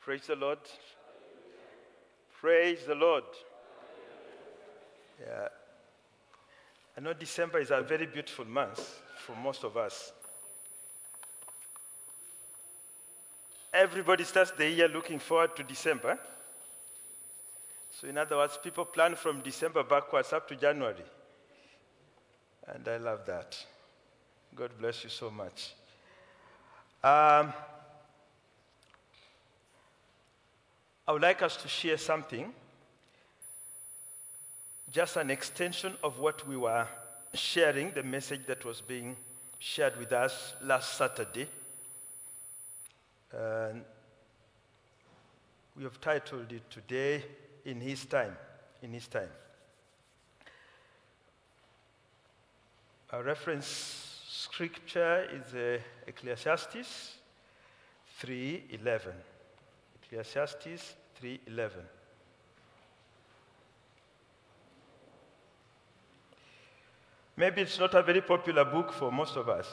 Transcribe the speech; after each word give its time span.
Praise 0.00 0.26
the 0.26 0.36
Lord. 0.36 0.58
Praise 2.40 2.84
the 2.86 2.94
Lord. 2.94 3.24
Yeah. 5.20 5.48
I 6.96 7.00
know 7.00 7.12
December 7.12 7.58
is 7.58 7.70
a 7.70 7.82
very 7.82 8.06
beautiful 8.06 8.46
month 8.46 9.02
for 9.26 9.36
most 9.36 9.62
of 9.62 9.76
us. 9.76 10.12
Everybody 13.72 14.24
starts 14.24 14.50
the 14.52 14.68
year 14.68 14.88
looking 14.88 15.18
forward 15.18 15.54
to 15.56 15.62
December. 15.62 16.18
So, 17.90 18.08
in 18.08 18.16
other 18.16 18.36
words, 18.36 18.58
people 18.62 18.86
plan 18.86 19.14
from 19.14 19.40
December 19.42 19.82
backwards 19.82 20.32
up 20.32 20.48
to 20.48 20.56
January. 20.56 21.04
And 22.66 22.86
I 22.88 22.96
love 22.96 23.26
that. 23.26 23.56
God 24.54 24.70
bless 24.78 25.04
you 25.04 25.10
so 25.10 25.30
much. 25.30 25.74
Um, 27.04 27.52
I 31.10 31.12
would 31.12 31.22
like 31.22 31.42
us 31.42 31.56
to 31.56 31.66
share 31.66 31.98
something, 31.98 32.54
just 34.92 35.16
an 35.16 35.28
extension 35.28 35.94
of 36.04 36.20
what 36.20 36.46
we 36.46 36.56
were 36.56 36.86
sharing, 37.34 37.90
the 37.90 38.04
message 38.04 38.42
that 38.46 38.64
was 38.64 38.80
being 38.80 39.16
shared 39.58 39.96
with 39.96 40.12
us 40.12 40.54
last 40.62 40.96
Saturday. 40.96 41.48
And 43.32 43.82
we 45.76 45.82
have 45.82 46.00
titled 46.00 46.52
it 46.52 46.70
Today 46.70 47.24
in 47.64 47.80
His 47.80 48.04
Time. 48.04 48.36
In 48.80 48.92
His 48.92 49.08
Time. 49.08 49.30
Our 53.12 53.24
reference 53.24 53.66
scripture 54.28 55.28
is 55.32 55.54
uh, 55.56 55.82
Ecclesiastes 56.06 57.16
3:11. 58.22 59.12
Ecclesiastes 60.04 60.99
3:11. 61.20 61.84
Maybe 67.36 67.62
it's 67.62 67.78
not 67.78 67.94
a 67.94 68.02
very 68.02 68.20
popular 68.20 68.64
book 68.64 68.92
for 68.92 69.10
most 69.10 69.36
of 69.36 69.48
us. 69.48 69.66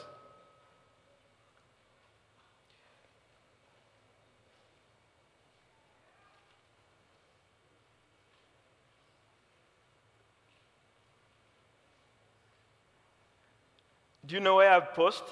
Do 14.24 14.34
you 14.34 14.40
know 14.40 14.56
where 14.56 14.70
I've 14.70 14.92
paused? 14.94 15.24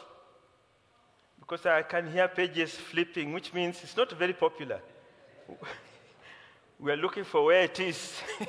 Because 1.39 1.67
I 1.67 1.83
can 1.83 2.11
hear 2.11 2.29
pages 2.29 2.75
flipping, 2.75 3.35
which 3.35 3.53
means 3.53 3.83
it's 3.83 3.97
not 3.97 4.11
very 4.13 4.33
popular. 4.33 4.81
We 6.79 6.93
are 6.93 6.97
looking 6.97 7.25
for 7.25 7.45
where 7.45 7.63
it 7.63 7.81
is. 7.81 8.15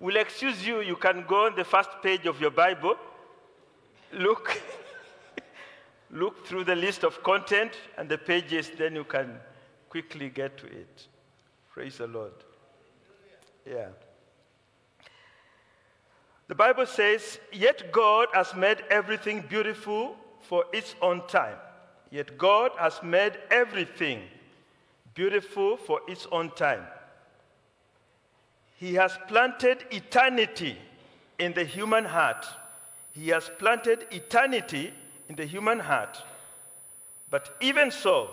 we'll 0.00 0.16
excuse 0.16 0.66
you. 0.66 0.80
You 0.80 0.96
can 0.96 1.24
go 1.26 1.46
on 1.46 1.56
the 1.56 1.64
first 1.64 1.90
page 2.02 2.26
of 2.26 2.40
your 2.40 2.50
Bible, 2.50 2.96
look, 4.12 4.60
look 6.10 6.46
through 6.46 6.64
the 6.64 6.76
list 6.76 7.04
of 7.04 7.22
content 7.22 7.72
and 7.96 8.08
the 8.08 8.18
pages, 8.18 8.70
then 8.76 8.94
you 8.94 9.04
can 9.04 9.38
quickly 9.88 10.28
get 10.28 10.58
to 10.58 10.66
it. 10.66 11.06
Praise 11.72 11.98
the 11.98 12.06
Lord. 12.06 12.32
Yeah. 13.68 13.88
The 16.48 16.54
Bible 16.54 16.86
says, 16.86 17.40
Yet 17.52 17.92
God 17.92 18.28
has 18.32 18.54
made 18.54 18.84
everything 18.90 19.44
beautiful 19.48 20.16
for 20.42 20.64
its 20.72 20.94
own 21.02 21.26
time. 21.26 21.56
Yet 22.10 22.38
God 22.38 22.70
has 22.78 23.02
made 23.02 23.32
everything 23.50 24.20
beautiful 25.16 25.76
for 25.76 26.00
its 26.06 26.28
own 26.30 26.50
time. 26.50 26.84
He 28.76 28.94
has 28.94 29.18
planted 29.26 29.86
eternity 29.90 30.76
in 31.38 31.54
the 31.54 31.64
human 31.64 32.04
heart. 32.04 32.46
He 33.12 33.30
has 33.30 33.50
planted 33.58 34.06
eternity 34.12 34.92
in 35.28 35.34
the 35.34 35.46
human 35.46 35.80
heart. 35.80 36.22
But 37.30 37.56
even 37.60 37.90
so, 37.90 38.30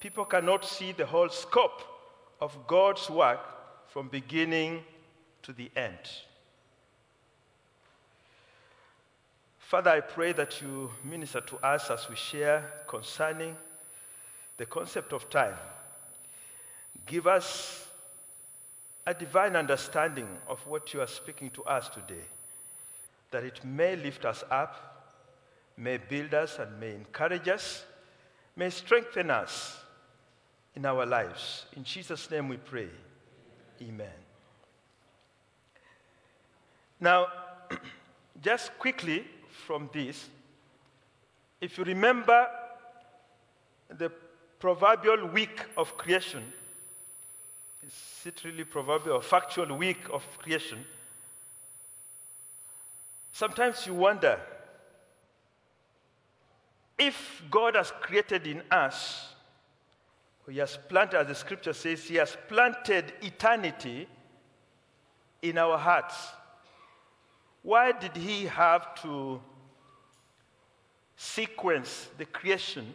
people 0.00 0.24
cannot 0.24 0.64
see 0.64 0.92
the 0.92 1.06
whole 1.06 1.28
scope 1.28 1.82
of 2.40 2.66
God's 2.66 3.08
work 3.08 3.40
from 3.88 4.08
beginning 4.08 4.82
to 5.42 5.52
the 5.52 5.70
end. 5.76 5.98
Father, 9.58 9.90
I 9.90 10.00
pray 10.00 10.32
that 10.32 10.60
you 10.60 10.90
minister 11.04 11.40
to 11.42 11.56
us 11.58 11.90
as 11.90 12.08
we 12.08 12.16
share 12.16 12.68
concerning 12.88 13.56
the 14.56 14.66
concept 14.66 15.12
of 15.12 15.30
time. 15.30 15.54
Give 17.06 17.26
us 17.26 17.86
a 19.06 19.14
divine 19.14 19.56
understanding 19.56 20.28
of 20.48 20.64
what 20.66 20.92
you 20.94 21.00
are 21.00 21.06
speaking 21.06 21.50
to 21.50 21.64
us 21.64 21.88
today, 21.88 22.24
that 23.30 23.44
it 23.44 23.64
may 23.64 23.96
lift 23.96 24.24
us 24.24 24.44
up, 24.50 25.16
may 25.76 25.96
build 25.96 26.34
us, 26.34 26.58
and 26.58 26.78
may 26.78 26.94
encourage 26.94 27.48
us, 27.48 27.84
may 28.56 28.70
strengthen 28.70 29.30
us 29.30 29.78
in 30.74 30.84
our 30.86 31.06
lives. 31.06 31.66
In 31.76 31.84
Jesus' 31.84 32.30
name 32.30 32.48
we 32.48 32.56
pray. 32.56 32.88
Amen. 33.82 34.08
Now, 37.00 37.28
just 38.42 38.78
quickly, 38.78 39.24
from 39.66 39.90
this, 39.92 40.28
if 41.60 41.76
you 41.76 41.84
remember 41.84 42.46
the 43.88 44.10
proverbial 44.58 45.26
week 45.26 45.64
of 45.76 45.96
creation, 45.96 46.42
is 47.86 48.26
it 48.26 48.44
really 48.44 48.64
proverbial 48.64 49.16
or 49.16 49.22
factual 49.22 49.76
week 49.76 50.08
of 50.12 50.26
creation? 50.38 50.84
Sometimes 53.32 53.86
you 53.86 53.94
wonder 53.94 54.38
if 56.98 57.42
God 57.50 57.76
has 57.76 57.92
created 58.00 58.46
in 58.46 58.62
us, 58.70 59.34
He 60.48 60.58
has 60.58 60.78
planted, 60.88 61.20
as 61.20 61.28
the 61.28 61.34
scripture 61.34 61.72
says, 61.72 62.04
He 62.04 62.16
has 62.16 62.36
planted 62.48 63.12
eternity 63.22 64.06
in 65.40 65.56
our 65.56 65.78
hearts. 65.78 66.14
Why 67.62 67.92
did 67.92 68.16
He 68.16 68.44
have 68.46 69.00
to 69.02 69.40
sequence 71.16 72.08
the 72.18 72.24
creation 72.24 72.94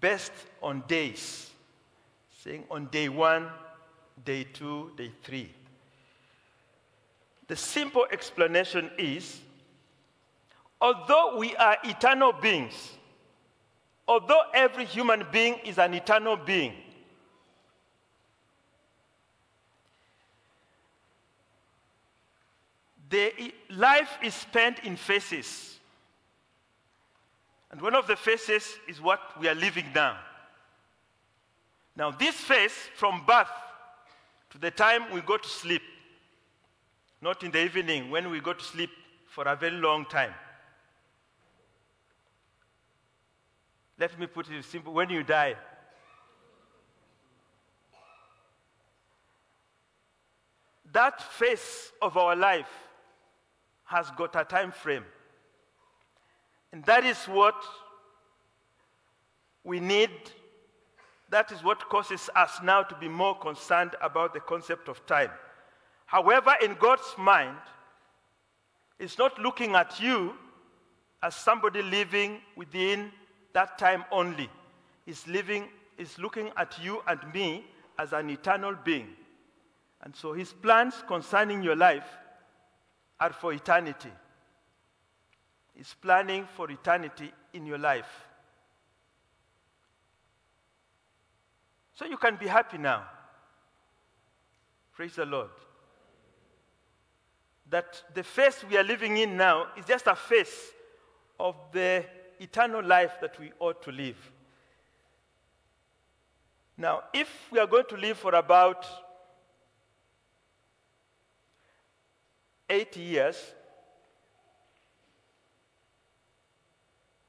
based 0.00 0.32
on 0.62 0.82
days, 0.86 1.50
saying 2.44 2.64
on 2.70 2.86
day 2.86 3.08
one, 3.08 3.48
day 4.22 4.44
two, 4.44 4.90
day 4.98 5.10
three. 5.22 5.50
The 7.48 7.56
simple 7.56 8.06
explanation 8.12 8.90
is 8.98 9.40
although 10.78 11.38
we 11.38 11.56
are 11.56 11.78
eternal 11.84 12.32
beings, 12.34 12.92
although 14.06 14.42
every 14.52 14.84
human 14.84 15.24
being 15.32 15.54
is 15.64 15.78
an 15.78 15.94
eternal 15.94 16.36
being, 16.36 16.74
the 23.08 23.54
life 23.70 24.18
is 24.22 24.34
spent 24.34 24.80
in 24.80 24.96
phases. 24.96 25.78
And 27.70 27.80
one 27.80 27.94
of 27.94 28.06
the 28.06 28.16
phases 28.16 28.76
is 28.86 29.00
what 29.00 29.20
we 29.40 29.48
are 29.48 29.54
living 29.54 29.86
now. 29.94 30.18
Now, 31.96 32.10
this 32.10 32.34
phase 32.34 32.74
from 32.96 33.24
birth 33.26 33.50
to 34.50 34.58
the 34.58 34.70
time 34.70 35.12
we 35.12 35.20
go 35.20 35.36
to 35.36 35.48
sleep, 35.48 35.82
not 37.20 37.42
in 37.42 37.50
the 37.50 37.62
evening 37.62 38.10
when 38.10 38.30
we 38.30 38.40
go 38.40 38.52
to 38.52 38.64
sleep 38.64 38.90
for 39.28 39.44
a 39.44 39.56
very 39.56 39.76
long 39.76 40.04
time. 40.06 40.34
Let 43.98 44.18
me 44.18 44.26
put 44.26 44.50
it 44.50 44.64
simple 44.64 44.92
when 44.92 45.08
you 45.08 45.22
die, 45.22 45.54
that 50.92 51.20
phase 51.20 51.92
of 52.00 52.16
our 52.16 52.34
life 52.34 52.70
has 53.84 54.10
got 54.12 54.34
a 54.36 54.44
time 54.44 54.72
frame. 54.72 55.04
And 56.72 56.84
that 56.84 57.04
is 57.04 57.18
what 57.24 57.54
we 59.62 59.80
need. 59.80 60.10
That 61.34 61.50
is 61.50 61.64
what 61.64 61.88
causes 61.88 62.30
us 62.36 62.60
now 62.62 62.84
to 62.84 62.94
be 62.94 63.08
more 63.08 63.36
concerned 63.36 63.96
about 64.00 64.34
the 64.34 64.38
concept 64.38 64.88
of 64.88 65.04
time. 65.04 65.30
However, 66.06 66.54
in 66.62 66.76
God's 66.78 67.12
mind, 67.18 67.56
it's 69.00 69.18
not 69.18 69.36
looking 69.40 69.74
at 69.74 69.98
you 70.00 70.34
as 71.24 71.34
somebody 71.34 71.82
living 71.82 72.38
within 72.54 73.10
that 73.52 73.78
time 73.78 74.04
only. 74.12 74.48
He's 75.06 75.26
living, 75.26 75.64
is 75.98 76.20
looking 76.20 76.52
at 76.56 76.78
you 76.80 77.02
and 77.08 77.18
me 77.34 77.64
as 77.98 78.12
an 78.12 78.30
eternal 78.30 78.76
being. 78.84 79.08
And 80.02 80.14
so 80.14 80.34
his 80.34 80.52
plans 80.52 80.94
concerning 81.08 81.64
your 81.64 81.74
life 81.74 82.06
are 83.18 83.32
for 83.32 83.52
eternity 83.52 84.12
is 85.76 85.96
planning 86.00 86.46
for 86.54 86.70
eternity 86.70 87.32
in 87.52 87.66
your 87.66 87.78
life. 87.78 88.28
So 91.94 92.04
you 92.06 92.16
can 92.16 92.36
be 92.36 92.46
happy 92.46 92.78
now. 92.78 93.04
Praise 94.92 95.14
the 95.14 95.24
Lord. 95.24 95.50
That 97.70 98.02
the 98.14 98.22
face 98.22 98.64
we 98.68 98.76
are 98.76 98.82
living 98.82 99.16
in 99.16 99.36
now 99.36 99.68
is 99.76 99.84
just 99.84 100.06
a 100.06 100.14
face 100.14 100.72
of 101.38 101.56
the 101.72 102.04
eternal 102.40 102.84
life 102.84 103.12
that 103.20 103.38
we 103.38 103.52
ought 103.58 103.82
to 103.82 103.92
live. 103.92 104.16
Now, 106.76 107.04
if 107.12 107.28
we 107.52 107.58
are 107.58 107.66
going 107.66 107.86
to 107.88 107.96
live 107.96 108.18
for 108.18 108.34
about 108.34 108.84
80 112.68 113.00
years, 113.00 113.36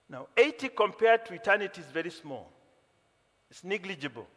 now 0.09 0.27
80 0.35 0.69
compared 0.69 1.25
to 1.27 1.33
eternity 1.33 1.81
is 1.81 1.87
very 1.87 2.09
small, 2.09 2.51
it's 3.51 3.63
negligible. 3.63 4.27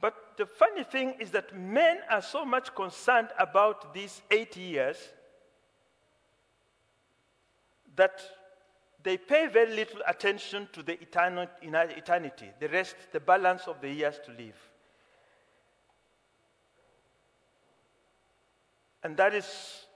But 0.00 0.14
the 0.36 0.46
funny 0.46 0.84
thing 0.84 1.14
is 1.20 1.30
that 1.30 1.56
men 1.56 1.98
are 2.10 2.22
so 2.22 2.44
much 2.44 2.74
concerned 2.74 3.28
about 3.38 3.94
these 3.94 4.20
eight 4.30 4.56
years 4.56 4.98
that 7.96 8.22
they 9.02 9.16
pay 9.16 9.46
very 9.46 9.74
little 9.74 10.00
attention 10.06 10.68
to 10.72 10.82
the 10.82 11.00
eternal, 11.00 11.46
eternity, 11.62 12.50
the 12.60 12.68
rest, 12.68 12.96
the 13.12 13.20
balance 13.20 13.62
of 13.66 13.80
the 13.80 13.88
years 13.88 14.18
to 14.26 14.32
live. 14.32 14.56
And 19.02 19.16
that 19.16 19.34
is 19.34 19.86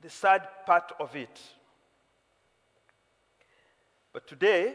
the 0.00 0.10
sad 0.10 0.46
part 0.66 0.92
of 0.98 1.14
it. 1.14 1.40
But 4.12 4.26
today, 4.26 4.74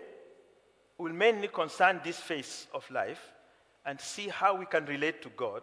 we'll 0.98 1.14
mainly 1.14 1.50
concern 1.50 2.00
this 2.04 2.20
phase 2.20 2.68
of 2.74 2.90
life 2.90 3.35
and 3.86 4.00
see 4.00 4.28
how 4.28 4.56
we 4.56 4.66
can 4.66 4.86
relate 4.86 5.22
to 5.22 5.30
God 5.30 5.62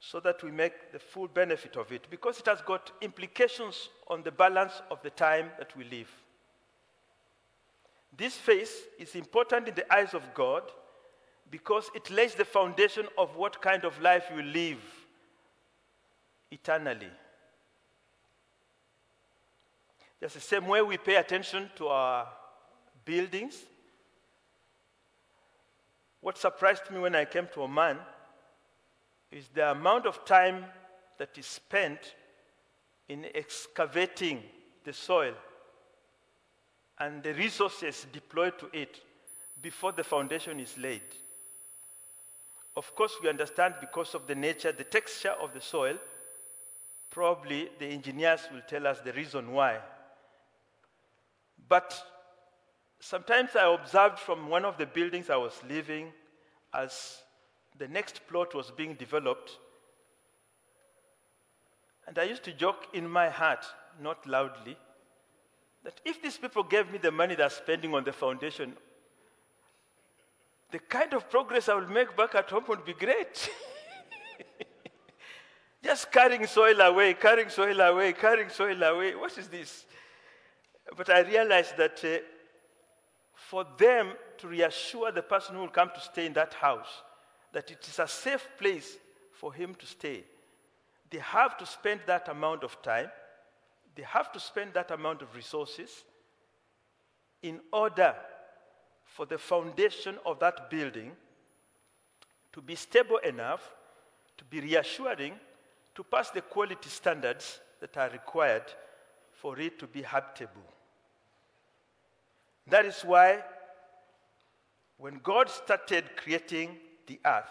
so 0.00 0.20
that 0.20 0.42
we 0.42 0.50
make 0.50 0.92
the 0.92 0.98
full 0.98 1.28
benefit 1.28 1.76
of 1.76 1.90
it 1.90 2.06
because 2.10 2.38
it 2.38 2.46
has 2.46 2.60
got 2.62 2.92
implications 3.00 3.88
on 4.08 4.22
the 4.22 4.30
balance 4.30 4.82
of 4.90 5.02
the 5.02 5.10
time 5.10 5.50
that 5.58 5.76
we 5.76 5.84
live. 5.84 6.10
This 8.16 8.34
phase 8.36 8.72
is 8.98 9.14
important 9.14 9.68
in 9.68 9.74
the 9.74 9.92
eyes 9.92 10.14
of 10.14 10.22
God 10.34 10.62
because 11.50 11.90
it 11.94 12.10
lays 12.10 12.34
the 12.34 12.44
foundation 12.44 13.06
of 13.18 13.36
what 13.36 13.60
kind 13.60 13.84
of 13.84 14.00
life 14.00 14.24
you 14.34 14.42
live 14.42 14.78
eternally. 16.50 17.10
Just 20.20 20.34
the 20.34 20.40
same 20.40 20.66
way 20.66 20.82
we 20.82 20.96
pay 20.96 21.16
attention 21.16 21.70
to 21.76 21.88
our 21.88 22.26
buildings, 23.04 23.56
what 26.26 26.36
surprised 26.36 26.90
me 26.90 26.98
when 26.98 27.14
I 27.14 27.24
came 27.24 27.46
to 27.54 27.62
Oman 27.62 27.98
is 29.30 29.46
the 29.54 29.70
amount 29.70 30.06
of 30.06 30.24
time 30.24 30.64
that 31.18 31.38
is 31.38 31.46
spent 31.46 32.16
in 33.08 33.26
excavating 33.32 34.42
the 34.82 34.92
soil 34.92 35.34
and 36.98 37.22
the 37.22 37.32
resources 37.34 38.08
deployed 38.12 38.58
to 38.58 38.68
it 38.72 39.00
before 39.62 39.92
the 39.92 40.02
foundation 40.02 40.58
is 40.58 40.76
laid. 40.76 41.02
Of 42.76 42.92
course, 42.96 43.12
we 43.22 43.28
understand 43.28 43.74
because 43.80 44.16
of 44.16 44.26
the 44.26 44.34
nature, 44.34 44.72
the 44.72 44.82
texture 44.82 45.36
of 45.40 45.54
the 45.54 45.60
soil, 45.60 45.96
probably 47.08 47.68
the 47.78 47.86
engineers 47.86 48.40
will 48.52 48.62
tell 48.66 48.88
us 48.88 48.98
the 48.98 49.12
reason 49.12 49.52
why. 49.52 49.78
But 51.68 51.94
sometimes 53.06 53.50
I 53.54 53.72
observed 53.72 54.18
from 54.18 54.48
one 54.48 54.64
of 54.64 54.78
the 54.78 54.86
buildings 54.86 55.30
I 55.30 55.36
was 55.36 55.54
living 55.68 56.12
as 56.74 57.22
the 57.78 57.86
next 57.86 58.26
plot 58.26 58.52
was 58.52 58.72
being 58.72 58.94
developed. 58.94 59.52
And 62.08 62.18
I 62.18 62.24
used 62.24 62.42
to 62.44 62.52
joke 62.52 62.86
in 62.92 63.08
my 63.08 63.28
heart, 63.28 63.64
not 64.02 64.26
loudly, 64.26 64.76
that 65.84 66.00
if 66.04 66.20
these 66.20 66.36
people 66.36 66.64
gave 66.64 66.90
me 66.90 66.98
the 66.98 67.12
money 67.12 67.36
they're 67.36 67.48
spending 67.48 67.94
on 67.94 68.02
the 68.02 68.12
foundation, 68.12 68.72
the 70.72 70.80
kind 70.80 71.12
of 71.14 71.30
progress 71.30 71.68
I 71.68 71.74
would 71.74 71.90
make 71.90 72.16
back 72.16 72.34
at 72.34 72.50
home 72.50 72.64
would 72.68 72.84
be 72.84 72.92
great. 72.92 73.50
Just 75.84 76.10
carrying 76.10 76.46
soil 76.46 76.80
away, 76.80 77.14
carrying 77.14 77.50
soil 77.50 77.80
away, 77.80 78.12
carrying 78.14 78.48
soil 78.48 78.82
away. 78.82 79.14
What 79.14 79.38
is 79.38 79.46
this? 79.46 79.86
But 80.96 81.08
I 81.08 81.20
realized 81.20 81.76
that 81.76 82.04
uh, 82.04 82.18
for 83.48 83.64
them 83.78 84.08
to 84.38 84.48
reassure 84.48 85.12
the 85.12 85.22
person 85.22 85.54
who 85.54 85.60
will 85.60 85.68
come 85.68 85.90
to 85.94 86.00
stay 86.00 86.26
in 86.26 86.32
that 86.32 86.52
house 86.54 87.02
that 87.52 87.70
it 87.70 87.86
is 87.88 87.98
a 88.00 88.08
safe 88.08 88.48
place 88.58 88.96
for 89.32 89.52
him 89.52 89.74
to 89.76 89.86
stay, 89.86 90.24
they 91.10 91.18
have 91.18 91.56
to 91.56 91.64
spend 91.64 92.00
that 92.06 92.28
amount 92.28 92.64
of 92.64 92.80
time, 92.82 93.08
they 93.94 94.02
have 94.02 94.32
to 94.32 94.40
spend 94.40 94.74
that 94.74 94.90
amount 94.90 95.22
of 95.22 95.34
resources 95.34 96.04
in 97.42 97.60
order 97.72 98.14
for 99.04 99.26
the 99.26 99.38
foundation 99.38 100.16
of 100.26 100.40
that 100.40 100.68
building 100.68 101.12
to 102.52 102.60
be 102.60 102.74
stable 102.74 103.18
enough, 103.18 103.72
to 104.36 104.44
be 104.44 104.60
reassuring, 104.60 105.34
to 105.94 106.02
pass 106.02 106.30
the 106.30 106.42
quality 106.42 106.88
standards 106.88 107.60
that 107.80 107.96
are 107.96 108.10
required 108.10 108.64
for 109.32 109.58
it 109.60 109.78
to 109.78 109.86
be 109.86 110.02
habitable. 110.02 110.75
That 112.68 112.84
is 112.84 113.00
why 113.02 113.42
when 114.98 115.20
God 115.22 115.48
started 115.48 116.04
creating 116.16 116.76
the 117.06 117.20
earth, 117.24 117.50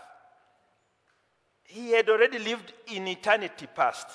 he 1.63 1.91
had 1.91 2.09
already 2.09 2.39
lived 2.39 2.73
in 2.87 3.07
eternity 3.07 3.67
past. 3.75 4.07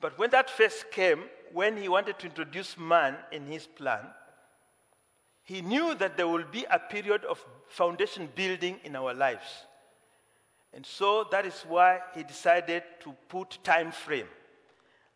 But 0.00 0.18
when 0.18 0.30
that 0.30 0.50
phase 0.50 0.84
came, 0.90 1.24
when 1.52 1.76
he 1.76 1.88
wanted 1.88 2.18
to 2.20 2.26
introduce 2.26 2.76
man 2.78 3.16
in 3.32 3.46
his 3.46 3.66
plan, 3.66 4.06
he 5.42 5.62
knew 5.62 5.94
that 5.94 6.16
there 6.16 6.28
will 6.28 6.44
be 6.44 6.66
a 6.70 6.78
period 6.78 7.24
of 7.24 7.44
foundation 7.68 8.28
building 8.34 8.78
in 8.84 8.94
our 8.94 9.14
lives. 9.14 9.64
And 10.74 10.84
so 10.84 11.26
that 11.30 11.46
is 11.46 11.64
why 11.66 12.00
he 12.14 12.22
decided 12.22 12.82
to 13.00 13.14
put 13.28 13.58
time 13.64 13.90
frame. 13.90 14.28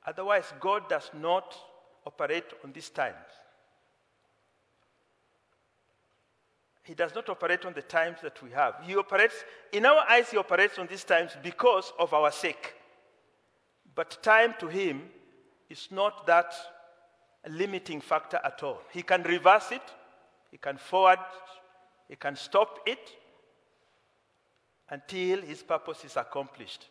Otherwise, 0.06 0.52
God 0.58 0.88
does 0.88 1.10
not 1.20 1.54
operate 2.06 2.46
on 2.64 2.72
these 2.72 2.88
times. 2.88 3.16
He 6.82 6.94
does 6.94 7.14
not 7.14 7.28
operate 7.28 7.64
on 7.64 7.74
the 7.74 7.82
times 7.82 8.18
that 8.22 8.42
we 8.42 8.50
have. 8.50 8.74
He 8.82 8.96
operates, 8.96 9.44
in 9.72 9.86
our 9.86 10.04
eyes, 10.08 10.30
He 10.30 10.36
operates 10.36 10.78
on 10.78 10.88
these 10.88 11.04
times 11.04 11.32
because 11.42 11.92
of 11.98 12.12
our 12.12 12.32
sake. 12.32 12.74
But 13.94 14.22
time 14.22 14.54
to 14.58 14.66
Him 14.66 15.02
is 15.70 15.88
not 15.90 16.26
that 16.26 16.52
limiting 17.48 18.00
factor 18.00 18.40
at 18.44 18.62
all. 18.62 18.80
He 18.92 19.02
can 19.02 19.22
reverse 19.22 19.70
it, 19.70 19.82
He 20.50 20.58
can 20.58 20.76
forward, 20.76 21.20
He 22.08 22.16
can 22.16 22.34
stop 22.34 22.80
it 22.86 23.10
until 24.90 25.40
His 25.42 25.62
purpose 25.62 26.04
is 26.04 26.16
accomplished. 26.16 26.88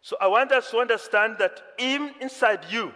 So 0.00 0.16
I 0.20 0.26
want 0.28 0.52
us 0.52 0.70
to 0.70 0.78
understand 0.78 1.36
that 1.38 1.60
even 1.78 2.14
inside 2.20 2.60
you, 2.70 2.92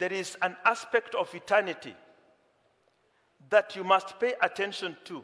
there 0.00 0.12
is 0.14 0.34
an 0.40 0.56
aspect 0.64 1.14
of 1.14 1.32
eternity 1.34 1.94
that 3.50 3.76
you 3.76 3.84
must 3.84 4.18
pay 4.18 4.32
attention 4.42 4.96
to. 5.04 5.22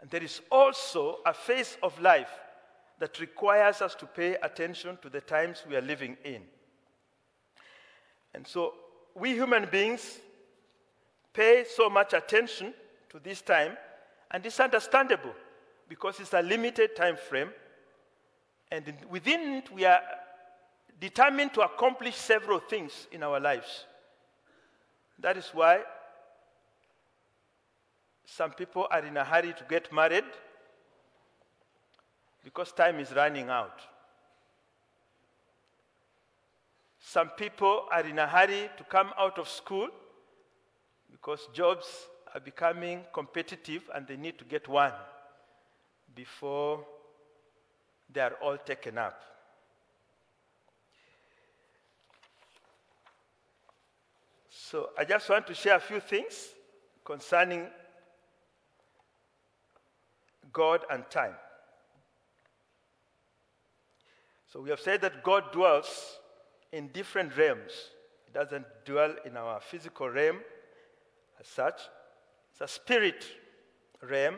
And 0.00 0.10
there 0.10 0.22
is 0.22 0.40
also 0.50 1.18
a 1.26 1.34
phase 1.34 1.76
of 1.82 2.00
life 2.00 2.30
that 2.98 3.20
requires 3.20 3.82
us 3.82 3.94
to 3.96 4.06
pay 4.06 4.36
attention 4.42 4.96
to 5.02 5.10
the 5.10 5.20
times 5.20 5.62
we 5.68 5.76
are 5.76 5.82
living 5.82 6.16
in. 6.24 6.40
And 8.32 8.46
so 8.46 8.72
we 9.14 9.34
human 9.34 9.68
beings 9.70 10.20
pay 11.34 11.66
so 11.68 11.90
much 11.90 12.14
attention 12.14 12.72
to 13.10 13.18
this 13.18 13.42
time, 13.42 13.76
and 14.30 14.44
it's 14.46 14.58
understandable 14.58 15.34
because 15.86 16.18
it's 16.18 16.32
a 16.32 16.40
limited 16.40 16.96
time 16.96 17.16
frame, 17.16 17.50
and 18.72 18.94
within 19.10 19.56
it 19.56 19.70
we 19.70 19.84
are 19.84 20.00
determined 21.00 21.54
to 21.54 21.60
accomplish 21.62 22.16
several 22.16 22.58
things 22.58 23.06
in 23.12 23.22
our 23.22 23.40
lives. 23.40 23.84
That 25.18 25.36
is 25.36 25.48
why 25.52 25.80
some 28.24 28.52
people 28.52 28.86
are 28.90 29.04
in 29.04 29.16
a 29.16 29.24
hurry 29.24 29.52
to 29.52 29.64
get 29.68 29.92
married 29.92 30.24
because 32.44 32.72
time 32.72 33.00
is 33.00 33.12
running 33.12 33.48
out. 33.48 33.80
Some 37.00 37.30
people 37.30 37.84
are 37.90 38.04
in 38.06 38.18
a 38.18 38.26
hurry 38.26 38.68
to 38.76 38.84
come 38.84 39.12
out 39.18 39.38
of 39.38 39.48
school 39.48 39.88
because 41.10 41.48
jobs 41.54 41.86
are 42.34 42.40
becoming 42.40 43.00
competitive 43.12 43.88
and 43.94 44.06
they 44.06 44.16
need 44.16 44.38
to 44.38 44.44
get 44.44 44.68
one 44.68 44.92
before 46.14 46.84
they 48.12 48.20
are 48.20 48.34
all 48.42 48.58
taken 48.58 48.98
up. 48.98 49.22
So 54.70 54.90
I 54.98 55.04
just 55.06 55.26
want 55.30 55.46
to 55.46 55.54
share 55.54 55.76
a 55.76 55.80
few 55.80 55.98
things 55.98 56.48
concerning 57.02 57.68
God 60.52 60.82
and 60.90 61.08
time. 61.08 61.32
So 64.52 64.60
we 64.60 64.68
have 64.68 64.80
said 64.80 65.00
that 65.00 65.24
God 65.24 65.52
dwells 65.52 66.18
in 66.70 66.88
different 66.88 67.34
realms. 67.38 67.72
He 68.26 68.32
doesn't 68.34 68.66
dwell 68.84 69.14
in 69.24 69.38
our 69.38 69.58
physical 69.58 70.10
realm 70.10 70.36
as 71.40 71.46
such. 71.46 71.80
It's 72.52 72.60
a 72.60 72.68
spirit 72.68 73.24
realm 74.02 74.36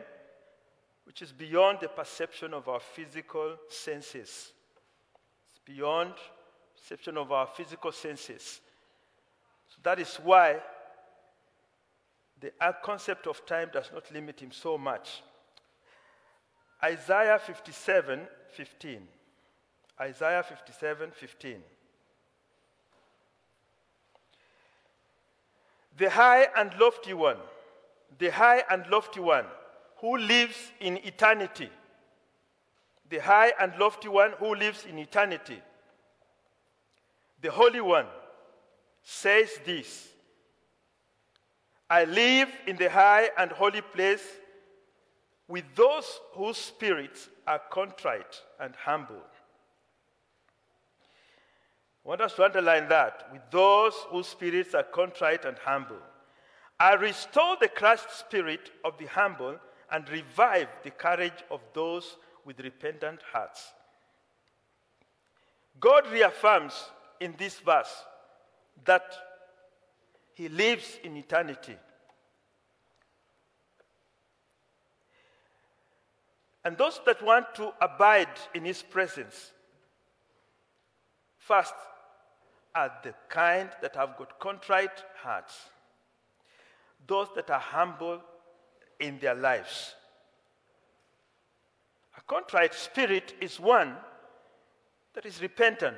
which 1.03 1.21
is 1.21 1.33
beyond 1.33 1.79
the 1.81 1.89
perception 1.89 2.53
of 2.53 2.69
our 2.69 2.79
physical 2.79 3.57
senses. 3.67 4.53
It's 5.49 5.59
beyond 5.65 6.13
perception 6.77 7.17
of 7.17 7.33
our 7.33 7.47
physical 7.47 7.91
senses. 7.91 8.61
That 9.83 9.99
is 9.99 10.15
why 10.17 10.59
the 12.39 12.51
concept 12.83 13.27
of 13.27 13.45
time 13.45 13.69
does 13.73 13.89
not 13.93 14.11
limit 14.11 14.39
him 14.39 14.51
so 14.51 14.77
much. 14.77 15.21
Isaiah 16.83 17.39
57 17.39 18.27
15. 18.49 19.07
Isaiah 19.99 20.43
57 20.43 21.11
15. 21.11 21.63
The 25.97 26.09
high 26.09 26.47
and 26.55 26.73
lofty 26.79 27.13
one, 27.13 27.37
the 28.17 28.31
high 28.31 28.63
and 28.69 28.87
lofty 28.87 29.19
one 29.19 29.45
who 29.97 30.17
lives 30.17 30.55
in 30.79 30.97
eternity, 31.05 31.69
the 33.09 33.19
high 33.19 33.53
and 33.59 33.73
lofty 33.77 34.07
one 34.07 34.31
who 34.39 34.55
lives 34.55 34.85
in 34.85 34.97
eternity, 34.97 35.61
the 37.41 37.51
Holy 37.51 37.81
One 37.81 38.05
says 39.03 39.49
this 39.65 40.07
I 41.89 42.05
live 42.05 42.49
in 42.67 42.77
the 42.77 42.89
high 42.89 43.29
and 43.37 43.51
holy 43.51 43.81
place 43.81 44.25
with 45.47 45.65
those 45.75 46.05
whose 46.31 46.57
spirits 46.57 47.27
are 47.45 47.59
contrite 47.69 48.41
and 48.61 48.73
humble. 48.75 49.21
I 52.05 52.09
want 52.09 52.21
us 52.21 52.33
to 52.35 52.45
underline 52.45 52.87
that 52.87 53.27
with 53.33 53.41
those 53.51 53.93
whose 54.09 54.27
spirits 54.27 54.73
are 54.73 54.83
contrite 54.83 55.43
and 55.43 55.57
humble. 55.57 55.99
I 56.79 56.93
restore 56.93 57.57
the 57.59 57.67
crushed 57.67 58.09
spirit 58.17 58.71
of 58.85 58.97
the 58.97 59.05
humble 59.07 59.57
and 59.91 60.09
revive 60.09 60.69
the 60.83 60.91
courage 60.91 61.43
of 61.51 61.59
those 61.73 62.15
with 62.45 62.59
repentant 62.61 63.19
hearts. 63.33 63.73
God 65.79 66.07
reaffirms 66.09 66.73
in 67.19 67.35
this 67.37 67.59
verse 67.59 68.05
that 68.85 69.15
He 70.33 70.49
lives 70.49 70.99
in 71.03 71.17
eternity. 71.17 71.75
And 76.63 76.77
those 76.77 76.99
that 77.05 77.23
want 77.23 77.55
to 77.55 77.73
abide 77.81 78.39
in 78.53 78.65
His 78.65 78.83
presence, 78.83 79.51
first, 81.37 81.73
are 82.73 82.91
the 83.03 83.13
kind 83.29 83.69
that 83.81 83.95
have 83.95 84.17
got 84.17 84.39
contrite 84.39 85.03
hearts, 85.15 85.69
those 87.07 87.27
that 87.35 87.49
are 87.49 87.59
humble 87.59 88.21
in 88.99 89.19
their 89.19 89.35
lives. 89.35 89.95
A 92.17 92.21
contrite 92.21 92.73
spirit 92.73 93.33
is 93.41 93.59
one 93.59 93.95
that 95.13 95.25
is 95.25 95.41
repentant, 95.41 95.97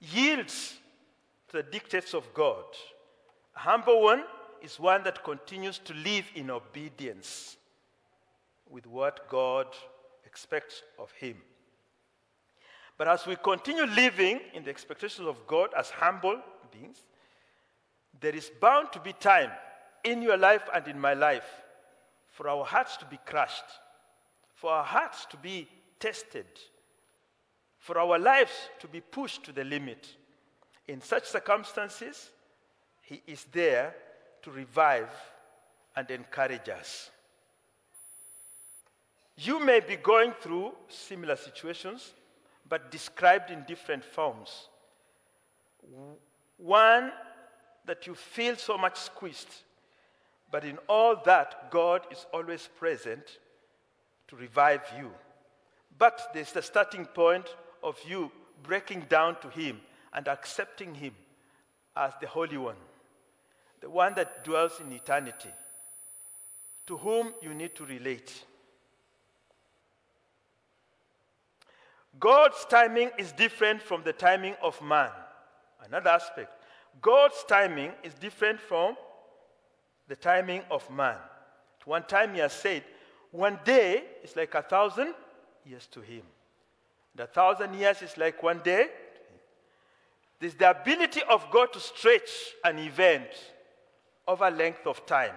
yields 0.00 0.78
the 1.56 1.62
dictates 1.62 2.12
of 2.12 2.32
God. 2.34 2.64
A 3.56 3.60
humble 3.60 4.02
one 4.02 4.24
is 4.60 4.78
one 4.78 5.02
that 5.04 5.24
continues 5.24 5.78
to 5.78 5.94
live 5.94 6.26
in 6.34 6.50
obedience 6.50 7.56
with 8.68 8.86
what 8.86 9.28
God 9.28 9.66
expects 10.26 10.82
of 10.98 11.10
him. 11.12 11.36
But 12.98 13.08
as 13.08 13.26
we 13.26 13.36
continue 13.36 13.86
living 13.86 14.40
in 14.52 14.64
the 14.64 14.70
expectations 14.70 15.26
of 15.26 15.46
God 15.46 15.70
as 15.76 15.88
humble 15.88 16.40
beings, 16.70 17.02
there 18.20 18.34
is 18.34 18.50
bound 18.60 18.92
to 18.92 19.00
be 19.00 19.14
time 19.14 19.50
in 20.04 20.20
your 20.20 20.36
life 20.36 20.68
and 20.74 20.86
in 20.88 20.98
my 20.98 21.14
life 21.14 21.48
for 22.32 22.48
our 22.50 22.64
hearts 22.64 22.98
to 22.98 23.06
be 23.06 23.18
crushed, 23.24 23.64
for 24.54 24.70
our 24.70 24.84
hearts 24.84 25.26
to 25.30 25.38
be 25.38 25.68
tested, 25.98 26.46
for 27.78 27.98
our 27.98 28.18
lives 28.18 28.52
to 28.80 28.88
be 28.88 29.00
pushed 29.00 29.44
to 29.44 29.52
the 29.52 29.64
limit. 29.64 30.16
In 30.88 31.00
such 31.00 31.24
circumstances, 31.24 32.30
He 33.02 33.22
is 33.26 33.44
there 33.52 33.94
to 34.42 34.50
revive 34.50 35.10
and 35.96 36.10
encourage 36.10 36.68
us. 36.68 37.10
You 39.36 39.60
may 39.60 39.80
be 39.80 39.96
going 39.96 40.32
through 40.40 40.72
similar 40.88 41.36
situations, 41.36 42.12
but 42.68 42.90
described 42.90 43.50
in 43.50 43.64
different 43.66 44.04
forms. 44.04 44.68
One 46.56 47.12
that 47.84 48.06
you 48.06 48.14
feel 48.14 48.56
so 48.56 48.78
much 48.78 48.96
squeezed, 48.96 49.62
but 50.50 50.64
in 50.64 50.78
all 50.88 51.16
that, 51.24 51.70
God 51.70 52.02
is 52.10 52.26
always 52.32 52.68
present 52.78 53.38
to 54.28 54.36
revive 54.36 54.82
you. 54.98 55.10
But 55.98 56.30
there's 56.32 56.52
the 56.52 56.62
starting 56.62 57.04
point 57.04 57.46
of 57.82 57.98
you 58.06 58.30
breaking 58.62 59.06
down 59.08 59.40
to 59.40 59.48
Him 59.48 59.80
and 60.12 60.28
accepting 60.28 60.94
Him 60.94 61.14
as 61.96 62.12
the 62.20 62.26
Holy 62.26 62.56
One, 62.56 62.76
the 63.80 63.90
one 63.90 64.14
that 64.14 64.44
dwells 64.44 64.80
in 64.80 64.92
eternity, 64.92 65.50
to 66.86 66.96
whom 66.96 67.32
you 67.42 67.54
need 67.54 67.74
to 67.76 67.84
relate. 67.84 68.44
God's 72.18 72.64
timing 72.70 73.10
is 73.18 73.32
different 73.32 73.82
from 73.82 74.02
the 74.02 74.12
timing 74.12 74.54
of 74.62 74.80
man. 74.80 75.10
Another 75.84 76.10
aspect. 76.10 76.50
God's 77.02 77.44
timing 77.46 77.92
is 78.02 78.14
different 78.14 78.58
from 78.58 78.96
the 80.08 80.16
timing 80.16 80.62
of 80.70 80.88
man. 80.90 81.18
One 81.84 82.02
time, 82.02 82.34
he 82.34 82.40
has 82.40 82.52
said, 82.52 82.82
one 83.30 83.60
day 83.64 84.02
is 84.24 84.34
like 84.34 84.54
a 84.54 84.62
thousand 84.62 85.14
years 85.64 85.86
to 85.92 86.00
him. 86.00 86.22
And 87.12 87.20
a 87.20 87.26
thousand 87.26 87.74
years 87.74 88.02
is 88.02 88.16
like 88.16 88.42
one 88.42 88.60
day. 88.64 88.88
There's 90.38 90.54
the 90.54 90.70
ability 90.70 91.22
of 91.28 91.50
God 91.50 91.72
to 91.72 91.80
stretch 91.80 92.30
an 92.64 92.78
event 92.78 93.28
over 94.28 94.46
a 94.46 94.50
length 94.50 94.86
of 94.86 95.06
time, 95.06 95.34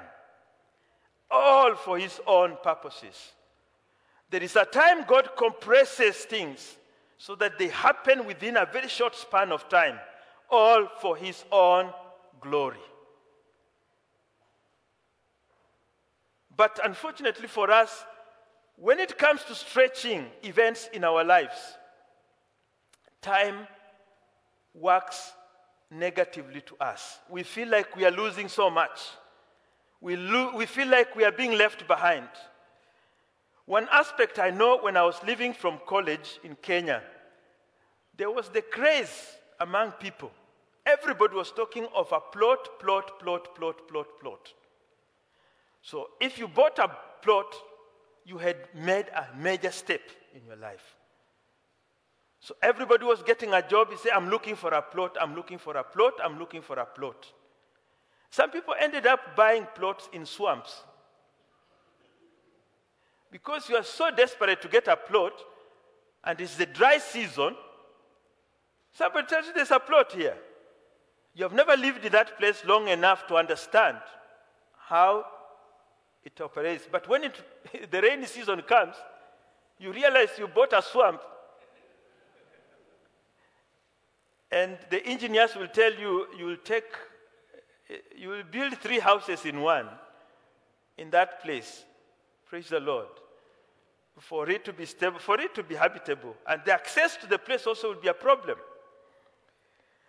all 1.32 1.75
for 1.75 1.98
his 1.98 2.20
own 2.27 2.58
purposes. 2.63 3.34
There 4.29 4.44
is 4.44 4.56
a 4.56 4.65
time 4.65 5.06
God 5.08 5.29
compresses 5.36 6.18
things 6.18 6.77
so 7.20 7.36
that 7.36 7.58
they 7.58 7.68
happen 7.68 8.25
within 8.25 8.58
a 8.58 8.65
very 8.65 8.88
short 8.88 9.15
span 9.15 9.51
of 9.51 9.68
time, 9.70 10.00
all 10.50 10.88
for 11.01 11.18
His 11.18 11.44
own 11.51 11.91
glory. 12.39 12.79
But 16.56 16.79
unfortunately 16.84 17.48
for 17.48 17.70
us, 17.72 18.06
when 18.77 19.00
it 19.00 19.18
comes 19.18 19.44
to 19.46 19.56
stretching 19.56 20.27
events 20.44 20.89
in 20.94 21.03
our 21.03 21.24
lives, 21.24 21.77
time 23.22 23.68
works 24.74 25.34
negatively 25.92 26.62
to 26.62 26.76
us. 26.80 27.20
We 27.30 27.44
feel 27.44 27.68
like 27.70 27.96
we 27.96 28.06
are 28.06 28.12
losing 28.12 28.48
so 28.48 28.70
much. 28.70 29.00
We, 30.02 30.16
lo- 30.16 30.56
we 30.56 30.66
feel 30.66 30.88
like 30.88 31.16
we 31.16 31.24
are 31.24 31.32
being 31.32 31.54
left 31.54 31.88
behind. 31.88 32.28
One 33.66 33.88
aspect 33.92 34.40
I 34.40 34.50
know 34.50 34.80
when 34.82 34.98
I 34.98 35.04
was 35.04 35.20
leaving 35.26 35.54
from 35.54 35.80
college 35.86 36.40
in 36.44 36.56
Kenya, 36.62 37.04
there 38.18 38.32
was 38.32 38.50
the 38.50 38.62
craze 38.62 39.36
among 39.60 39.92
people. 39.94 40.32
Everybody 40.86 41.36
was 41.36 41.52
talking 41.52 41.88
of 41.96 42.12
a 42.12 42.20
plot, 42.20 42.68
plot, 42.80 43.20
plot, 43.20 43.56
plot, 43.56 43.88
plot, 43.88 44.08
plot. 44.20 44.54
So 45.82 46.10
if 46.20 46.40
you 46.40 46.48
bought 46.48 46.80
a 46.80 46.90
plot, 47.22 47.54
you 48.26 48.38
had 48.38 48.58
made 48.74 49.08
a 49.10 49.28
major 49.38 49.72
step 49.72 50.02
in 50.34 50.46
your 50.46 50.56
life. 50.56 50.96
So 52.39 52.55
everybody 52.62 53.05
was 53.05 53.22
getting 53.22 53.53
a 53.53 53.67
job. 53.67 53.89
He 53.89 53.98
said, 53.98 54.12
I'm 54.13 54.29
looking 54.29 54.55
for 54.55 54.74
a 54.74 54.81
plot, 54.81 55.17
I'm 55.19 55.36
looking 55.36 55.58
for 55.58 55.75
a 55.75 55.84
plot, 55.84 56.13
I'm 56.24 56.39
looking 56.39 56.62
for 56.62 56.79
a 56.79 56.86
plot. 56.86 57.25
Some 58.29 58.51
people 58.51 58.75
ended 58.79 59.08
up 59.08 59.36
buying 59.36 59.67
plots 59.75 60.08
in 60.13 60.25
swamps. 60.25 60.84
Because 63.31 63.69
you 63.69 63.75
are 63.75 63.84
so 63.84 64.10
desperate 64.12 64.62
to 64.62 64.67
get 64.67 64.88
a 64.88 64.96
plot, 64.96 65.34
and 66.24 66.39
it's 66.39 66.55
the 66.55 66.65
dry 66.65 66.98
season, 66.98 67.55
somebody 68.93 69.27
tells 69.27 69.48
you 69.48 69.53
there's 69.53 69.72
a 69.72 69.79
plot 69.79 70.12
here. 70.13 70.36
You 71.36 71.43
have 71.43 71.53
never 71.53 71.75
lived 71.77 72.05
in 72.05 72.12
that 72.12 72.38
place 72.38 72.63
long 72.65 72.88
enough 72.88 73.27
to 73.27 73.36
understand 73.36 73.98
how 74.88 75.25
it 76.24 76.39
operates. 76.41 76.88
But 76.91 77.08
when 77.08 77.25
it, 77.25 77.36
the 77.91 78.01
rainy 78.01 78.25
season 78.25 78.62
comes, 78.63 78.96
you 79.77 79.91
realize 79.91 80.29
you 80.38 80.48
bought 80.48 80.74
a 80.74 80.81
swamp. 80.81 81.22
And 84.51 84.77
the 84.89 85.06
engineers 85.06 85.56
will 85.56 85.68
tell 85.68 85.94
you 85.94 86.27
you 86.38 86.46
will 86.46 86.63
take 86.63 86.86
You 88.18 88.29
will 88.29 88.44
build 88.44 88.77
three 88.77 89.00
houses 89.00 89.46
in 89.46 89.62
one 89.62 89.88
in 90.98 91.10
that 91.10 91.41
place. 91.41 91.86
Praise 92.48 92.70
the 92.70 92.79
Lord. 92.79 93.08
For 94.20 94.50
it 94.50 94.63
to 94.65 94.74
be 94.74 94.86
stable, 94.86 95.20
for 95.20 95.39
it 95.39 95.56
to 95.56 95.63
be 95.63 95.75
habitable. 95.75 96.36
And 96.46 96.62
the 96.65 96.74
access 96.74 97.18
to 97.18 97.27
the 97.27 97.39
place 97.39 97.65
also 97.65 97.89
will 97.89 98.01
be 98.01 98.10
a 98.10 98.13
problem. 98.13 98.58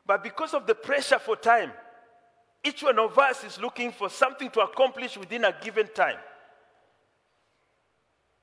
But 0.05 0.23
because 0.23 0.53
of 0.53 0.67
the 0.67 0.75
pressure 0.75 1.19
for 1.19 1.37
time, 1.37 1.73
each 2.65 2.83
one 2.83 2.99
of 2.99 3.17
us 3.19 3.45
is 3.45 3.61
looking 3.61 3.93
for 3.93 4.11
something 4.11 4.51
to 4.51 4.61
accomplish 4.61 5.17
within 5.17 5.45
a 5.45 5.55
given 5.63 5.89
time. 5.95 6.19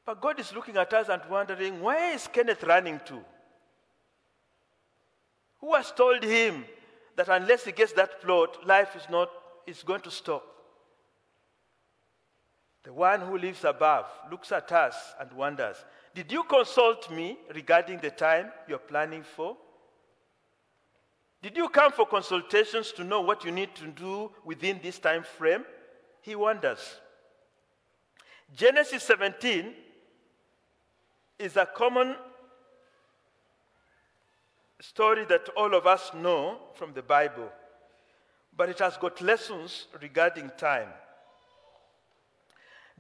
But 0.06 0.22
God 0.22 0.40
is 0.40 0.54
looking 0.54 0.78
at 0.78 0.94
us 0.94 1.10
and 1.10 1.22
wondering, 1.30 1.82
where 1.82 2.14
is 2.14 2.28
Kenneth 2.28 2.64
running 2.64 3.02
to? 3.06 3.22
Who 5.60 5.74
has 5.76 5.92
told 5.92 6.24
him 6.24 6.66
that 7.16 7.30
unless 7.30 7.66
he 7.66 7.72
gets 7.72 7.94
that 7.94 8.22
plot, 8.22 8.66
life 8.66 8.96
is 8.96 9.10
not 9.10 9.30
is 9.66 9.84
going 9.84 10.02
to 10.02 10.12
stop? 10.12 10.44
The 12.84 12.94
one 12.94 13.20
who 13.22 13.38
lives 13.38 13.66
above 13.66 14.06
looks 14.32 14.52
at 14.52 14.72
us 14.72 14.96
and 15.20 15.32
wonders, 15.34 15.78
Did 16.16 16.32
you 16.32 16.44
consult 16.44 17.12
me 17.12 17.38
regarding 17.54 18.00
the 18.00 18.12
time 18.12 18.52
you're 18.68 18.78
planning 18.78 19.24
for? 19.24 19.58
Did 21.42 21.58
you 21.58 21.70
come 21.70 21.92
for 21.92 22.06
consultations 22.06 22.92
to 22.94 23.04
know 23.04 23.22
what 23.22 23.44
you 23.44 23.52
need 23.52 23.76
to 23.76 23.88
do 23.88 24.32
within 24.44 24.80
this 24.82 25.00
time 25.00 25.24
frame? 25.24 25.66
He 26.22 26.36
wonders. 26.36 26.80
Genesis 28.56 29.04
17 29.04 29.74
is 31.38 31.58
a 31.58 31.66
common 31.66 32.16
story 34.80 35.26
that 35.26 35.50
all 35.56 35.74
of 35.74 35.88
us 35.88 36.12
know 36.14 36.58
from 36.76 36.94
the 36.94 37.02
Bible, 37.02 37.50
but 38.56 38.70
it 38.70 38.80
has 38.80 38.98
got 38.98 39.22
lessons 39.22 39.88
regarding 40.02 40.52
time. 40.58 40.90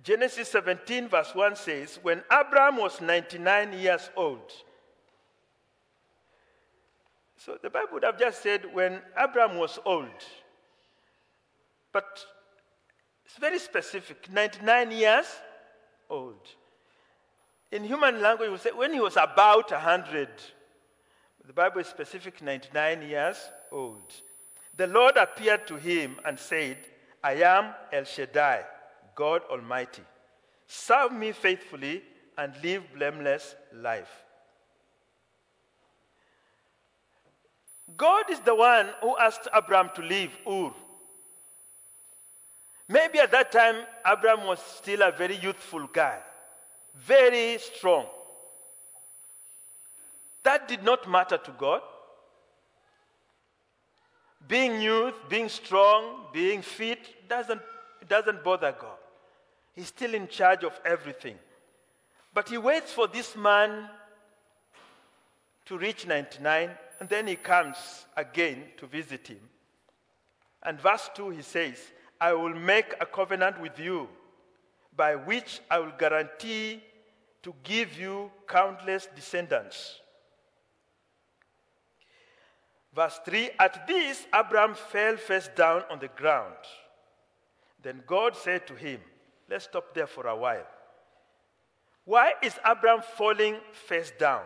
Genesis 0.04 0.50
17, 0.50 1.10
verse 1.10 1.34
1 1.34 1.56
says, 1.56 2.00
When 2.02 2.24
Abraham 2.32 2.78
was 2.78 3.02
99 3.02 3.74
years 3.74 4.10
old, 4.16 4.52
so 7.38 7.58
the 7.62 7.70
Bible 7.70 7.94
would 7.94 8.04
have 8.04 8.20
just 8.20 8.42
said, 8.42 8.66
When 8.74 9.02
Abraham 9.18 9.58
was 9.58 9.80
old, 9.86 10.08
but 11.92 12.26
it's 13.26 13.38
very 13.38 13.60
specific 13.60 14.32
99 14.32 14.92
years 14.92 15.26
old. 16.10 16.40
In 17.72 17.84
human 17.84 18.22
language, 18.22 18.50
we 18.50 18.58
say 18.58 18.72
when 18.72 18.94
he 18.94 19.00
was 19.00 19.18
about 19.18 19.72
100. 19.72 20.30
The 21.48 21.54
Bible 21.54 21.80
is 21.80 21.88
specific 21.88 22.42
99 22.42 23.04
years 23.04 23.38
old. 23.72 24.14
The 24.76 24.86
Lord 24.86 25.16
appeared 25.16 25.66
to 25.68 25.78
him 25.78 26.18
and 26.26 26.38
said, 26.38 26.78
I 27.24 27.36
am 27.36 27.74
El 27.94 28.04
Shaddai 28.04 28.66
God 29.16 29.44
Almighty. 29.50 30.04
Serve 30.68 31.14
me 31.14 31.32
faithfully 31.32 32.04
and 32.38 32.54
live 32.62 32.84
blameless 32.94 33.56
life. 33.74 34.12
God 37.96 38.30
is 38.30 38.42
the 38.42 38.54
one 38.54 38.90
who 39.02 39.18
asked 39.18 39.48
Abraham 39.56 39.90
to 39.96 40.02
leave 40.02 40.38
Ur. 40.46 40.74
Maybe 42.90 43.20
at 43.20 43.32
that 43.32 43.54
time, 43.54 43.86
Abraham 44.06 44.46
was 44.46 44.60
still 44.60 45.02
a 45.02 45.12
very 45.12 45.38
youthful 45.38 45.88
guy, 45.88 46.20
very 46.94 47.58
strong. 47.58 48.06
That 50.48 50.70
did 50.70 50.82
not 50.82 51.10
matter 51.10 51.38
to 51.38 51.52
God. 51.52 51.82
Being 54.48 54.82
youth, 54.82 55.16
being 55.28 55.50
strong, 55.50 56.24
being 56.32 56.62
fit 56.62 57.28
doesn't, 57.28 57.60
doesn't 58.08 58.46
bother 58.46 58.72
God. 58.72 58.96
He's 59.76 59.88
still 59.88 60.14
in 60.14 60.30
charge 60.30 60.64
of 60.64 60.80
everything. 60.86 61.36
But 62.34 62.48
he 62.48 62.58
waits 62.58 62.94
for 62.94 63.08
this 63.10 63.36
man 63.36 63.90
to 65.66 65.78
reach 65.78 66.08
99, 66.08 66.70
and 67.02 67.10
then 67.10 67.28
he 67.28 67.36
comes 67.36 68.06
again 68.16 68.64
to 68.78 68.88
visit 68.88 69.28
him. 69.28 69.42
And 70.64 70.80
verse 70.80 71.10
2, 71.14 71.32
he 71.32 71.42
says, 71.42 71.78
I 72.22 72.32
will 72.32 72.56
make 72.56 72.96
a 73.02 73.06
covenant 73.06 73.60
with 73.60 73.78
you 73.78 74.08
by 74.96 75.16
which 75.16 75.60
I 75.70 75.80
will 75.80 75.92
guarantee 76.00 76.82
to 77.44 77.54
give 77.66 78.00
you 78.00 78.32
countless 78.48 79.10
descendants. 79.14 80.00
Verse 82.98 83.20
3 83.26 83.52
At 83.60 83.86
this, 83.86 84.26
Abraham 84.34 84.74
fell 84.74 85.18
face 85.18 85.50
down 85.56 85.84
on 85.92 86.00
the 86.00 86.08
ground. 86.08 86.56
Then 87.84 88.02
God 88.08 88.36
said 88.36 88.66
to 88.66 88.74
him, 88.74 89.00
Let's 89.48 89.66
stop 89.66 89.94
there 89.94 90.08
for 90.08 90.26
a 90.26 90.36
while. 90.36 90.66
Why 92.06 92.34
is 92.42 92.56
Abraham 92.66 93.04
falling 93.16 93.58
face 93.72 94.12
down? 94.18 94.42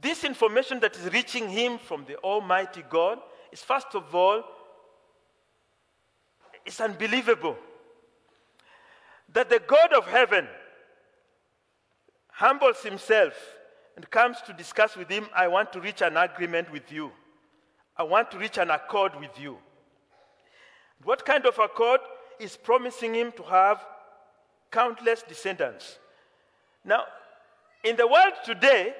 This 0.00 0.24
information 0.24 0.80
that 0.80 0.96
is 0.96 1.12
reaching 1.12 1.50
him 1.50 1.76
from 1.78 2.06
the 2.06 2.16
Almighty 2.16 2.82
God 2.88 3.18
is, 3.52 3.60
first 3.60 3.94
of 3.94 4.14
all, 4.14 4.42
it's 6.64 6.80
unbelievable. 6.80 7.58
That 9.34 9.50
the 9.50 9.60
God 9.66 9.92
of 9.92 10.06
heaven 10.06 10.48
humbles 12.28 12.82
himself 12.82 13.34
and 13.96 14.08
comes 14.10 14.40
to 14.42 14.52
discuss 14.52 14.96
with 14.96 15.08
him, 15.08 15.26
I 15.34 15.48
want 15.48 15.72
to 15.72 15.80
reach 15.80 16.02
an 16.02 16.16
agreement 16.16 16.70
with 16.72 16.90
you. 16.90 17.10
I 17.96 18.02
want 18.02 18.30
to 18.30 18.38
reach 18.38 18.58
an 18.58 18.70
accord 18.70 19.12
with 19.20 19.38
you. 19.38 19.58
What 21.02 21.24
kind 21.24 21.46
of 21.46 21.58
accord? 21.58 22.00
is 22.40 22.56
promising 22.56 23.14
him 23.14 23.30
to 23.32 23.42
have 23.44 23.84
countless 24.70 25.22
descendants. 25.22 25.98
Now, 26.84 27.04
in 27.84 27.96
the 27.96 28.06
world 28.06 28.32
today, 28.44 28.94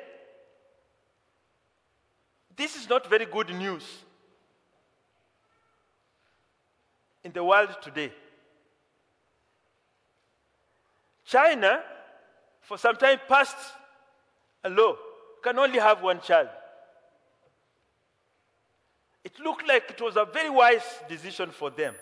this 2.55 2.77
is 2.77 2.89
not 2.89 3.09
very 3.09 3.25
good 3.25 3.49
news. 3.49 3.85
In 7.25 7.33
the 7.33 7.43
world 7.43 7.75
today, 7.83 8.13
China, 11.25 11.83
for 12.61 12.77
some 12.77 12.97
time 12.97 13.19
passed 13.29 13.57
a 14.65 14.71
law, 14.71 14.97
can 15.43 15.59
only 15.59 15.79
have 15.79 16.03
one 16.03 16.21
child. 16.21 16.49
It 19.25 19.39
looked 19.39 19.67
like 19.69 19.91
it 19.91 20.01
was 20.01 20.17
a 20.17 20.25
very 20.25 20.51
wise 20.51 20.83
decision 21.09 21.51
for 21.51 21.71
them. 21.71 21.95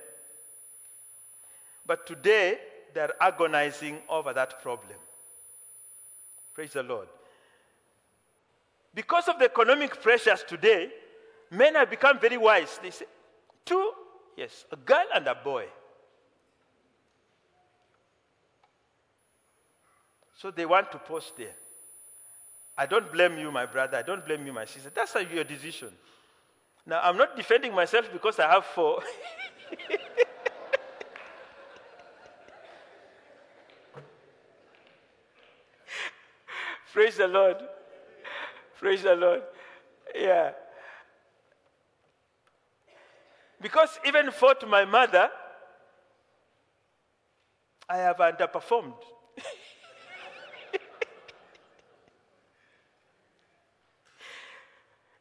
But 1.86 2.06
today, 2.06 2.58
they're 2.94 3.12
agonizing 3.20 3.98
over 4.08 4.32
that 4.32 4.62
problem. 4.62 4.96
Praise 6.54 6.72
the 6.72 6.82
Lord. 6.82 7.08
Because 8.94 9.28
of 9.28 9.38
the 9.38 9.44
economic 9.44 10.00
pressures 10.02 10.44
today, 10.46 10.90
men 11.50 11.74
have 11.74 11.90
become 11.90 12.18
very 12.18 12.36
wise. 12.36 12.78
They 12.82 12.90
say, 12.90 13.06
two, 13.64 13.92
yes, 14.36 14.64
a 14.72 14.76
girl 14.76 15.06
and 15.14 15.26
a 15.26 15.34
boy. 15.34 15.66
So 20.34 20.50
they 20.50 20.66
want 20.66 20.92
to 20.92 20.98
post 20.98 21.36
there. 21.36 21.54
I 22.78 22.86
don't 22.86 23.12
blame 23.12 23.36
you, 23.38 23.50
my 23.50 23.66
brother. 23.66 23.98
I 23.98 24.02
don't 24.02 24.24
blame 24.24 24.46
you, 24.46 24.52
my 24.52 24.64
sister. 24.64 24.92
That's 24.94 25.12
your 25.32 25.42
decision. 25.42 25.88
Now, 26.86 27.00
I'm 27.02 27.16
not 27.16 27.36
defending 27.36 27.74
myself 27.74 28.08
because 28.12 28.38
I 28.38 28.48
have 28.48 28.64
four. 28.64 29.02
Praise 36.92 37.16
the 37.16 37.26
Lord. 37.26 37.56
Praise 38.78 39.02
the 39.02 39.16
Lord. 39.16 39.42
Yeah. 40.14 40.52
Because 43.60 43.98
even 44.06 44.30
for 44.30 44.54
to 44.54 44.66
my 44.66 44.84
mother, 44.84 45.28
I 47.88 47.96
have 47.96 48.18
underperformed. 48.18 49.02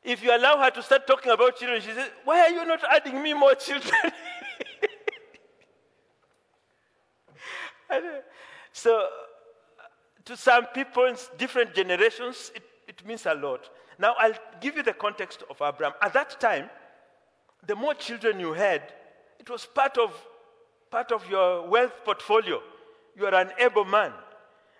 If 0.07 0.23
you 0.23 0.33
allow 0.33 0.57
her 0.57 0.71
to 0.71 0.81
start 0.81 1.05
talking 1.05 1.33
about 1.33 1.57
children, 1.57 1.81
she 1.81 1.91
says, 1.91 2.09
Why 2.23 2.39
are 2.39 2.49
you 2.49 2.65
not 2.65 2.79
adding 2.89 3.21
me 3.21 3.33
more 3.33 3.55
children? 3.55 3.93
so 8.71 8.99
uh, 8.99 9.07
to 10.23 10.37
some 10.37 10.65
people 10.67 11.05
in 11.05 11.17
different 11.37 11.75
generations, 11.75 12.53
it, 12.55 12.63
it 12.87 13.05
means 13.05 13.25
a 13.25 13.33
lot. 13.33 13.69
Now, 13.99 14.15
I'll 14.17 14.31
give 14.61 14.77
you 14.77 14.83
the 14.83 14.93
context 14.93 15.43
of 15.49 15.61
Abraham. 15.61 15.93
At 16.01 16.13
that 16.13 16.39
time, 16.39 16.69
the 17.65 17.75
more 17.75 17.93
children 17.93 18.39
you 18.39 18.53
had, 18.53 18.93
it 19.39 19.49
was 19.49 19.65
part 19.65 19.97
of, 19.97 20.13
part 20.89 21.11
of 21.11 21.29
your 21.29 21.67
wealth 21.67 22.05
portfolio. 22.05 22.61
You 23.17 23.25
are 23.25 23.35
an 23.35 23.51
able 23.59 23.83
man. 23.83 24.13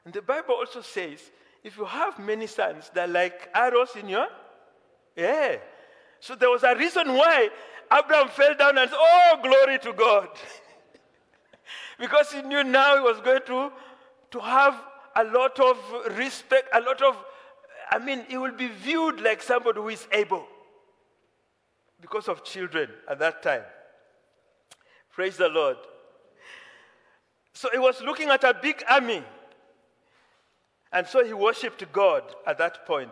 And 0.05 0.13
the 0.13 0.21
Bible 0.21 0.55
also 0.55 0.79
says 0.79 1.19
if 1.65 1.75
you 1.75 1.83
have 1.83 2.17
many 2.17 2.47
sons, 2.47 2.89
they're 2.93 3.07
like 3.07 3.49
arrows 3.53 3.97
in 3.99 4.07
your. 4.07 4.27
Yeah. 5.17 5.55
So 6.19 6.35
there 6.35 6.49
was 6.49 6.63
a 6.63 6.75
reason 6.75 7.07
why 7.13 7.49
Abraham 7.91 8.29
fell 8.29 8.55
down 8.55 8.77
and 8.77 8.89
said, 8.89 8.99
Oh, 8.99 9.39
glory 9.41 9.79
to 9.79 9.93
God. 9.93 10.29
because 11.99 12.31
he 12.31 12.43
knew 12.43 12.63
now 12.63 12.95
he 12.95 13.01
was 13.01 13.19
going 13.21 13.41
to, 13.47 13.71
to 14.31 14.39
have 14.39 14.79
a 15.15 15.23
lot 15.23 15.59
of 15.59 15.77
respect, 16.17 16.69
a 16.73 16.79
lot 16.79 17.01
of, 17.01 17.17
I 17.89 17.97
mean, 17.97 18.25
he 18.29 18.37
will 18.37 18.51
be 18.51 18.67
viewed 18.67 19.19
like 19.19 19.41
somebody 19.41 19.79
who 19.79 19.89
is 19.89 20.07
able 20.11 20.45
because 21.99 22.27
of 22.27 22.43
children 22.43 22.89
at 23.09 23.17
that 23.17 23.41
time. 23.41 23.63
Praise 25.11 25.37
the 25.37 25.49
Lord. 25.49 25.77
So 27.53 27.69
he 27.73 27.79
was 27.79 28.01
looking 28.01 28.29
at 28.29 28.43
a 28.43 28.53
big 28.53 28.83
army. 28.87 29.23
And 30.93 31.07
so 31.07 31.25
he 31.25 31.33
worshiped 31.33 31.91
God 31.91 32.23
at 32.45 32.59
that 32.59 32.85
point. 32.85 33.11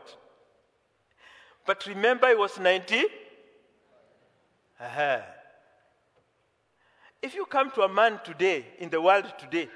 But 1.65 1.85
remember, 1.87 2.29
he 2.29 2.35
was 2.35 2.59
90. 2.59 3.05
Uh-huh. 4.79 5.21
If 7.21 7.33
you 7.33 7.45
come 7.45 7.71
to 7.71 7.81
a 7.81 7.89
man 7.89 8.19
today, 8.23 8.65
in 8.77 8.89
the 8.89 9.01
world 9.01 9.25
today, 9.39 9.67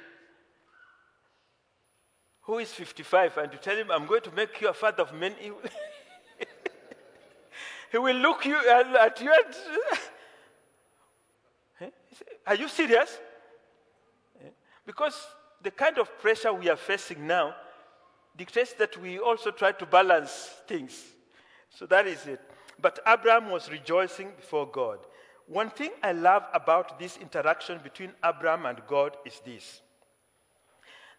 who 2.42 2.60
is 2.60 2.72
55, 2.72 3.38
and 3.38 3.54
you 3.54 3.60
tell 3.60 3.76
him, 3.76 3.90
I'm 3.92 4.06
going 4.06 4.22
to 4.22 4.32
make 4.32 4.62
you 4.62 4.70
a 4.70 4.74
father 4.74 5.04
of 5.04 5.14
men, 5.14 5.34
he, 7.92 7.98
will 7.98 8.18
look 8.18 8.46
you 8.46 8.58
at 8.58 9.22
you 9.22 9.34
and, 9.34 9.56
Are 12.46 12.56
you 12.56 12.68
serious? 12.68 13.18
Because 14.86 15.16
the 15.62 15.72
kind 15.72 15.98
of 15.98 16.20
pressure 16.20 16.54
we 16.54 16.70
are 16.70 16.76
facing 16.76 17.26
now 17.26 17.56
dictates 18.36 18.74
that 18.74 18.98
we 18.98 19.20
also 19.20 19.52
try 19.52 19.72
to 19.72 19.86
balance 19.86 20.50
things. 20.68 21.02
So 21.70 21.86
that 21.88 22.08
is 22.08 22.26
it. 22.26 22.42
But 22.82 23.00
Abraham 23.06 23.50
was 23.50 23.70
rejoicing 23.72 24.32
before 24.36 24.68
God. 24.68 25.00
One 25.48 25.70
thing 25.70 25.92
I 26.04 26.12
love 26.12 26.44
about 26.54 27.00
this 27.00 27.18
interaction 27.18 27.80
between 27.84 28.12
Abraham 28.24 28.66
and 28.66 28.80
God 28.88 29.18
is 29.26 29.42
this 29.46 29.82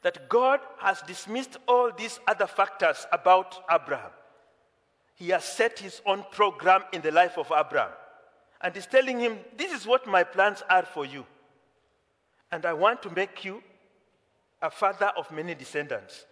that 0.02 0.30
God 0.30 0.60
has 0.78 1.02
dismissed 1.02 1.58
all 1.68 1.90
these 1.92 2.20
other 2.26 2.46
factors 2.46 3.06
about 3.12 3.62
Abraham. 3.70 4.10
He 5.14 5.28
has 5.28 5.44
set 5.44 5.78
his 5.78 6.00
own 6.06 6.24
program 6.30 6.84
in 6.92 7.02
the 7.02 7.10
life 7.10 7.36
of 7.36 7.52
Abraham. 7.54 7.90
And 8.62 8.74
he's 8.74 8.86
telling 8.86 9.18
him, 9.18 9.38
This 9.58 9.72
is 9.72 9.86
what 9.86 10.06
my 10.06 10.24
plans 10.24 10.62
are 10.70 10.84
for 10.86 11.04
you. 11.04 11.26
And 12.50 12.64
I 12.64 12.72
want 12.72 13.02
to 13.02 13.10
make 13.10 13.44
you 13.44 13.62
a 14.62 14.70
father 14.70 15.12
of 15.16 15.30
many 15.30 15.54
descendants. 15.54 16.24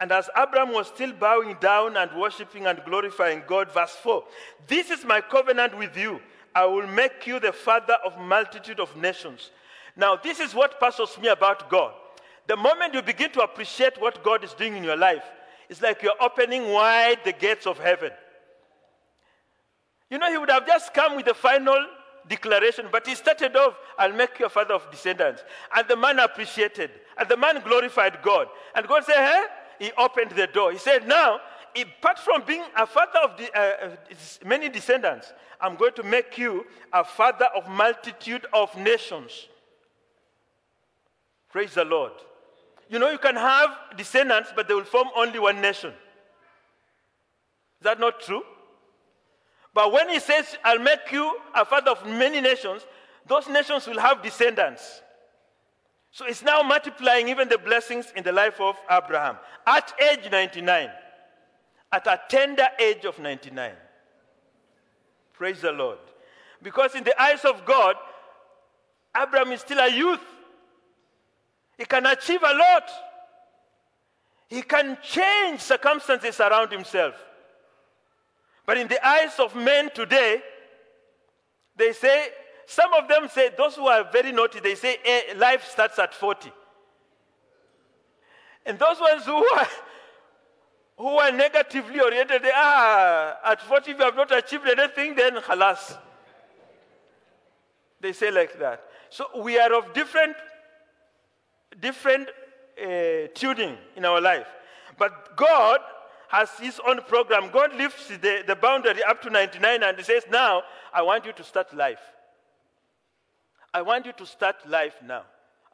And 0.00 0.10
as 0.10 0.28
Abraham 0.36 0.72
was 0.72 0.88
still 0.88 1.12
bowing 1.12 1.56
down 1.60 1.96
and 1.96 2.10
worshiping 2.18 2.66
and 2.66 2.82
glorifying 2.84 3.42
God, 3.46 3.72
verse 3.72 3.96
4 4.02 4.24
This 4.66 4.90
is 4.90 5.04
my 5.04 5.20
covenant 5.20 5.76
with 5.78 5.96
you. 5.96 6.20
I 6.54 6.64
will 6.66 6.86
make 6.86 7.26
you 7.26 7.40
the 7.40 7.52
father 7.52 7.96
of 8.04 8.18
multitude 8.18 8.80
of 8.80 8.96
nations. 8.96 9.50
Now, 9.96 10.16
this 10.16 10.40
is 10.40 10.54
what 10.54 10.78
puzzles 10.78 11.18
me 11.18 11.28
about 11.28 11.68
God. 11.70 11.92
The 12.46 12.56
moment 12.56 12.94
you 12.94 13.02
begin 13.02 13.30
to 13.32 13.40
appreciate 13.40 14.00
what 14.00 14.22
God 14.22 14.44
is 14.44 14.52
doing 14.52 14.76
in 14.76 14.84
your 14.84 14.96
life, 14.96 15.24
it's 15.68 15.80
like 15.80 16.02
you're 16.02 16.20
opening 16.20 16.70
wide 16.70 17.18
the 17.24 17.32
gates 17.32 17.66
of 17.66 17.78
heaven. 17.78 18.10
You 20.10 20.18
know, 20.18 20.30
he 20.30 20.38
would 20.38 20.50
have 20.50 20.66
just 20.66 20.92
come 20.92 21.16
with 21.16 21.24
the 21.24 21.34
final 21.34 21.86
declaration, 22.28 22.86
but 22.92 23.06
he 23.06 23.14
started 23.14 23.56
off, 23.56 23.74
I'll 23.98 24.12
make 24.12 24.38
you 24.38 24.46
a 24.46 24.48
father 24.48 24.74
of 24.74 24.90
descendants. 24.90 25.42
And 25.74 25.88
the 25.88 25.96
man 25.96 26.18
appreciated, 26.18 26.90
and 27.16 27.28
the 27.28 27.36
man 27.36 27.62
glorified 27.64 28.18
God. 28.22 28.48
And 28.74 28.86
God 28.86 29.04
said, 29.04 29.16
Hey, 29.16 29.44
he 29.78 29.92
opened 29.98 30.32
the 30.32 30.46
door. 30.46 30.72
He 30.72 30.78
said, 30.78 31.06
Now, 31.06 31.40
apart 31.76 32.18
from 32.18 32.42
being 32.46 32.64
a 32.76 32.86
father 32.86 33.18
of 33.22 33.36
the, 33.36 33.50
uh, 33.58 33.86
uh, 33.86 34.14
many 34.44 34.68
descendants, 34.68 35.32
I'm 35.60 35.76
going 35.76 35.94
to 35.94 36.02
make 36.02 36.38
you 36.38 36.66
a 36.92 37.04
father 37.04 37.46
of 37.56 37.68
multitude 37.68 38.46
of 38.52 38.76
nations. 38.76 39.48
Praise 41.50 41.74
the 41.74 41.84
Lord. 41.84 42.12
You 42.88 42.98
know, 42.98 43.10
you 43.10 43.18
can 43.18 43.36
have 43.36 43.70
descendants, 43.96 44.52
but 44.54 44.68
they 44.68 44.74
will 44.74 44.84
form 44.84 45.08
only 45.16 45.38
one 45.38 45.60
nation. 45.60 45.90
Is 45.90 47.84
that 47.84 47.98
not 47.98 48.20
true? 48.20 48.42
But 49.72 49.92
when 49.92 50.08
he 50.08 50.20
says, 50.20 50.56
I'll 50.62 50.78
make 50.78 51.10
you 51.10 51.38
a 51.54 51.64
father 51.64 51.90
of 51.90 52.06
many 52.06 52.40
nations, 52.40 52.86
those 53.26 53.48
nations 53.48 53.86
will 53.86 53.98
have 53.98 54.22
descendants. 54.22 55.02
So 56.14 56.26
it's 56.26 56.44
now 56.44 56.62
multiplying 56.62 57.28
even 57.28 57.48
the 57.48 57.58
blessings 57.58 58.12
in 58.14 58.22
the 58.22 58.30
life 58.30 58.60
of 58.60 58.76
Abraham 58.88 59.36
at 59.66 59.92
age 60.00 60.30
99, 60.30 60.88
at 61.90 62.06
a 62.06 62.20
tender 62.28 62.68
age 62.78 63.04
of 63.04 63.18
99. 63.18 63.72
Praise 65.32 65.60
the 65.60 65.72
Lord. 65.72 65.98
Because 66.62 66.94
in 66.94 67.02
the 67.02 67.20
eyes 67.20 67.44
of 67.44 67.64
God, 67.66 67.96
Abraham 69.16 69.50
is 69.50 69.62
still 69.62 69.80
a 69.80 69.88
youth. 69.88 70.20
He 71.76 71.84
can 71.84 72.06
achieve 72.06 72.44
a 72.44 72.54
lot. 72.54 72.88
He 74.48 74.62
can 74.62 74.96
change 75.02 75.58
circumstances 75.62 76.38
around 76.38 76.70
himself. 76.70 77.16
But 78.64 78.78
in 78.78 78.86
the 78.86 79.04
eyes 79.04 79.40
of 79.40 79.56
men 79.56 79.90
today, 79.92 80.42
they 81.74 81.92
say 81.92 82.28
some 82.66 82.92
of 82.94 83.08
them 83.08 83.28
say, 83.28 83.50
those 83.56 83.74
who 83.76 83.86
are 83.86 84.04
very 84.10 84.32
naughty, 84.32 84.60
they 84.60 84.74
say 84.74 84.96
eh, 85.04 85.34
life 85.36 85.64
starts 85.70 85.98
at 85.98 86.14
40. 86.14 86.50
And 88.66 88.78
those 88.78 88.98
ones 89.00 89.24
who 89.24 89.36
are, 89.36 89.66
who 90.96 91.08
are 91.18 91.32
negatively 91.32 92.00
oriented, 92.00 92.42
they 92.42 92.50
are 92.50 93.36
ah, 93.44 93.52
at 93.52 93.60
40, 93.60 93.90
if 93.90 93.98
you 93.98 94.04
have 94.04 94.16
not 94.16 94.32
achieved 94.32 94.66
anything, 94.66 95.14
then 95.14 95.36
halas. 95.36 95.98
They 98.00 98.12
say 98.12 98.30
like 98.30 98.58
that. 98.58 98.82
So 99.10 99.26
we 99.42 99.58
are 99.58 99.72
of 99.74 99.92
different, 99.92 100.36
different 101.80 102.28
uh, 102.82 103.28
tuning 103.34 103.76
in 103.96 104.04
our 104.04 104.20
life. 104.20 104.46
But 104.98 105.36
God 105.36 105.80
has 106.28 106.50
his 106.58 106.80
own 106.86 107.00
program. 107.02 107.50
God 107.52 107.74
lifts 107.76 108.08
the, 108.08 108.42
the 108.46 108.56
boundary 108.56 109.02
up 109.04 109.22
to 109.22 109.30
99 109.30 109.82
and 109.82 109.96
he 109.96 110.02
says, 110.02 110.24
Now 110.30 110.62
I 110.92 111.02
want 111.02 111.26
you 111.26 111.32
to 111.32 111.44
start 111.44 111.74
life. 111.74 112.00
I 113.74 113.82
want 113.82 114.06
you 114.06 114.12
to 114.12 114.24
start 114.24 114.54
life 114.68 114.94
now. 115.04 115.24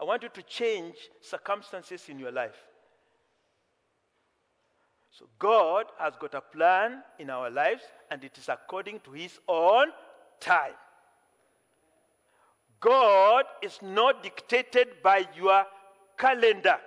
I 0.01 0.05
want 0.05 0.23
you 0.23 0.31
to 0.31 0.43
change 0.43 0.95
circumstances 1.21 2.09
in 2.09 2.19
your 2.19 2.33
life. 2.33 2.57
So, 5.11 5.27
God 5.39 5.85
has 5.99 6.15
got 6.19 6.33
a 6.35 6.41
plan 6.41 7.03
in 7.19 7.29
our 7.29 7.51
lives, 7.51 7.83
and 8.11 8.25
it 8.25 8.39
is 8.39 8.49
according 8.49 9.01
to 9.01 9.13
His 9.13 9.39
own 9.47 9.89
time. 10.41 10.73
God 12.81 13.45
is 13.61 13.79
not 13.83 14.23
dictated 14.23 15.03
by 15.03 15.27
your 15.37 15.67
calendar. 16.17 16.79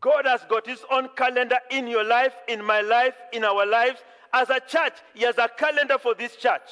God 0.00 0.26
has 0.26 0.44
got 0.48 0.64
His 0.64 0.84
own 0.92 1.08
calendar 1.16 1.58
in 1.72 1.88
your 1.88 2.04
life, 2.04 2.34
in 2.46 2.64
my 2.64 2.82
life, 2.82 3.14
in 3.32 3.42
our 3.42 3.66
lives. 3.66 3.98
As 4.32 4.48
a 4.50 4.60
church, 4.60 4.94
He 5.14 5.24
has 5.24 5.38
a 5.38 5.48
calendar 5.48 5.98
for 5.98 6.14
this 6.14 6.36
church 6.36 6.70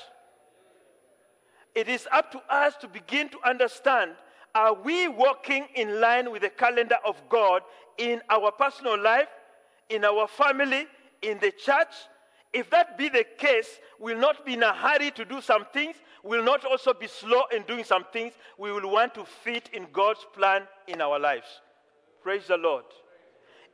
it 1.77 1.89
is 1.89 2.09
up 2.11 2.33
to 2.33 2.41
us 2.49 2.75
to 2.77 2.89
begin 2.89 3.29
to 3.29 3.39
understand 3.45 4.13
are 4.55 4.73
we 4.73 5.07
walking 5.07 5.67
in 5.75 6.01
line 6.01 6.33
with 6.33 6.41
the 6.41 6.49
calendar 6.49 6.97
of 7.07 7.21
God 7.29 7.61
in 7.99 8.23
our 8.31 8.51
personal 8.51 8.99
life, 8.99 9.29
in 9.91 10.03
our 10.03 10.27
family, 10.27 10.87
in 11.21 11.39
the 11.39 11.51
church? 11.51 11.93
If 12.55 12.71
that 12.71 12.97
be 12.97 13.11
the 13.11 13.25
case, 13.37 13.69
we'll 14.01 14.19
not 14.19 14.47
be 14.47 14.55
in 14.55 14.63
a 14.63 14.73
hurry 14.73 15.11
to 15.11 15.27
do 15.27 15.43
some 15.43 15.67
things, 15.75 15.97
we'll 16.23 16.43
not 16.43 16.65
also 16.65 16.95
be 16.95 17.07
slow 17.07 17.43
in 17.55 17.65
doing 17.65 17.85
some 17.85 18.07
things. 18.15 18.33
We 18.57 18.73
will 18.73 18.91
want 18.91 19.15
to 19.17 19.27
fit 19.27 19.69
in 19.75 19.89
God's 19.93 20.25
plan 20.35 20.63
in 20.89 21.03
our 21.03 21.19
lives. 21.19 21.61
Praise 22.23 22.47
the 22.47 22.57
Lord. 22.57 22.85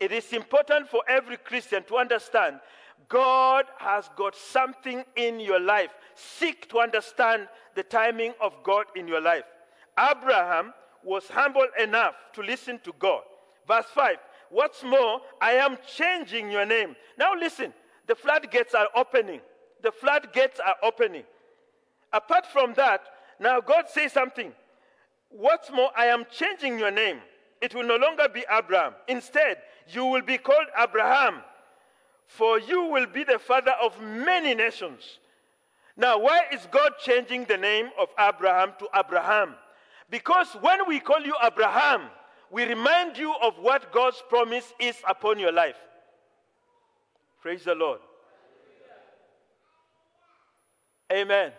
It 0.00 0.10
is 0.10 0.32
important 0.32 0.88
for 0.88 1.04
every 1.08 1.36
Christian 1.36 1.84
to 1.84 1.98
understand 1.98 2.58
God 3.08 3.66
has 3.78 4.08
got 4.16 4.34
something 4.34 5.04
in 5.16 5.40
your 5.40 5.60
life. 5.60 5.90
Seek 6.14 6.68
to 6.70 6.78
understand 6.78 7.48
the 7.74 7.82
timing 7.82 8.34
of 8.40 8.52
God 8.62 8.86
in 8.96 9.08
your 9.08 9.20
life. 9.20 9.44
Abraham 9.98 10.72
was 11.04 11.28
humble 11.28 11.66
enough 11.80 12.14
to 12.34 12.42
listen 12.42 12.78
to 12.84 12.92
God. 12.98 13.22
Verse 13.66 13.86
5 13.94 14.16
What's 14.50 14.82
more, 14.84 15.20
I 15.40 15.52
am 15.52 15.78
changing 15.96 16.50
your 16.50 16.66
name. 16.66 16.94
Now 17.18 17.32
listen, 17.34 17.72
the 18.06 18.14
floodgates 18.14 18.74
are 18.74 18.88
opening. 18.94 19.40
The 19.82 19.92
floodgates 19.92 20.60
are 20.60 20.76
opening. 20.82 21.24
Apart 22.12 22.46
from 22.46 22.74
that, 22.74 23.00
now 23.40 23.60
God 23.60 23.88
says 23.88 24.12
something. 24.12 24.52
What's 25.30 25.70
more, 25.72 25.90
I 25.96 26.06
am 26.06 26.26
changing 26.30 26.78
your 26.78 26.90
name. 26.90 27.20
It 27.62 27.74
will 27.74 27.86
no 27.86 27.96
longer 27.96 28.28
be 28.28 28.44
Abram. 28.50 28.92
Instead, 29.08 29.56
you 29.88 30.04
will 30.04 30.20
be 30.20 30.36
called 30.36 30.66
Abraham, 30.78 31.42
for 32.26 32.58
you 32.58 32.84
will 32.84 33.06
be 33.06 33.24
the 33.24 33.38
father 33.38 33.74
of 33.82 34.00
many 34.00 34.54
nations. 34.54 35.18
Now, 35.96 36.18
why 36.18 36.44
is 36.52 36.66
God 36.70 36.92
changing 37.04 37.44
the 37.44 37.56
name 37.56 37.90
of 38.00 38.08
Abram 38.16 38.72
to 38.78 38.88
Abraham? 38.94 39.54
Because 40.08 40.48
when 40.60 40.86
we 40.88 41.00
call 41.00 41.20
you 41.20 41.34
Abraham, 41.42 42.02
we 42.50 42.64
remind 42.64 43.16
you 43.18 43.34
of 43.42 43.58
what 43.58 43.92
God's 43.92 44.22
promise 44.28 44.72
is 44.78 44.96
upon 45.08 45.38
your 45.38 45.52
life. 45.52 45.76
Praise 47.40 47.64
the 47.64 47.74
Lord. 47.74 48.00
Amen. 51.12 51.52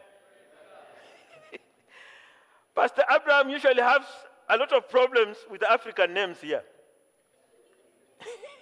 Pastor 2.76 3.04
Abraham 3.14 3.50
usually 3.50 3.82
has 3.82 4.02
a 4.50 4.58
lot 4.58 4.72
of 4.72 4.90
problems 4.90 5.38
with 5.50 5.64
African 5.64 6.14
names 6.14 6.38
here. 6.42 6.64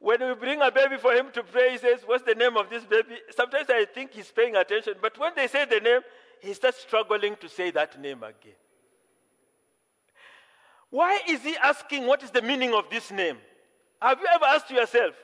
when 0.00 0.26
we 0.26 0.34
bring 0.34 0.62
a 0.62 0.70
baby 0.70 0.96
for 0.96 1.12
him 1.12 1.26
to 1.34 1.42
pray, 1.42 1.72
he 1.72 1.78
says, 1.78 2.00
What's 2.06 2.24
the 2.24 2.34
name 2.34 2.56
of 2.56 2.70
this 2.70 2.84
baby? 2.84 3.18
Sometimes 3.36 3.68
I 3.68 3.84
think 3.84 4.12
he's 4.12 4.30
paying 4.30 4.56
attention, 4.56 4.94
but 5.00 5.16
when 5.18 5.32
they 5.36 5.46
say 5.46 5.66
the 5.66 5.78
name, 5.78 6.00
he 6.40 6.54
starts 6.54 6.80
struggling 6.80 7.36
to 7.36 7.48
say 7.50 7.70
that 7.72 8.00
name 8.00 8.22
again. 8.22 8.54
Why 10.88 11.20
is 11.28 11.42
he 11.42 11.54
asking 11.56 12.06
what 12.06 12.22
is 12.22 12.30
the 12.30 12.40
meaning 12.40 12.74
of 12.74 12.88
this 12.90 13.10
name? 13.10 13.36
Have 14.00 14.18
you 14.18 14.26
ever 14.34 14.46
asked 14.46 14.70
yourself? 14.70 15.14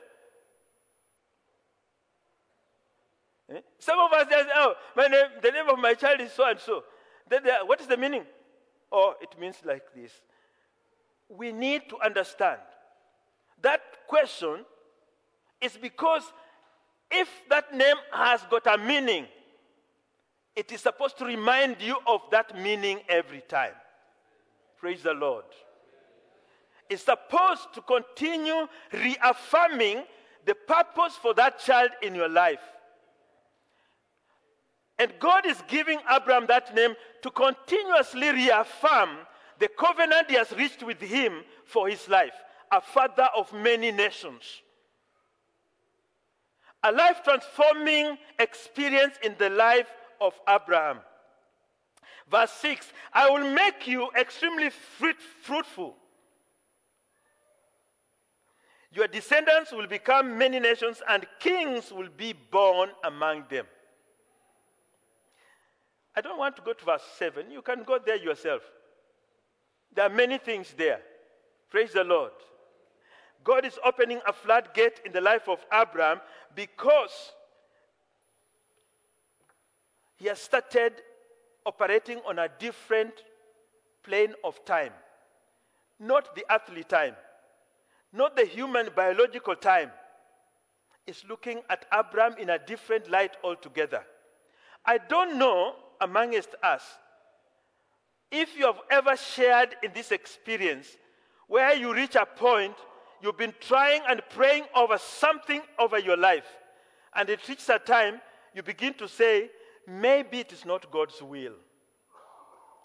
Eh? 3.51 3.59
Some 3.79 3.97
of 3.97 4.13
us 4.13 4.29
say, 4.29 4.43
oh, 4.55 4.75
my 4.95 5.07
name, 5.07 5.25
the 5.41 5.51
name 5.51 5.67
of 5.69 5.79
my 5.79 5.95
child 5.95 6.21
is 6.21 6.31
so 6.31 6.47
and 6.47 6.59
so. 6.59 6.83
Then 7.27 7.41
what 7.65 7.81
is 7.81 7.87
the 7.87 7.97
meaning? 7.97 8.25
Oh, 8.91 9.15
it 9.19 9.37
means 9.39 9.57
like 9.65 9.83
this. 9.95 10.11
We 11.29 11.51
need 11.51 11.89
to 11.89 11.97
understand 11.99 12.59
that 13.61 13.81
question 14.07 14.65
is 15.61 15.77
because 15.77 16.23
if 17.09 17.29
that 17.49 17.73
name 17.73 17.95
has 18.11 18.41
got 18.49 18.67
a 18.67 18.77
meaning, 18.77 19.25
it 20.55 20.71
is 20.71 20.81
supposed 20.81 21.17
to 21.19 21.25
remind 21.25 21.81
you 21.81 21.97
of 22.05 22.21
that 22.31 22.59
meaning 22.59 22.99
every 23.07 23.41
time. 23.41 23.73
Praise 24.79 25.03
the 25.03 25.13
Lord. 25.13 25.45
It's 26.89 27.03
supposed 27.03 27.73
to 27.73 27.81
continue 27.81 28.67
reaffirming 28.93 30.03
the 30.45 30.55
purpose 30.55 31.15
for 31.21 31.33
that 31.33 31.59
child 31.59 31.91
in 32.01 32.15
your 32.15 32.29
life. 32.29 32.61
And 34.99 35.11
God 35.19 35.45
is 35.45 35.61
giving 35.67 35.99
Abraham 36.09 36.47
that 36.47 36.73
name 36.73 36.95
to 37.21 37.29
continuously 37.29 38.31
reaffirm 38.31 39.09
the 39.59 39.67
covenant 39.67 40.29
he 40.29 40.35
has 40.35 40.51
reached 40.53 40.83
with 40.83 41.01
him 41.01 41.43
for 41.65 41.87
his 41.87 42.07
life, 42.07 42.33
a 42.71 42.81
father 42.81 43.27
of 43.35 43.51
many 43.53 43.91
nations. 43.91 44.43
A 46.83 46.91
life 46.91 47.21
transforming 47.23 48.17
experience 48.39 49.15
in 49.23 49.35
the 49.37 49.49
life 49.49 49.91
of 50.21 50.33
Abraham. 50.47 50.99
Verse 52.29 52.51
6 52.51 52.91
I 53.13 53.29
will 53.29 53.53
make 53.53 53.87
you 53.87 54.09
extremely 54.17 54.69
fruit, 54.69 55.17
fruitful. 55.41 55.95
Your 58.91 59.07
descendants 59.07 59.71
will 59.71 59.87
become 59.87 60.37
many 60.37 60.59
nations, 60.59 61.01
and 61.07 61.25
kings 61.39 61.91
will 61.91 62.09
be 62.15 62.33
born 62.33 62.89
among 63.03 63.43
them. 63.49 63.65
I 66.15 66.21
don't 66.21 66.39
want 66.39 66.55
to 66.55 66.63
go 66.63 66.73
to 66.73 66.85
verse 66.85 67.03
7. 67.17 67.51
You 67.51 67.61
can 67.61 67.83
go 67.83 67.99
there 68.03 68.15
yourself. 68.15 68.63
There 69.93 70.05
are 70.05 70.09
many 70.09 70.39
things 70.39 70.73
there. 70.75 71.01
Praise 71.69 71.93
the 71.93 72.03
Lord. 72.03 72.31
God 73.47 73.63
is 73.63 73.79
opening 73.85 74.19
a 74.27 74.33
floodgate 74.33 74.99
in 75.05 75.13
the 75.13 75.21
life 75.21 75.47
of 75.47 75.65
Abraham 75.73 76.19
because 76.53 77.31
he 80.17 80.27
has 80.27 80.37
started 80.37 80.91
operating 81.65 82.19
on 82.27 82.39
a 82.39 82.49
different 82.59 83.13
plane 84.03 84.33
of 84.43 84.65
time. 84.65 84.91
Not 85.97 86.35
the 86.35 86.43
earthly 86.51 86.83
time, 86.83 87.15
not 88.11 88.35
the 88.35 88.43
human 88.43 88.89
biological 88.93 89.55
time. 89.55 89.91
Is 91.05 91.23
looking 91.29 91.61
at 91.69 91.85
Abraham 91.97 92.35
in 92.37 92.49
a 92.49 92.59
different 92.59 93.09
light 93.09 93.37
altogether. 93.41 94.03
I 94.85 94.97
don't 94.97 95.39
know 95.39 95.75
amongst 96.01 96.49
us 96.61 96.83
if 98.29 98.57
you 98.57 98.65
have 98.65 98.81
ever 98.91 99.15
shared 99.15 99.77
in 99.81 99.93
this 99.93 100.11
experience 100.11 100.97
where 101.47 101.73
you 101.77 101.93
reach 101.93 102.15
a 102.15 102.25
point 102.25 102.75
you've 103.21 103.37
been 103.37 103.53
trying 103.59 104.01
and 104.07 104.21
praying 104.29 104.65
over 104.75 104.97
something 104.97 105.61
over 105.79 105.99
your 105.99 106.17
life, 106.17 106.45
and 107.15 107.29
it 107.29 107.47
reaches 107.47 107.69
a 107.69 107.79
time 107.79 108.21
you 108.53 108.63
begin 108.63 108.93
to 108.95 109.07
say, 109.07 109.51
maybe 109.85 110.39
it 110.39 110.51
is 110.51 110.65
not 110.65 110.91
God's 110.91 111.21
will. 111.21 111.53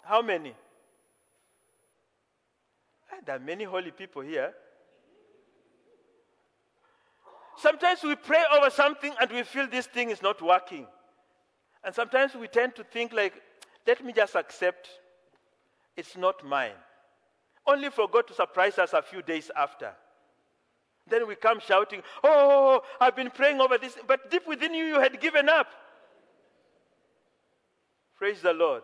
How 0.03 0.21
many? 0.21 0.53
Ah, 3.11 3.15
there 3.25 3.35
are 3.35 3.39
many 3.39 3.63
holy 3.63 3.89
people 3.89 4.21
here. 4.21 4.53
Sometimes 7.57 8.03
we 8.03 8.15
pray 8.15 8.43
over 8.55 8.69
something 8.69 9.13
and 9.19 9.31
we 9.31 9.43
feel 9.43 9.67
this 9.67 9.87
thing 9.87 10.11
is 10.11 10.21
not 10.21 10.41
working. 10.41 10.85
And 11.83 11.93
sometimes 11.93 12.35
we 12.35 12.47
tend 12.47 12.75
to 12.75 12.83
think 12.83 13.13
like, 13.13 13.33
let 13.87 14.03
me 14.05 14.13
just 14.13 14.35
accept 14.35 14.89
it's 15.97 16.15
not 16.15 16.45
mine. 16.45 16.77
Only 17.65 17.89
for 17.89 18.07
God 18.07 18.27
to 18.27 18.33
surprise 18.33 18.77
us 18.77 18.93
a 18.93 19.01
few 19.01 19.21
days 19.21 19.49
after. 19.55 19.93
Then 21.07 21.27
we 21.27 21.35
come 21.35 21.59
shouting, 21.59 22.01
Oh, 22.23 22.81
I've 22.99 23.15
been 23.15 23.29
praying 23.29 23.59
over 23.59 23.77
this. 23.77 23.97
But 24.07 24.31
deep 24.31 24.47
within 24.47 24.73
you, 24.73 24.85
you 24.85 24.99
had 24.99 25.19
given 25.19 25.49
up. 25.49 25.67
Praise 28.17 28.41
the 28.41 28.53
Lord. 28.53 28.83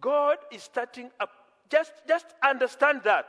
God 0.00 0.38
is 0.50 0.62
starting 0.62 1.10
up. 1.20 1.30
Just, 1.70 1.92
just 2.06 2.26
understand 2.42 3.02
that. 3.04 3.26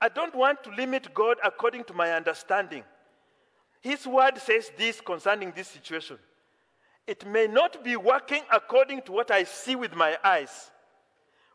I 0.00 0.08
don't 0.08 0.34
want 0.34 0.64
to 0.64 0.70
limit 0.70 1.14
God 1.14 1.38
according 1.44 1.84
to 1.84 1.94
my 1.94 2.12
understanding. 2.12 2.84
His 3.80 4.06
word 4.06 4.38
says 4.38 4.70
this 4.76 5.00
concerning 5.00 5.52
this 5.54 5.68
situation. 5.68 6.18
It 7.06 7.26
may 7.26 7.46
not 7.46 7.84
be 7.84 7.96
working 7.96 8.42
according 8.50 9.02
to 9.02 9.12
what 9.12 9.30
I 9.30 9.44
see 9.44 9.76
with 9.76 9.94
my 9.94 10.16
eyes, 10.24 10.70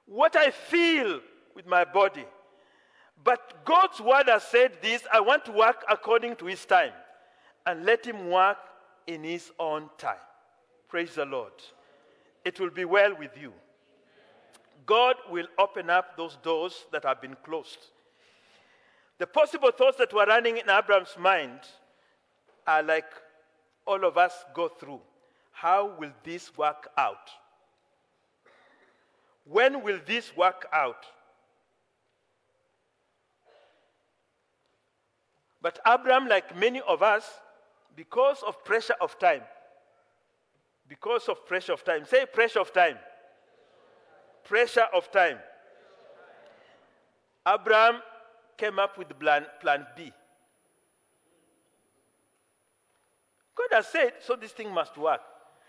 what 0.05 0.35
I 0.35 0.51
feel 0.51 1.21
with 1.55 1.65
my 1.65 1.83
body. 1.85 2.25
But 3.23 3.65
God's 3.65 3.99
word 3.99 4.27
has 4.27 4.43
said 4.43 4.77
this 4.81 5.03
I 5.11 5.19
want 5.19 5.45
to 5.45 5.51
work 5.51 5.83
according 5.89 6.35
to 6.37 6.45
his 6.45 6.65
time 6.65 6.93
and 7.65 7.85
let 7.85 8.05
him 8.05 8.29
work 8.29 8.57
in 9.07 9.23
his 9.23 9.51
own 9.59 9.89
time. 9.97 10.15
Praise 10.87 11.15
the 11.15 11.25
Lord. 11.25 11.53
It 12.45 12.59
will 12.59 12.69
be 12.69 12.85
well 12.85 13.15
with 13.17 13.37
you. 13.39 13.53
God 14.85 15.15
will 15.29 15.47
open 15.59 15.89
up 15.89 16.17
those 16.17 16.37
doors 16.41 16.85
that 16.91 17.03
have 17.03 17.21
been 17.21 17.35
closed. 17.43 17.77
The 19.19 19.27
possible 19.27 19.71
thoughts 19.71 19.97
that 19.97 20.13
were 20.13 20.25
running 20.25 20.57
in 20.57 20.69
Abraham's 20.69 21.15
mind 21.19 21.59
are 22.65 22.81
like 22.81 23.11
all 23.85 24.03
of 24.05 24.17
us 24.17 24.33
go 24.53 24.69
through. 24.69 25.01
How 25.51 25.93
will 25.99 26.11
this 26.23 26.57
work 26.57 26.89
out? 26.97 27.29
When 29.43 29.83
will 29.83 29.99
this 30.05 30.35
work 30.37 30.67
out? 30.71 31.05
But 35.61 35.79
Abraham, 35.85 36.27
like 36.27 36.55
many 36.55 36.81
of 36.81 37.03
us, 37.03 37.25
because 37.95 38.43
of 38.47 38.63
pressure 38.63 38.95
of 39.01 39.17
time, 39.19 39.41
because 40.87 41.27
of 41.27 41.45
pressure 41.45 41.73
of 41.73 41.83
time, 41.83 42.05
say 42.05 42.25
pressure 42.25 42.59
of 42.59 42.73
time. 42.73 42.97
Pressure 44.43 44.87
of 44.93 45.11
time. 45.11 45.37
Abraham 47.47 48.01
came 48.57 48.79
up 48.79 48.97
with 48.97 49.17
plan, 49.19 49.45
plan 49.61 49.85
B. 49.95 50.11
God 53.55 53.75
has 53.75 53.87
said, 53.87 54.13
so 54.25 54.35
this 54.35 54.51
thing 54.51 54.73
must 54.73 54.97
work. 54.97 55.21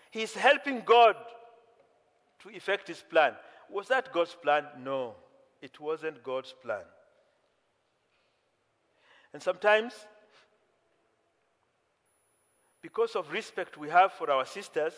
He's 0.09 0.33
helping 0.33 0.81
God 0.81 1.15
to 2.39 2.49
effect 2.49 2.87
his 2.87 3.03
plan. 3.09 3.33
Was 3.69 3.87
that 3.89 4.11
God's 4.11 4.35
plan? 4.41 4.65
No, 4.79 5.15
it 5.61 5.79
wasn't 5.79 6.23
God's 6.23 6.53
plan. 6.63 6.83
And 9.33 9.41
sometimes, 9.41 9.93
because 12.81 13.15
of 13.15 13.31
respect 13.31 13.77
we 13.77 13.89
have 13.89 14.11
for 14.13 14.29
our 14.29 14.45
sisters, 14.45 14.93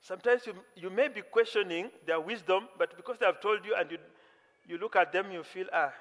sometimes 0.00 0.46
you, 0.46 0.54
you 0.76 0.90
may 0.90 1.08
be 1.08 1.22
questioning 1.22 1.90
their 2.06 2.20
wisdom, 2.20 2.68
but 2.78 2.96
because 2.96 3.16
they 3.18 3.26
have 3.26 3.40
told 3.40 3.64
you 3.64 3.74
and 3.74 3.90
you, 3.90 3.98
you 4.66 4.78
look 4.78 4.96
at 4.96 5.12
them, 5.12 5.30
you 5.30 5.42
feel, 5.42 5.66
ah, 5.72 5.92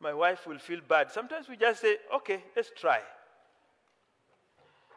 my 0.00 0.14
wife 0.14 0.46
will 0.46 0.58
feel 0.58 0.80
bad. 0.86 1.10
Sometimes 1.10 1.48
we 1.48 1.56
just 1.56 1.80
say, 1.80 1.96
okay, 2.14 2.44
let's 2.54 2.70
try. 2.76 3.00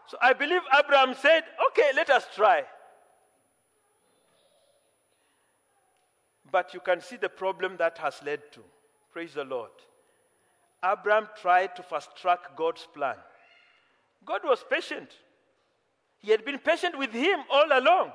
So 0.08 0.18
I 0.22 0.34
believe 0.34 0.62
Abraham 0.78 1.16
said, 1.16 1.44
okay, 1.72 1.92
let 1.96 2.10
us 2.10 2.26
try. 2.36 2.64
But 6.52 6.74
you 6.74 6.82
can 6.82 7.02
see 7.02 7.16
the 7.16 7.30
problem 7.30 7.78
that 7.78 7.98
has 8.00 8.22
led 8.24 8.52
to. 8.52 8.60
Praise 9.14 9.34
the 9.34 9.46
Lord. 9.46 9.72
Abraham 10.84 11.28
tried 11.42 11.76
to 11.76 11.84
fast 11.84 12.16
track 12.16 12.56
God's 12.56 12.88
plan. 12.94 13.16
God 14.26 14.42
was 14.44 14.64
patient. 14.70 15.10
He 16.20 16.32
had 16.32 16.46
been 16.46 16.60
patient 16.60 16.98
with 16.98 17.12
him 17.12 17.40
all 17.50 17.68
along. 17.72 18.12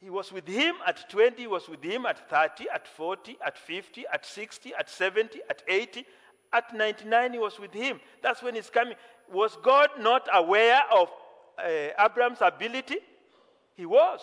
He 0.00 0.10
was 0.10 0.32
with 0.32 0.46
him 0.46 0.76
at 0.86 1.10
20, 1.10 1.36
he 1.42 1.46
was 1.46 1.68
with 1.68 1.82
him 1.82 2.06
at 2.06 2.30
30, 2.30 2.68
at 2.72 2.86
40, 2.86 3.36
at 3.44 3.58
50, 3.58 4.04
at 4.12 4.24
60, 4.24 4.72
at 4.78 4.88
70, 4.88 5.40
at 5.50 5.62
80, 5.66 6.06
at 6.52 6.74
99, 6.74 7.32
he 7.32 7.38
was 7.38 7.58
with 7.58 7.74
him. 7.74 8.00
That's 8.22 8.42
when 8.42 8.54
he's 8.54 8.70
coming 8.70 8.94
was 9.32 9.56
God 9.62 9.90
not 10.00 10.28
aware 10.32 10.80
of 10.92 11.10
uh, 11.58 11.68
Abraham's 11.98 12.38
ability? 12.40 12.98
He 13.74 13.86
was. 13.86 14.20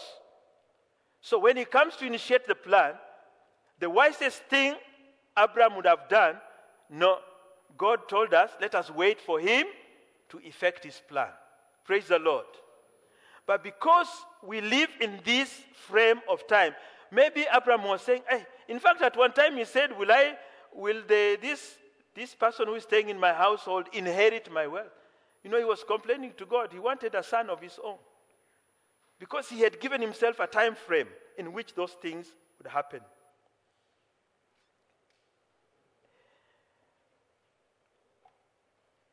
So 1.21 1.39
when 1.39 1.57
he 1.57 1.65
comes 1.65 1.95
to 1.97 2.05
initiate 2.05 2.47
the 2.47 2.55
plan, 2.55 2.93
the 3.79 3.89
wisest 3.89 4.43
thing 4.43 4.75
Abraham 5.37 5.75
would 5.75 5.85
have 5.85 6.07
done, 6.09 6.35
no, 6.89 7.19
God 7.77 8.07
told 8.07 8.33
us, 8.33 8.51
let 8.61 8.75
us 8.75 8.89
wait 8.89 9.19
for 9.19 9.39
him 9.39 9.65
to 10.29 10.39
effect 10.39 10.83
his 10.83 11.01
plan. 11.07 11.29
Praise 11.83 12.07
the 12.07 12.19
Lord. 12.19 12.45
But 13.45 13.63
because 13.63 14.07
we 14.43 14.61
live 14.61 14.89
in 15.01 15.19
this 15.23 15.51
frame 15.87 16.19
of 16.29 16.47
time, 16.47 16.73
maybe 17.11 17.45
Abraham 17.53 17.87
was 17.87 18.01
saying, 18.01 18.21
hey, 18.29 18.45
in 18.67 18.79
fact, 18.79 19.01
at 19.01 19.15
one 19.15 19.33
time 19.33 19.57
he 19.57 19.65
said, 19.65 19.97
Will 19.97 20.11
I, 20.11 20.35
will 20.73 21.01
the, 21.07 21.37
this, 21.41 21.75
this 22.15 22.33
person 22.33 22.67
who 22.67 22.75
is 22.75 22.83
staying 22.83 23.09
in 23.09 23.19
my 23.19 23.33
household 23.33 23.87
inherit 23.93 24.51
my 24.51 24.65
wealth? 24.65 24.91
You 25.43 25.51
know, 25.51 25.59
he 25.59 25.65
was 25.65 25.83
complaining 25.83 26.33
to 26.37 26.45
God. 26.45 26.69
He 26.73 26.79
wanted 26.79 27.13
a 27.13 27.21
son 27.21 27.51
of 27.51 27.61
his 27.61 27.79
own. 27.83 27.97
Because 29.19 29.47
he 29.47 29.61
had 29.61 29.79
given 29.79 30.01
himself 30.01 30.39
a 30.39 30.47
time 30.47 30.75
frame 30.75 31.07
in 31.37 31.53
which 31.53 31.75
those 31.75 31.91
things 32.01 32.27
would 32.57 32.71
happen. 32.71 33.01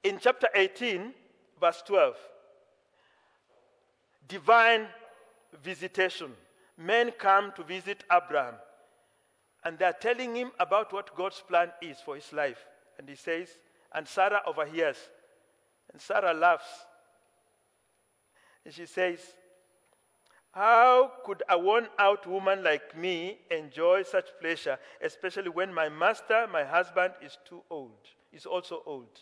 In 0.05 0.19
chapter 0.21 0.49
18, 0.55 1.13
verse 1.61 1.83
12, 1.87 2.17
divine 4.29 4.87
visitation. 5.63 6.33
Men 6.79 7.13
come 7.19 7.53
to 7.55 7.63
visit 7.63 8.03
Abraham, 8.11 8.55
and 9.65 9.79
they're 9.79 9.93
telling 9.93 10.35
him 10.35 10.51
about 10.59 10.93
what 10.93 11.15
God's 11.15 11.43
plan 11.47 11.71
is 11.81 11.99
for 12.01 12.17
his 12.17 12.33
life. 12.33 12.67
And 12.99 13.09
he 13.09 13.15
says, 13.15 13.49
and 13.95 14.09
Sarah 14.09 14.41
overhears, 14.47 14.97
and 15.93 16.01
Sarah 16.01 16.33
laughs. 16.33 16.87
And 18.65 18.73
she 18.73 18.87
says, 18.87 19.21
How 20.53 21.13
could 21.25 21.43
a 21.49 21.59
worn 21.59 21.89
out 21.99 22.27
woman 22.27 22.65
like 22.65 22.97
me 22.97 23.39
enjoy 23.51 24.03
such 24.03 24.27
pleasure, 24.41 24.79
especially 25.03 25.51
when 25.51 25.73
my 25.73 25.89
master, 25.89 26.49
my 26.51 26.65
husband, 26.65 27.13
is 27.23 27.37
too 27.49 27.63
old, 27.71 28.09
is 28.33 28.47
also 28.47 28.83
old? 28.87 29.21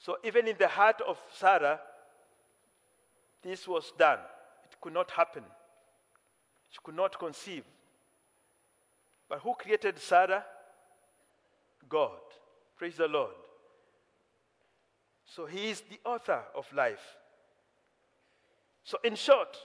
So 0.00 0.16
even 0.24 0.48
in 0.48 0.56
the 0.58 0.68
heart 0.68 1.00
of 1.06 1.18
Sarah, 1.32 1.78
this 3.42 3.68
was 3.68 3.92
done. 3.98 4.18
It 4.64 4.80
could 4.80 4.94
not 4.94 5.10
happen. 5.10 5.44
She 6.70 6.78
could 6.82 6.96
not 6.96 7.18
conceive. 7.18 7.64
But 9.28 9.40
who 9.40 9.54
created 9.54 9.98
Sarah? 9.98 10.44
God. 11.88 12.18
Praise 12.76 12.96
the 12.96 13.08
Lord. 13.08 13.34
So 15.26 15.44
he 15.44 15.70
is 15.70 15.82
the 15.82 16.00
author 16.04 16.40
of 16.56 16.66
life. 16.72 17.16
So, 18.82 18.98
in 19.04 19.14
short, 19.14 19.56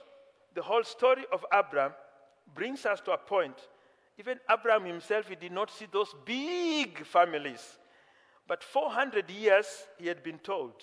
the 0.54 0.62
whole 0.62 0.84
story 0.84 1.24
of 1.32 1.44
Abraham 1.52 1.92
brings 2.54 2.84
us 2.86 3.00
to 3.00 3.12
a 3.12 3.18
point. 3.18 3.56
Even 4.18 4.38
Abraham 4.50 4.84
himself, 4.84 5.28
he 5.28 5.34
did 5.34 5.52
not 5.52 5.70
see 5.70 5.86
those 5.90 6.14
big 6.24 7.04
families 7.04 7.78
but 8.48 8.62
400 8.62 9.28
years, 9.30 9.66
he 9.98 10.06
had 10.06 10.22
been 10.22 10.38
told, 10.38 10.74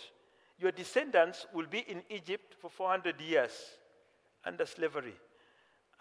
Your 0.60 0.72
descendants 0.72 1.46
will 1.54 1.68
be 1.68 1.80
in 1.80 2.04
Egypt 2.10 2.56
for 2.60 2.70
400 2.70 3.22
years 3.22 3.52
under 4.46 4.66
slavery, 4.66 5.16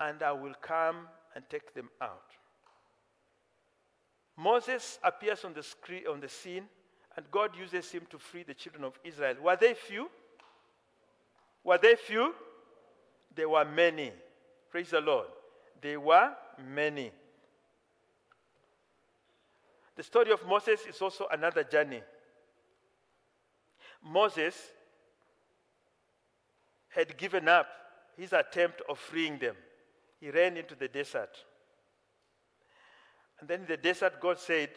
and 0.01 0.23
I 0.23 0.33
will 0.33 0.55
come 0.61 1.09
and 1.35 1.45
take 1.49 1.75
them 1.75 1.89
out. 2.01 2.33
Moses 4.37 4.99
appears 5.05 5.45
on 5.45 5.55
the, 5.55 5.63
screen, 5.63 6.05
on 6.11 6.21
the 6.21 6.29
scene, 6.29 6.65
and 7.17 7.31
God 7.31 7.57
uses 7.57 7.91
him 7.91 8.03
to 8.11 8.19
free 8.19 8.43
the 8.43 8.55
children 8.55 8.85
of 8.85 8.99
Israel. 9.05 9.37
Were 9.43 9.57
they 9.57 9.75
few? 9.75 10.11
Were 11.63 11.79
they 11.79 11.95
few? 11.95 12.35
They 13.35 13.47
were 13.47 13.65
many. 13.65 14.13
Praise 14.71 14.91
the 14.91 15.01
Lord. 15.01 15.27
They 15.81 15.97
were 15.97 16.33
many. 16.67 17.13
The 19.97 20.03
story 20.03 20.33
of 20.33 20.47
Moses 20.47 20.81
is 20.89 21.01
also 21.03 21.27
another 21.31 21.65
journey. 21.65 22.03
Moses 24.03 24.57
had 26.89 27.17
given 27.17 27.49
up 27.49 27.67
his 28.17 28.33
attempt 28.33 28.83
of 28.89 28.99
freeing 28.99 29.39
them. 29.39 29.57
He 30.21 30.31
ran 30.31 30.57
into 30.57 30.75
the 30.75 30.89
desert. 30.89 31.37
And 33.41 33.49
then 33.49 33.63
in 33.63 33.67
the 33.67 33.77
desert, 33.77 34.21
God 34.21 34.39
said, 34.39 34.71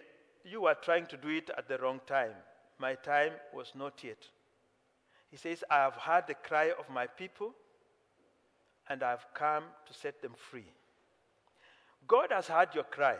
You 0.43 0.65
are 0.65 0.75
trying 0.75 1.05
to 1.07 1.17
do 1.17 1.29
it 1.29 1.49
at 1.57 1.67
the 1.67 1.77
wrong 1.77 2.01
time. 2.07 2.33
My 2.79 2.95
time 2.95 3.33
was 3.53 3.71
not 3.75 4.03
yet. 4.03 4.17
He 5.29 5.37
says, 5.37 5.63
I 5.69 5.75
have 5.75 5.95
heard 5.95 6.27
the 6.27 6.33
cry 6.35 6.71
of 6.77 6.89
my 6.89 7.07
people, 7.07 7.53
and 8.89 9.03
I 9.03 9.11
have 9.11 9.27
come 9.33 9.63
to 9.85 9.93
set 9.93 10.21
them 10.21 10.33
free. 10.35 10.65
God 12.07 12.31
has 12.31 12.47
heard 12.47 12.73
your 12.73 12.83
cry. 12.83 13.17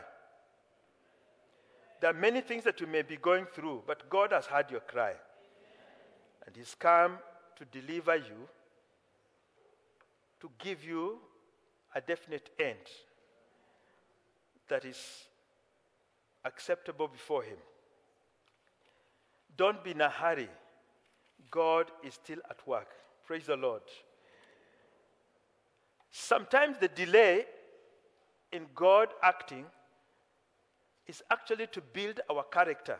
There 2.00 2.10
are 2.10 2.14
many 2.14 2.40
things 2.40 2.64
that 2.64 2.80
you 2.80 2.86
may 2.86 3.02
be 3.02 3.16
going 3.16 3.46
through, 3.46 3.82
but 3.86 4.08
God 4.10 4.32
has 4.32 4.46
heard 4.46 4.70
your 4.70 4.80
cry. 4.80 5.14
And 6.46 6.54
He's 6.54 6.74
come 6.74 7.18
to 7.56 7.64
deliver 7.64 8.16
you, 8.16 8.48
to 10.40 10.50
give 10.58 10.84
you 10.84 11.18
a 11.94 12.00
definite 12.00 12.50
end 12.60 12.76
that 14.68 14.84
is 14.84 14.98
acceptable 16.44 17.08
before 17.08 17.42
Him. 17.42 17.56
Don't 19.56 19.82
be 19.82 19.92
in 19.92 20.00
a 20.02 20.10
hurry. 20.10 20.48
God 21.50 21.90
is 22.04 22.14
still 22.14 22.38
at 22.50 22.66
work. 22.66 22.88
Praise 23.24 23.46
the 23.46 23.56
Lord. 23.56 23.82
Sometimes 26.10 26.76
the 26.78 26.88
delay 26.88 27.46
in 28.52 28.66
God 28.74 29.08
acting 29.22 29.64
is 31.06 31.22
actually 31.30 31.66
to 31.68 31.80
build 31.80 32.20
our 32.30 32.44
character, 32.44 32.98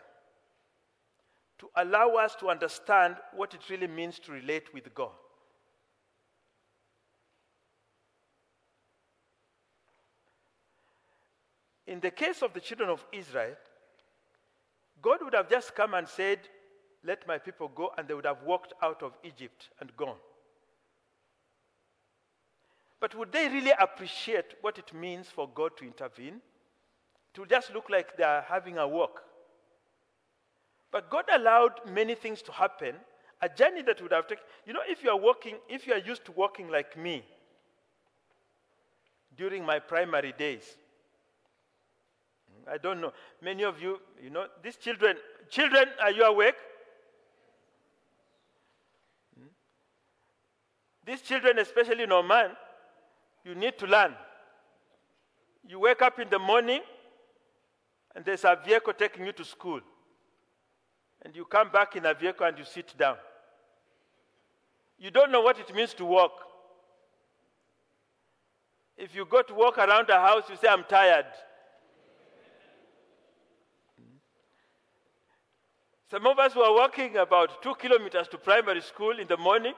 to 1.58 1.68
allow 1.76 2.10
us 2.14 2.34
to 2.36 2.48
understand 2.48 3.16
what 3.34 3.54
it 3.54 3.68
really 3.68 3.86
means 3.86 4.18
to 4.20 4.32
relate 4.32 4.72
with 4.72 4.94
God. 4.94 5.10
In 11.86 12.00
the 12.00 12.10
case 12.10 12.42
of 12.42 12.52
the 12.52 12.60
children 12.60 12.90
of 12.90 13.04
Israel, 13.12 13.54
God 15.00 15.18
would 15.22 15.34
have 15.34 15.48
just 15.48 15.74
come 15.74 15.94
and 15.94 16.08
said, 16.08 16.40
Let 17.04 17.26
my 17.28 17.38
people 17.38 17.68
go, 17.68 17.92
and 17.96 18.08
they 18.08 18.14
would 18.14 18.26
have 18.26 18.42
walked 18.42 18.72
out 18.82 19.02
of 19.02 19.12
Egypt 19.22 19.70
and 19.80 19.96
gone. 19.96 20.16
But 22.98 23.14
would 23.14 23.30
they 23.30 23.48
really 23.48 23.72
appreciate 23.78 24.54
what 24.62 24.78
it 24.78 24.92
means 24.92 25.28
for 25.28 25.48
God 25.54 25.76
to 25.76 25.84
intervene? 25.84 26.40
It 27.36 27.40
will 27.40 27.46
just 27.46 27.74
look 27.74 27.90
like 27.90 28.16
they 28.16 28.24
are 28.24 28.40
having 28.48 28.78
a 28.78 28.88
walk. 28.88 29.22
But 30.90 31.10
God 31.10 31.24
allowed 31.30 31.72
many 31.86 32.14
things 32.14 32.40
to 32.40 32.52
happen, 32.52 32.94
a 33.42 33.48
journey 33.50 33.82
that 33.82 34.00
would 34.00 34.12
have 34.12 34.26
taken. 34.26 34.42
You 34.64 34.72
know, 34.72 34.80
if 34.88 35.04
you 35.04 35.10
are 35.10 35.18
walking, 35.18 35.56
if 35.68 35.86
you 35.86 35.92
are 35.92 35.98
used 35.98 36.24
to 36.24 36.32
walking 36.32 36.70
like 36.70 36.96
me 36.96 37.22
during 39.36 39.66
my 39.66 39.78
primary 39.78 40.32
days, 40.32 40.78
I 42.66 42.78
don't 42.78 43.02
know. 43.02 43.12
Many 43.42 43.64
of 43.64 43.82
you, 43.82 44.00
you 44.22 44.30
know, 44.30 44.46
these 44.62 44.76
children, 44.76 45.18
children, 45.50 45.88
are 46.00 46.12
you 46.12 46.24
awake? 46.24 46.56
Hmm? 49.38 49.48
These 51.04 51.20
children, 51.20 51.58
especially 51.58 52.06
no 52.06 52.22
man, 52.22 52.52
you 53.44 53.54
need 53.54 53.76
to 53.76 53.86
learn. 53.86 54.14
You 55.68 55.80
wake 55.80 56.00
up 56.00 56.18
in 56.18 56.30
the 56.30 56.38
morning, 56.38 56.80
and 58.16 58.24
there's 58.24 58.44
a 58.44 58.58
vehicle 58.64 58.94
taking 58.94 59.26
you 59.26 59.32
to 59.32 59.44
school. 59.44 59.78
And 61.22 61.36
you 61.36 61.44
come 61.44 61.70
back 61.70 61.96
in 61.96 62.06
a 62.06 62.14
vehicle 62.14 62.46
and 62.46 62.58
you 62.58 62.64
sit 62.64 62.94
down. 62.98 63.16
You 64.98 65.10
don't 65.10 65.30
know 65.30 65.42
what 65.42 65.60
it 65.60 65.72
means 65.74 65.92
to 65.94 66.04
walk. 66.06 66.32
If 68.96 69.14
you 69.14 69.26
go 69.26 69.42
to 69.42 69.52
walk 69.52 69.76
around 69.76 70.06
the 70.08 70.14
house, 70.14 70.44
you 70.48 70.56
say, 70.56 70.68
I'm 70.68 70.84
tired. 70.84 71.26
Some 76.10 76.26
of 76.26 76.38
us 76.38 76.56
were 76.56 76.72
walking 76.72 77.18
about 77.18 77.62
two 77.62 77.74
kilometers 77.74 78.28
to 78.28 78.38
primary 78.38 78.80
school 78.80 79.18
in 79.18 79.26
the 79.26 79.36
morning, 79.36 79.74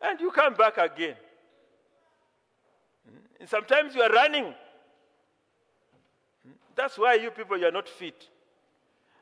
and 0.00 0.18
you 0.20 0.32
come 0.32 0.54
back 0.54 0.78
again. 0.78 1.14
And 3.38 3.48
sometimes 3.48 3.94
you 3.94 4.02
are 4.02 4.10
running 4.10 4.52
that's 6.78 6.96
why 6.96 7.14
you 7.14 7.32
people, 7.32 7.58
you're 7.58 7.72
not 7.72 7.88
fit. 7.88 8.28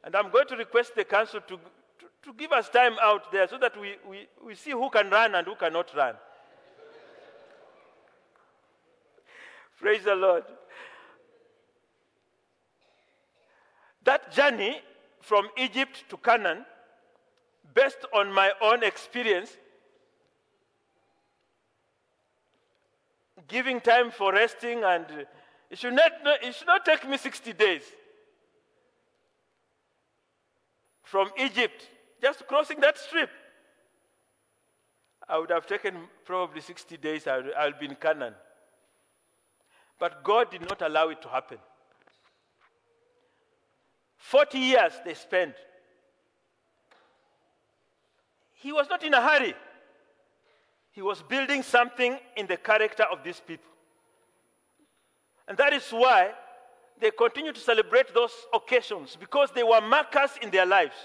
And 0.04 0.14
I'm 0.14 0.30
going 0.30 0.46
to 0.48 0.56
request 0.56 0.94
the 0.94 1.04
council 1.04 1.40
to, 1.40 1.56
to, 1.56 2.06
to, 2.24 2.34
give 2.34 2.52
us 2.52 2.68
time 2.68 2.96
out 3.00 3.32
there 3.32 3.48
so 3.48 3.56
that 3.56 3.80
we, 3.80 3.94
we, 4.06 4.28
we 4.44 4.54
see 4.54 4.72
who 4.72 4.90
can 4.90 5.08
run 5.08 5.34
and 5.34 5.46
who 5.46 5.54
cannot 5.54 5.90
run. 5.96 6.16
Praise 9.80 10.04
the 10.04 10.14
Lord. 10.14 10.44
That 14.04 14.30
journey 14.32 14.82
from 15.22 15.48
Egypt 15.56 16.04
to 16.10 16.18
Canaan, 16.18 16.66
based 17.74 18.04
on 18.12 18.30
my 18.34 18.52
own 18.60 18.84
experience, 18.84 19.56
giving 23.48 23.80
time 23.80 24.10
for 24.10 24.34
resting 24.34 24.84
and 24.84 25.06
it 25.70 25.78
should 25.78 25.94
not, 25.94 26.12
it 26.42 26.54
should 26.54 26.66
not 26.66 26.84
take 26.84 27.08
me 27.08 27.16
60 27.16 27.52
days. 27.52 27.82
From 31.02 31.30
Egypt, 31.38 31.88
just 32.20 32.46
crossing 32.46 32.80
that 32.80 32.98
strip. 32.98 33.30
I 35.28 35.38
would 35.38 35.50
have 35.50 35.66
taken 35.66 35.94
probably 36.24 36.60
60 36.60 36.96
days, 36.98 37.26
I'll, 37.26 37.44
I'll 37.58 37.78
be 37.78 37.86
in 37.86 37.96
Canaan. 37.96 38.34
But 39.98 40.22
God 40.22 40.50
did 40.50 40.62
not 40.62 40.82
allow 40.82 41.08
it 41.08 41.22
to 41.22 41.28
happen. 41.28 41.58
40 44.18 44.58
years 44.58 44.92
they 45.04 45.14
spent. 45.14 45.54
He 48.54 48.72
was 48.72 48.88
not 48.88 49.02
in 49.02 49.14
a 49.14 49.20
hurry. 49.20 49.54
He 50.90 51.02
was 51.02 51.22
building 51.22 51.62
something 51.62 52.18
in 52.36 52.46
the 52.46 52.56
character 52.56 53.04
of 53.04 53.22
these 53.22 53.40
people. 53.40 53.70
And 55.48 55.56
that 55.58 55.72
is 55.72 55.88
why 55.90 56.32
they 57.00 57.10
continue 57.10 57.52
to 57.52 57.60
celebrate 57.60 58.12
those 58.14 58.32
occasions 58.54 59.16
because 59.18 59.50
they 59.54 59.62
were 59.62 59.80
markers 59.80 60.30
in 60.42 60.50
their 60.50 60.66
lives, 60.66 60.96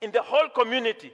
in 0.00 0.10
the 0.10 0.22
whole 0.22 0.48
community. 0.54 1.12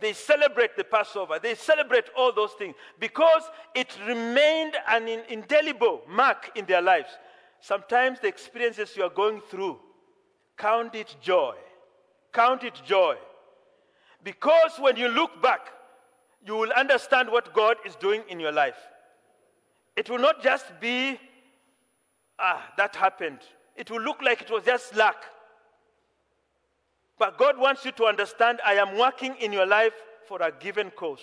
They 0.00 0.14
celebrate 0.14 0.76
the 0.76 0.84
Passover. 0.84 1.38
They 1.38 1.54
celebrate 1.54 2.06
all 2.16 2.32
those 2.32 2.52
things 2.52 2.74
because 2.98 3.42
it 3.74 3.96
remained 4.06 4.74
an 4.88 5.06
indelible 5.28 6.02
mark 6.08 6.50
in 6.54 6.64
their 6.64 6.80
lives. 6.80 7.10
Sometimes 7.60 8.18
the 8.20 8.28
experiences 8.28 8.96
you 8.96 9.02
are 9.02 9.10
going 9.10 9.42
through, 9.50 9.78
count 10.56 10.94
it 10.94 11.14
joy. 11.20 11.54
Count 12.32 12.64
it 12.64 12.80
joy. 12.86 13.16
Because 14.24 14.72
when 14.78 14.96
you 14.96 15.08
look 15.08 15.42
back, 15.42 15.68
you 16.46 16.56
will 16.56 16.72
understand 16.72 17.30
what 17.30 17.52
God 17.54 17.76
is 17.84 17.94
doing 17.96 18.22
in 18.28 18.40
your 18.40 18.52
life. 18.52 18.76
It 19.96 20.08
will 20.08 20.18
not 20.18 20.42
just 20.42 20.66
be, 20.80 21.18
ah, 22.38 22.72
that 22.76 22.96
happened. 22.96 23.40
It 23.76 23.90
will 23.90 24.00
look 24.00 24.22
like 24.22 24.42
it 24.42 24.50
was 24.50 24.64
just 24.64 24.94
luck. 24.94 25.24
But 27.18 27.36
God 27.36 27.58
wants 27.58 27.84
you 27.84 27.92
to 27.92 28.04
understand 28.06 28.60
I 28.64 28.74
am 28.74 28.96
working 28.98 29.36
in 29.40 29.52
your 29.52 29.66
life 29.66 29.92
for 30.26 30.40
a 30.40 30.50
given 30.50 30.90
cause. 30.90 31.20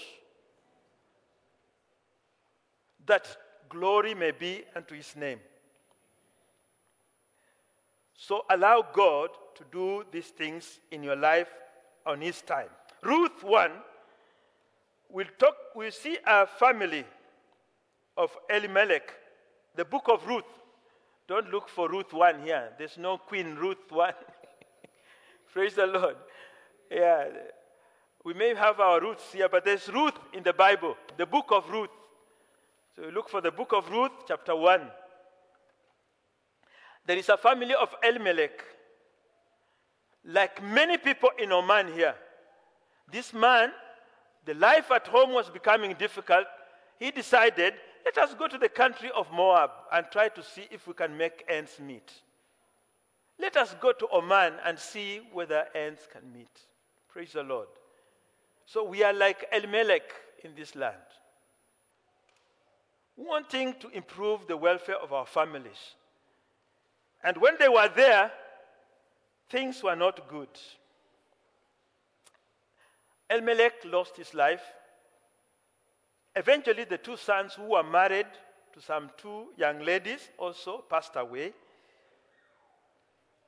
That 3.06 3.26
glory 3.70 4.14
may 4.14 4.32
be 4.32 4.64
unto 4.76 4.96
his 4.96 5.16
name. 5.16 5.40
So 8.16 8.44
allow 8.50 8.84
God 8.94 9.30
to 9.56 9.64
do 9.72 10.04
these 10.12 10.28
things 10.28 10.80
in 10.92 11.04
your 11.04 11.16
life 11.16 11.50
on 12.06 12.22
his 12.22 12.42
time. 12.42 12.70
Ruth 13.04 13.44
1, 13.44 13.72
we'll 15.10 15.28
talk, 15.38 15.56
we'll 15.76 15.92
see 15.92 16.18
a 16.26 16.46
family 16.48 17.06
of 18.18 18.36
Elimelech, 18.50 19.14
the 19.76 19.86
book 19.86 20.10
of 20.10 20.26
Ruth. 20.28 20.44
Don't 21.28 21.52
look 21.52 21.70
for 21.70 21.90
Ruth 21.90 22.14
1 22.14 22.42
here. 22.44 22.70
There's 22.78 22.98
no 22.98 23.18
Queen 23.18 23.56
Ruth 23.56 23.90
1. 23.90 24.14
Praise 25.54 25.76
the 25.76 25.86
Lord. 25.86 26.16
Yeah. 26.90 27.26
We 28.24 28.34
may 28.34 28.56
have 28.56 28.80
our 28.80 29.00
roots 29.00 29.24
here, 29.32 29.50
but 29.50 29.64
there's 29.64 29.88
Ruth 29.90 30.18
in 30.34 30.44
the 30.44 30.54
Bible, 30.54 30.96
the 31.18 31.26
book 31.26 31.48
of 31.52 31.70
Ruth. 31.70 31.90
So 32.96 33.04
we 33.04 33.12
look 33.12 33.30
for 33.30 33.42
the 33.42 33.52
book 33.52 33.74
of 33.74 33.90
Ruth, 33.90 34.12
chapter 34.28 34.56
1. 34.56 34.82
There 37.06 37.18
is 37.18 37.30
a 37.30 37.38
family 37.38 37.74
of 37.74 37.94
Elimelech. 38.04 38.64
Like 40.26 40.62
many 40.62 40.98
people 40.98 41.30
in 41.38 41.52
Oman 41.54 41.94
here, 41.94 42.16
this 43.10 43.34
man, 43.34 43.72
the 44.44 44.54
life 44.56 44.92
at 44.92 45.08
home 45.08 45.32
was 45.32 45.50
becoming 45.50 45.94
difficult. 45.94 46.46
He 47.00 47.12
decided, 47.12 47.76
let 48.08 48.18
us 48.20 48.34
go 48.36 48.48
to 48.48 48.58
the 48.58 48.70
country 48.70 49.12
of 49.14 49.30
Moab 49.34 49.70
and 49.92 50.06
try 50.10 50.30
to 50.30 50.42
see 50.42 50.66
if 50.72 50.88
we 50.88 50.94
can 50.94 51.18
make 51.18 51.44
ends 51.50 51.78
meet. 51.78 52.10
Let 53.38 53.58
us 53.58 53.76
go 53.82 53.92
to 53.92 54.08
Oman 54.14 54.54
and 54.64 54.80
see 54.80 55.20
whether 55.34 55.66
ends 55.76 56.08
can 56.10 56.22
meet. 56.32 56.62
Praise 57.10 57.34
the 57.34 57.44
Lord. 57.44 57.68
So 58.66 58.86
we 58.86 59.04
are 59.04 59.12
like 59.12 59.46
Elimelech 59.52 60.10
in 60.46 60.56
this 60.56 60.74
land, 60.74 60.96
wanting 63.18 63.74
to 63.82 63.90
improve 63.90 64.48
the 64.48 64.56
welfare 64.56 64.96
of 65.04 65.12
our 65.12 65.26
families. 65.26 65.96
And 67.26 67.36
when 67.36 67.56
they 67.60 67.68
were 67.68 67.90
there, 67.94 68.32
things 69.50 69.84
were 69.84 69.98
not 69.98 70.30
good. 70.30 70.48
Elimelech 73.30 73.74
lost 73.84 74.16
his 74.16 74.34
life. 74.34 74.64
Eventually, 76.38 76.84
the 76.84 77.00
two 77.00 77.18
sons 77.18 77.56
who 77.56 77.64
were 77.64 77.82
married 77.84 78.28
to 78.72 78.80
some 78.80 79.10
two 79.18 79.48
young 79.58 79.80
ladies 79.80 80.30
also 80.38 80.84
passed 80.88 81.16
away. 81.16 81.52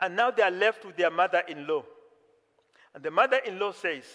And 0.01 0.15
now 0.15 0.31
they 0.31 0.41
are 0.41 0.49
left 0.49 0.83
with 0.83 0.97
their 0.97 1.11
mother 1.11 1.43
in 1.47 1.67
law. 1.67 1.83
And 2.95 3.03
the 3.03 3.11
mother 3.11 3.37
in 3.45 3.59
law 3.59 3.73
says, 3.73 4.05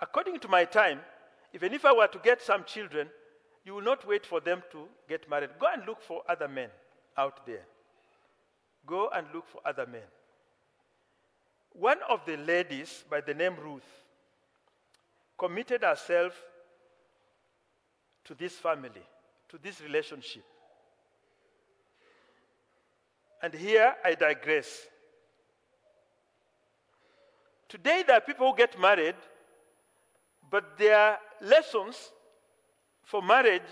According 0.00 0.38
to 0.38 0.48
my 0.48 0.64
time, 0.64 1.00
even 1.52 1.74
if 1.74 1.84
I 1.84 1.92
were 1.92 2.06
to 2.06 2.18
get 2.18 2.40
some 2.40 2.64
children, 2.64 3.08
you 3.66 3.74
will 3.74 3.82
not 3.82 4.08
wait 4.08 4.24
for 4.24 4.40
them 4.40 4.62
to 4.72 4.86
get 5.06 5.28
married. 5.28 5.50
Go 5.58 5.66
and 5.70 5.86
look 5.86 6.00
for 6.00 6.22
other 6.30 6.48
men 6.48 6.70
out 7.18 7.44
there. 7.46 7.66
Go 8.86 9.10
and 9.14 9.26
look 9.34 9.46
for 9.46 9.60
other 9.66 9.84
men. 9.84 10.08
One 11.72 11.98
of 12.08 12.20
the 12.24 12.38
ladies, 12.38 13.04
by 13.10 13.20
the 13.20 13.34
name 13.34 13.56
Ruth, 13.62 13.84
committed 15.36 15.82
herself 15.82 16.32
to 18.24 18.34
this 18.34 18.54
family, 18.54 19.02
to 19.48 19.58
this 19.58 19.80
relationship. 19.80 20.44
And 23.42 23.54
here 23.54 23.94
I 24.04 24.14
digress. 24.14 24.86
Today, 27.68 28.04
there 28.06 28.16
are 28.16 28.20
people 28.20 28.50
who 28.50 28.56
get 28.56 28.78
married, 28.78 29.14
but 30.50 30.76
their 30.76 31.18
lessons 31.40 32.12
for 33.04 33.22
marriage 33.22 33.62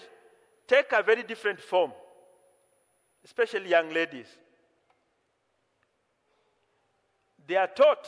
take 0.66 0.92
a 0.92 1.02
very 1.02 1.22
different 1.22 1.60
form, 1.60 1.92
especially 3.24 3.70
young 3.70 3.92
ladies. 3.92 4.26
They 7.46 7.56
are 7.56 7.66
taught 7.66 8.06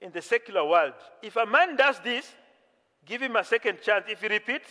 in 0.00 0.12
the 0.12 0.22
secular 0.22 0.64
world 0.64 0.94
if 1.22 1.36
a 1.36 1.46
man 1.46 1.76
does 1.76 2.00
this, 2.00 2.32
give 3.04 3.22
him 3.22 3.36
a 3.36 3.44
second 3.44 3.80
chance. 3.82 4.06
If 4.08 4.20
he 4.20 4.28
repeats, 4.28 4.70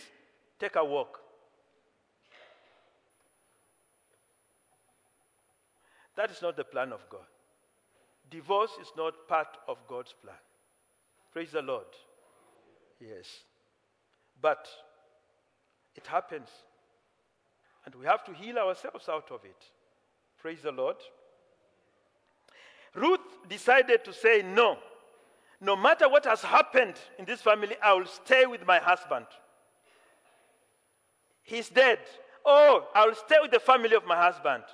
take 0.58 0.76
a 0.76 0.84
walk. 0.84 1.20
That 6.16 6.30
is 6.30 6.40
not 6.40 6.56
the 6.56 6.64
plan 6.64 6.92
of 6.92 7.08
God. 7.10 7.26
Divorce 8.30 8.72
is 8.80 8.88
not 8.96 9.28
part 9.28 9.58
of 9.68 9.76
God's 9.86 10.14
plan. 10.22 10.34
Praise 11.32 11.52
the 11.52 11.62
Lord. 11.62 11.86
Yes. 13.00 13.26
But 14.40 14.66
it 15.94 16.06
happens. 16.06 16.48
And 17.84 17.94
we 17.94 18.06
have 18.06 18.24
to 18.24 18.32
heal 18.32 18.58
ourselves 18.58 19.08
out 19.08 19.30
of 19.30 19.44
it. 19.44 19.64
Praise 20.38 20.62
the 20.62 20.72
Lord. 20.72 20.96
Ruth 22.94 23.20
decided 23.48 24.04
to 24.04 24.12
say, 24.12 24.42
No. 24.42 24.78
No 25.60 25.74
matter 25.74 26.08
what 26.08 26.24
has 26.26 26.42
happened 26.42 26.94
in 27.18 27.24
this 27.24 27.40
family, 27.40 27.76
I 27.82 27.94
will 27.94 28.06
stay 28.06 28.44
with 28.44 28.66
my 28.66 28.78
husband. 28.78 29.26
He's 31.46 31.68
dead. 31.68 32.00
Oh, 32.44 32.86
I 32.94 33.06
will 33.06 33.14
stay 33.14 33.36
with 33.40 33.52
the 33.52 33.60
family 33.60 33.94
of 33.94 34.04
my 34.04 34.16
husband. 34.16 34.64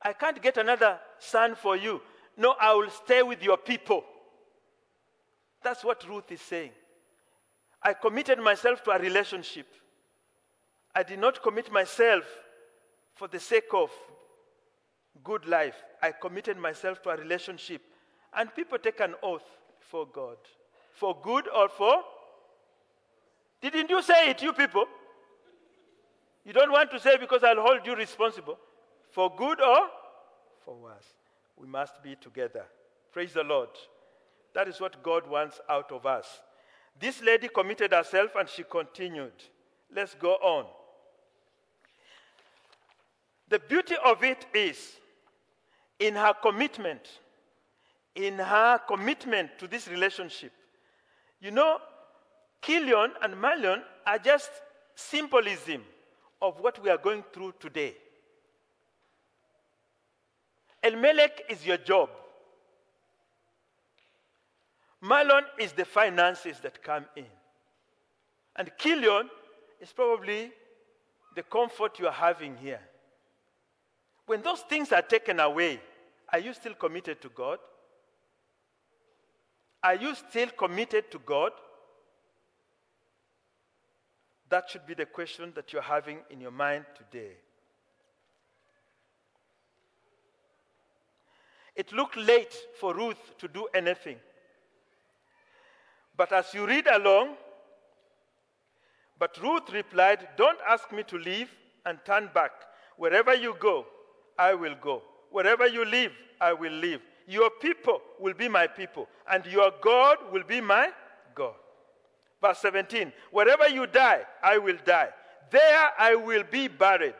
I 0.00 0.12
can't 0.12 0.40
get 0.40 0.56
another 0.56 0.98
son 1.18 1.54
for 1.56 1.76
you. 1.76 2.00
No, 2.36 2.54
I 2.60 2.72
will 2.74 2.90
stay 2.90 3.22
with 3.22 3.42
your 3.42 3.56
people. 3.56 4.04
That's 5.62 5.84
what 5.84 6.08
Ruth 6.08 6.30
is 6.30 6.40
saying. 6.40 6.70
I 7.82 7.92
committed 7.92 8.38
myself 8.38 8.82
to 8.84 8.92
a 8.92 8.98
relationship. 8.98 9.66
I 10.94 11.02
did 11.02 11.18
not 11.18 11.42
commit 11.42 11.72
myself 11.72 12.24
for 13.14 13.26
the 13.26 13.40
sake 13.40 13.74
of 13.74 13.90
good 15.24 15.46
life. 15.46 15.76
I 16.00 16.12
committed 16.12 16.56
myself 16.56 17.02
to 17.02 17.10
a 17.10 17.16
relationship. 17.16 17.82
And 18.34 18.54
people 18.54 18.78
take 18.78 19.00
an 19.00 19.14
oath 19.22 19.44
for 19.80 20.06
God. 20.06 20.36
For 20.92 21.16
good 21.20 21.48
or 21.48 21.68
for? 21.68 22.02
Didn't 23.60 23.90
you 23.90 24.02
say 24.02 24.30
it, 24.30 24.42
you 24.42 24.52
people? 24.52 24.86
You 26.44 26.52
don't 26.52 26.72
want 26.72 26.90
to 26.90 27.00
say 27.00 27.16
because 27.18 27.44
I'll 27.44 27.60
hold 27.60 27.86
you 27.86 27.94
responsible. 27.94 28.58
For 29.10 29.32
good 29.36 29.60
or 29.60 29.88
for 30.64 30.74
worse. 30.74 31.06
We 31.56 31.66
must 31.66 32.02
be 32.02 32.16
together. 32.16 32.64
Praise 33.12 33.32
the 33.32 33.44
Lord. 33.44 33.68
That 34.54 34.68
is 34.68 34.80
what 34.80 35.02
God 35.02 35.28
wants 35.28 35.60
out 35.68 35.92
of 35.92 36.06
us. 36.06 36.26
This 36.98 37.22
lady 37.22 37.48
committed 37.48 37.92
herself 37.92 38.32
and 38.38 38.48
she 38.48 38.64
continued. 38.64 39.32
Let's 39.94 40.14
go 40.14 40.32
on. 40.34 40.66
The 43.48 43.58
beauty 43.58 43.96
of 44.04 44.24
it 44.24 44.46
is 44.54 44.96
in 45.98 46.14
her 46.14 46.32
commitment, 46.42 47.02
in 48.14 48.38
her 48.38 48.80
commitment 48.88 49.50
to 49.58 49.68
this 49.68 49.88
relationship. 49.88 50.52
You 51.40 51.50
know, 51.50 51.78
Chilion 52.62 53.12
and 53.22 53.34
Mahlon 53.34 53.82
are 54.06 54.18
just 54.18 54.50
symbolism 54.94 55.82
of 56.42 56.58
what 56.58 56.82
we 56.82 56.90
are 56.90 56.98
going 56.98 57.22
through 57.32 57.54
today. 57.60 57.94
Elimelech 60.82 61.42
is 61.48 61.64
your 61.64 61.76
job. 61.76 62.10
Mahlon 65.02 65.44
is 65.58 65.72
the 65.72 65.84
finances 65.84 66.58
that 66.60 66.82
come 66.82 67.06
in. 67.16 67.26
And 68.56 68.70
Kilion 68.78 69.28
is 69.80 69.92
probably 69.92 70.50
the 71.36 71.44
comfort 71.44 71.98
you 72.00 72.06
are 72.06 72.12
having 72.12 72.56
here. 72.56 72.80
When 74.26 74.42
those 74.42 74.60
things 74.60 74.92
are 74.92 75.02
taken 75.02 75.38
away, 75.38 75.80
are 76.32 76.38
you 76.40 76.52
still 76.52 76.74
committed 76.74 77.22
to 77.22 77.28
God? 77.28 77.58
Are 79.82 79.94
you 79.94 80.14
still 80.14 80.48
committed 80.48 81.10
to 81.12 81.18
God? 81.20 81.52
That 84.52 84.68
should 84.68 84.86
be 84.86 84.92
the 84.92 85.06
question 85.06 85.50
that 85.54 85.72
you're 85.72 85.80
having 85.80 86.18
in 86.28 86.38
your 86.38 86.50
mind 86.50 86.84
today. 86.94 87.30
It 91.74 91.90
looked 91.90 92.18
late 92.18 92.54
for 92.78 92.94
Ruth 92.94 93.38
to 93.38 93.48
do 93.48 93.66
anything. 93.74 94.18
But 96.18 96.32
as 96.32 96.52
you 96.52 96.66
read 96.66 96.86
along, 96.86 97.36
but 99.18 99.38
Ruth 99.42 99.72
replied, 99.72 100.28
Don't 100.36 100.58
ask 100.68 100.92
me 100.92 101.02
to 101.04 101.16
leave 101.16 101.48
and 101.86 101.98
turn 102.04 102.28
back. 102.34 102.52
Wherever 102.98 103.34
you 103.34 103.56
go, 103.58 103.86
I 104.38 104.52
will 104.52 104.76
go. 104.82 105.02
Wherever 105.30 105.66
you 105.66 105.86
live, 105.86 106.12
I 106.38 106.52
will 106.52 106.74
live. 106.74 107.00
Your 107.26 107.48
people 107.48 108.02
will 108.20 108.34
be 108.34 108.50
my 108.50 108.66
people, 108.66 109.08
and 109.30 109.46
your 109.46 109.72
God 109.80 110.18
will 110.30 110.44
be 110.44 110.60
my 110.60 110.90
God. 111.34 111.54
Verse 112.42 112.58
17 112.58 113.12
Wherever 113.30 113.68
you 113.68 113.86
die, 113.86 114.22
I 114.42 114.58
will 114.58 114.78
die. 114.84 115.08
There 115.50 115.90
I 115.98 116.16
will 116.16 116.42
be 116.50 116.68
buried. 116.68 117.14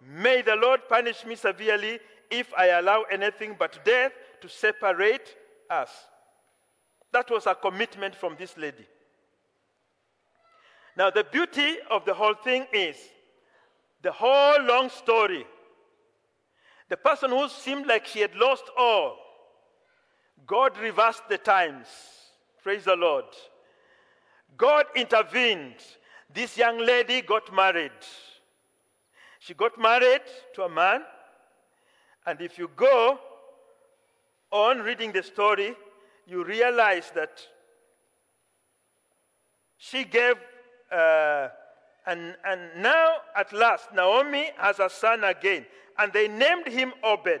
May 0.00 0.42
the 0.42 0.56
Lord 0.56 0.80
punish 0.88 1.24
me 1.24 1.36
severely 1.36 2.00
if 2.30 2.52
I 2.56 2.68
allow 2.68 3.02
anything 3.02 3.54
but 3.58 3.84
death 3.84 4.12
to 4.40 4.48
separate 4.48 5.36
us. 5.70 5.90
That 7.12 7.30
was 7.30 7.46
a 7.46 7.54
commitment 7.54 8.14
from 8.14 8.36
this 8.38 8.56
lady. 8.56 8.86
Now, 10.96 11.10
the 11.10 11.24
beauty 11.24 11.76
of 11.90 12.04
the 12.04 12.14
whole 12.14 12.34
thing 12.34 12.66
is 12.72 12.96
the 14.02 14.12
whole 14.12 14.62
long 14.62 14.88
story. 14.88 15.46
The 16.88 16.96
person 16.96 17.30
who 17.30 17.48
seemed 17.48 17.86
like 17.86 18.06
she 18.06 18.20
had 18.20 18.34
lost 18.34 18.64
all, 18.76 19.16
God 20.46 20.76
reversed 20.78 21.28
the 21.28 21.38
times. 21.38 21.86
Praise 22.62 22.84
the 22.84 22.96
Lord. 22.96 23.24
God 24.56 24.86
intervened. 24.94 25.76
This 26.32 26.56
young 26.56 26.78
lady 26.78 27.22
got 27.22 27.54
married. 27.54 27.92
She 29.38 29.54
got 29.54 29.78
married 29.78 30.22
to 30.54 30.62
a 30.62 30.68
man. 30.68 31.02
And 32.26 32.40
if 32.40 32.58
you 32.58 32.70
go 32.76 33.18
on 34.50 34.80
reading 34.80 35.12
the 35.12 35.22
story, 35.22 35.74
you 36.26 36.44
realize 36.44 37.10
that 37.14 37.40
she 39.76 40.04
gave, 40.04 40.36
uh, 40.92 41.48
and, 42.06 42.36
and 42.46 42.60
now 42.76 43.16
at 43.36 43.52
last, 43.52 43.92
Naomi 43.92 44.50
has 44.56 44.78
a 44.78 44.88
son 44.88 45.24
again, 45.24 45.66
and 45.98 46.12
they 46.12 46.28
named 46.28 46.68
him 46.68 46.92
Obed. 47.02 47.40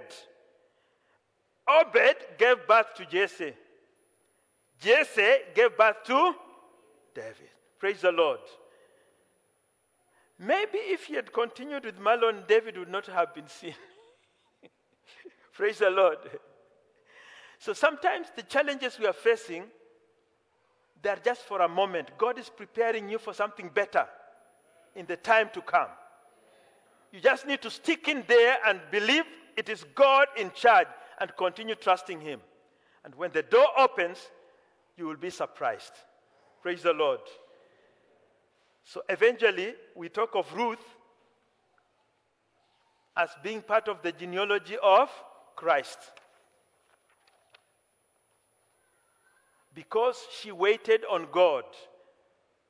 Obed 1.68 2.16
gave 2.38 2.66
birth 2.66 2.94
to 2.96 3.06
Jesse. 3.06 3.54
Jesse 4.80 5.36
gave 5.54 5.76
birth 5.76 6.02
to 6.06 6.34
David. 7.14 7.50
Praise 7.78 8.00
the 8.00 8.12
Lord. 8.12 8.40
Maybe 10.38 10.78
if 10.78 11.04
he 11.04 11.14
had 11.14 11.32
continued 11.32 11.84
with 11.84 11.98
Mahlon, 11.98 12.46
David 12.48 12.76
would 12.76 12.88
not 12.88 13.06
have 13.06 13.34
been 13.34 13.48
seen. 13.48 13.74
Praise 15.52 15.78
the 15.78 15.90
Lord. 15.90 16.18
So 17.58 17.72
sometimes 17.72 18.26
the 18.34 18.42
challenges 18.42 18.98
we 18.98 19.06
are 19.06 19.12
facing, 19.12 19.64
they're 21.00 21.20
just 21.24 21.42
for 21.42 21.60
a 21.62 21.68
moment. 21.68 22.10
God 22.18 22.38
is 22.38 22.48
preparing 22.48 23.08
you 23.08 23.18
for 23.18 23.32
something 23.32 23.70
better 23.72 24.06
in 24.96 25.06
the 25.06 25.16
time 25.16 25.50
to 25.54 25.62
come. 25.62 25.88
You 27.12 27.20
just 27.20 27.46
need 27.46 27.62
to 27.62 27.70
stick 27.70 28.08
in 28.08 28.24
there 28.26 28.56
and 28.66 28.80
believe 28.90 29.24
it 29.56 29.68
is 29.68 29.84
God 29.94 30.26
in 30.36 30.50
charge 30.52 30.88
and 31.20 31.36
continue 31.36 31.74
trusting 31.74 32.20
Him. 32.20 32.40
And 33.04 33.14
when 33.14 33.32
the 33.32 33.42
door 33.42 33.66
opens, 33.78 34.18
you 34.96 35.06
will 35.06 35.16
be 35.16 35.30
surprised. 35.30 35.92
Praise 36.62 36.82
the 36.82 36.92
Lord. 36.92 37.20
So 38.84 39.02
eventually, 39.08 39.74
we 39.94 40.08
talk 40.08 40.34
of 40.34 40.52
Ruth 40.54 40.84
as 43.16 43.30
being 43.42 43.60
part 43.60 43.88
of 43.88 44.02
the 44.02 44.12
genealogy 44.12 44.76
of 44.82 45.10
Christ. 45.56 45.98
because 49.74 50.16
she 50.40 50.52
waited 50.52 51.04
on 51.10 51.28
God. 51.32 51.64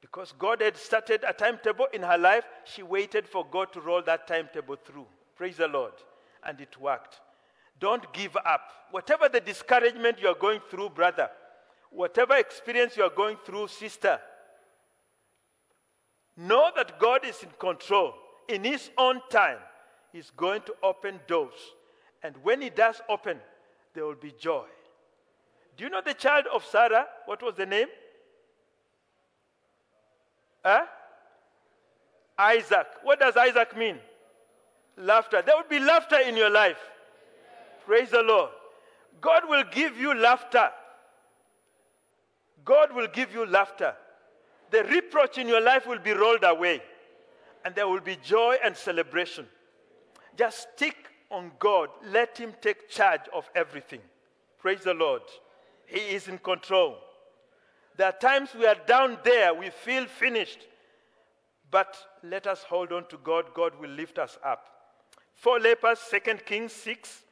Because 0.00 0.32
God 0.38 0.60
had 0.60 0.76
started 0.76 1.24
a 1.26 1.32
timetable 1.32 1.86
in 1.92 2.02
her 2.02 2.18
life, 2.18 2.44
she 2.64 2.82
waited 2.82 3.28
for 3.28 3.46
God 3.50 3.72
to 3.72 3.80
roll 3.80 4.02
that 4.02 4.26
timetable 4.26 4.76
through. 4.76 5.06
Praise 5.36 5.56
the 5.56 5.68
Lord. 5.68 5.92
And 6.44 6.60
it 6.60 6.78
worked. 6.80 7.20
Don't 7.78 8.12
give 8.12 8.36
up. 8.36 8.62
Whatever 8.90 9.28
the 9.28 9.40
discouragement 9.40 10.20
you 10.20 10.28
are 10.28 10.34
going 10.34 10.60
through, 10.70 10.90
brother, 10.90 11.30
whatever 11.94 12.36
experience 12.36 12.96
you 12.96 13.04
are 13.04 13.10
going 13.10 13.36
through, 13.44 13.68
sister, 13.68 14.18
know 16.36 16.70
that 16.76 16.98
God 16.98 17.24
is 17.24 17.42
in 17.42 17.50
control. 17.58 18.14
In 18.48 18.64
His 18.64 18.90
own 18.98 19.20
time, 19.30 19.58
He's 20.12 20.30
going 20.36 20.62
to 20.62 20.74
open 20.82 21.20
doors. 21.26 21.54
And 22.22 22.34
when 22.42 22.60
He 22.60 22.70
does 22.70 23.00
open, 23.08 23.38
there 23.94 24.04
will 24.04 24.14
be 24.14 24.32
joy. 24.38 24.66
Do 25.76 25.84
you 25.84 25.90
know 25.90 26.02
the 26.04 26.14
child 26.14 26.46
of 26.52 26.64
Sarah? 26.64 27.06
What 27.26 27.42
was 27.42 27.54
the 27.56 27.66
name? 27.66 27.88
Huh? 30.64 30.84
Isaac. 32.38 32.86
What 33.02 33.20
does 33.20 33.36
Isaac 33.36 33.76
mean? 33.76 33.98
Laughter. 34.96 35.42
There 35.44 35.56
will 35.56 35.68
be 35.68 35.78
laughter 35.78 36.18
in 36.18 36.36
your 36.36 36.50
life. 36.50 36.78
Praise 37.86 38.10
the 38.10 38.22
Lord. 38.22 38.50
God 39.20 39.42
will 39.48 39.64
give 39.72 39.96
you 39.96 40.14
laughter. 40.14 40.70
God 42.64 42.94
will 42.94 43.08
give 43.08 43.32
you 43.32 43.46
laughter. 43.46 43.94
The 44.70 44.84
reproach 44.84 45.38
in 45.38 45.48
your 45.48 45.60
life 45.60 45.86
will 45.86 45.98
be 45.98 46.12
rolled 46.12 46.44
away. 46.44 46.82
And 47.64 47.74
there 47.74 47.88
will 47.88 48.00
be 48.00 48.16
joy 48.16 48.56
and 48.64 48.76
celebration. 48.76 49.46
Just 50.36 50.68
stick 50.74 50.96
on 51.30 51.52
God. 51.58 51.90
Let 52.06 52.38
Him 52.38 52.54
take 52.60 52.88
charge 52.88 53.22
of 53.32 53.48
everything. 53.54 54.00
Praise 54.58 54.80
the 54.80 54.94
Lord. 54.94 55.22
He 55.86 55.98
is 55.98 56.28
in 56.28 56.38
control. 56.38 56.96
There 57.96 58.06
are 58.06 58.12
times 58.12 58.50
we 58.58 58.66
are 58.66 58.76
down 58.86 59.18
there, 59.24 59.52
we 59.52 59.70
feel 59.70 60.06
finished. 60.06 60.66
But 61.70 61.96
let 62.22 62.46
us 62.46 62.62
hold 62.62 62.92
on 62.92 63.06
to 63.08 63.18
God. 63.18 63.46
God 63.54 63.78
will 63.80 63.90
lift 63.90 64.18
us 64.18 64.38
up. 64.44 64.66
Four 65.34 65.60
lepers, 65.60 65.98
2 66.10 66.34
Kings 66.46 66.72
6. 66.72 67.22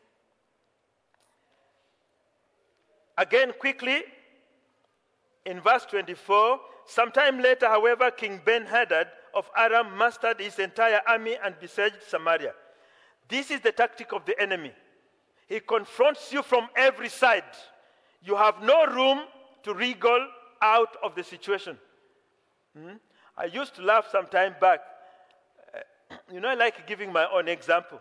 Again, 3.19 3.53
quickly, 3.59 4.03
in 5.51 5.61
verse 5.61 5.85
24, 5.87 6.61
sometime 6.87 7.41
later, 7.41 7.67
however, 7.67 8.11
King 8.13 8.41
Ben 8.45 8.65
Hadad 8.65 9.09
of 9.35 9.51
Aram 9.57 9.97
mustered 9.97 10.41
his 10.41 10.61
entire 10.61 11.01
army 11.09 11.37
and 11.45 11.57
besieged 11.61 12.03
Samaria. 12.07 12.53
This 13.29 13.51
is 13.51 13.61
the 13.61 13.73
tactic 13.73 14.13
of 14.13 14.25
the 14.27 14.41
enemy. 14.41 14.73
He 15.49 15.59
confronts 15.59 16.33
you 16.33 16.43
from 16.43 16.69
every 16.77 17.09
side 17.09 17.43
you 18.23 18.37
have 18.37 18.63
no 18.63 18.87
room 18.87 19.21
to 19.63 19.75
wriggle 19.75 20.29
out 20.63 20.97
of 21.03 21.15
the 21.15 21.25
situation. 21.25 21.79
Hmm? 22.77 22.97
I 23.37 23.47
used 23.47 23.75
to 23.77 23.83
laugh 23.83 24.07
some 24.13 24.27
time 24.27 24.55
back. 24.61 24.81
Uh, 25.75 26.17
you 26.33 26.41
know, 26.41 26.49
I 26.49 26.55
like 26.55 26.87
giving 26.87 27.13
my 27.13 27.27
own 27.33 27.49
example 27.49 27.99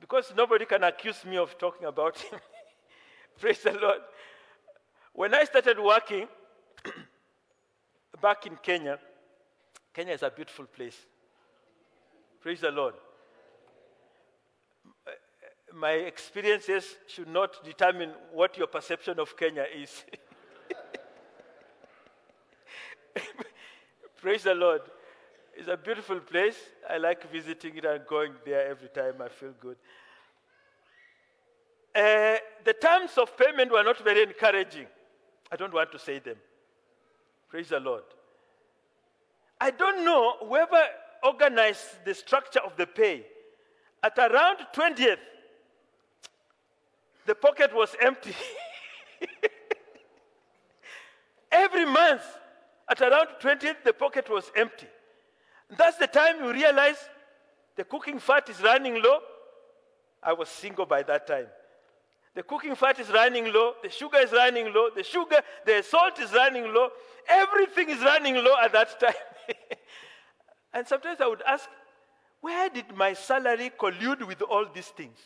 because 0.00 0.32
nobody 0.36 0.66
can 0.66 0.84
accuse 0.84 1.24
me 1.24 1.38
of 1.38 1.56
talking 1.58 1.86
about 1.86 2.18
him. 2.30 2.38
Praise 3.40 3.62
the 3.62 3.72
Lord. 3.72 4.00
When 5.14 5.34
I 5.34 5.44
started 5.44 5.78
working 5.78 6.28
back 8.22 8.46
in 8.46 8.56
Kenya, 8.62 8.98
Kenya 9.92 10.14
is 10.14 10.22
a 10.22 10.30
beautiful 10.30 10.64
place. 10.64 10.96
Praise 12.40 12.60
the 12.60 12.70
Lord 12.70 12.94
my 15.74 15.92
experiences 15.92 16.96
should 17.06 17.28
not 17.28 17.62
determine 17.64 18.10
what 18.32 18.56
your 18.56 18.66
perception 18.66 19.18
of 19.18 19.36
Kenya 19.36 19.64
is. 19.74 20.04
Praise 24.20 24.42
the 24.44 24.54
Lord. 24.54 24.82
It's 25.56 25.68
a 25.68 25.76
beautiful 25.76 26.20
place. 26.20 26.56
I 26.88 26.96
like 26.98 27.30
visiting 27.30 27.76
it 27.76 27.84
and 27.84 28.06
going 28.06 28.32
there 28.44 28.68
every 28.68 28.88
time. 28.88 29.14
I 29.20 29.28
feel 29.28 29.52
good. 29.60 29.76
Uh, 31.94 32.38
the 32.64 32.72
terms 32.72 33.18
of 33.18 33.36
payment 33.36 33.70
were 33.70 33.82
not 33.82 33.98
very 33.98 34.22
encouraging. 34.22 34.86
I 35.50 35.56
don't 35.56 35.74
want 35.74 35.92
to 35.92 35.98
say 35.98 36.18
them. 36.20 36.36
Praise 37.52 37.68
the 37.68 37.80
Lord. 37.80 38.04
I 39.60 39.70
don't 39.70 40.06
know 40.06 40.36
whoever 40.40 40.82
organized 41.22 42.02
the 42.02 42.14
structure 42.14 42.60
of 42.60 42.78
the 42.78 42.86
pay. 42.86 43.26
At 44.02 44.16
around 44.16 44.56
20th, 44.74 45.18
the 47.26 47.34
pocket 47.34 47.74
was 47.74 47.94
empty. 48.00 48.34
Every 51.52 51.84
month, 51.84 52.22
at 52.88 53.02
around 53.02 53.28
20th, 53.38 53.84
the 53.84 53.92
pocket 53.92 54.30
was 54.30 54.50
empty. 54.56 54.88
That's 55.76 55.98
the 55.98 56.06
time 56.06 56.42
you 56.42 56.54
realize 56.54 56.96
the 57.76 57.84
cooking 57.84 58.18
fat 58.18 58.48
is 58.48 58.62
running 58.62 59.02
low. 59.02 59.18
I 60.22 60.32
was 60.32 60.48
single 60.48 60.86
by 60.86 61.02
that 61.02 61.26
time. 61.26 61.48
The 62.34 62.42
cooking 62.42 62.74
fat 62.74 62.98
is 62.98 63.10
running 63.10 63.52
low, 63.52 63.74
the 63.82 63.90
sugar 63.90 64.18
is 64.18 64.32
running 64.32 64.72
low, 64.72 64.88
the 64.94 65.02
sugar, 65.02 65.42
the 65.66 65.82
salt 65.82 66.18
is 66.18 66.32
running 66.32 66.72
low, 66.72 66.88
everything 67.28 67.90
is 67.90 68.00
running 68.00 68.36
low 68.36 68.54
at 68.62 68.72
that 68.72 68.98
time. 68.98 69.12
and 70.72 70.86
sometimes 70.86 71.20
I 71.20 71.26
would 71.26 71.42
ask, 71.42 71.68
where 72.40 72.70
did 72.70 72.96
my 72.96 73.12
salary 73.12 73.70
collude 73.78 74.26
with 74.26 74.40
all 74.42 74.64
these 74.74 74.88
things? 74.88 75.18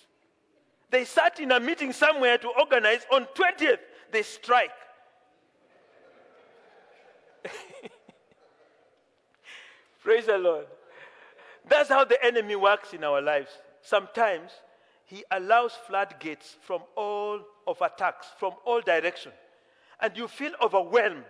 They 0.91 1.05
sat 1.05 1.39
in 1.41 1.53
a 1.53 1.61
meeting 1.61 1.93
somewhere 1.93 2.39
to 2.39 2.49
organize. 2.59 3.07
On 3.13 3.25
20th, 3.25 3.79
they 4.13 4.23
strike. 4.23 4.71
Praise 10.03 10.27
the 10.27 10.39
Lord. 10.39 10.67
That's 11.69 11.89
how 11.89 12.05
the 12.05 12.23
enemy 12.25 12.57
works 12.57 12.93
in 12.93 13.03
our 13.03 13.21
lives. 13.21 13.51
Sometimes 13.81 14.51
he 15.07 15.25
allows 15.31 15.73
floodgates 15.87 16.57
from 16.61 16.83
all 16.97 17.41
of 17.67 17.81
attacks, 17.81 18.27
from 18.39 18.53
all 18.65 18.81
directions. 18.81 19.35
And 20.01 20.17
you 20.17 20.29
feel 20.29 20.53
overwhelmed. 20.61 21.25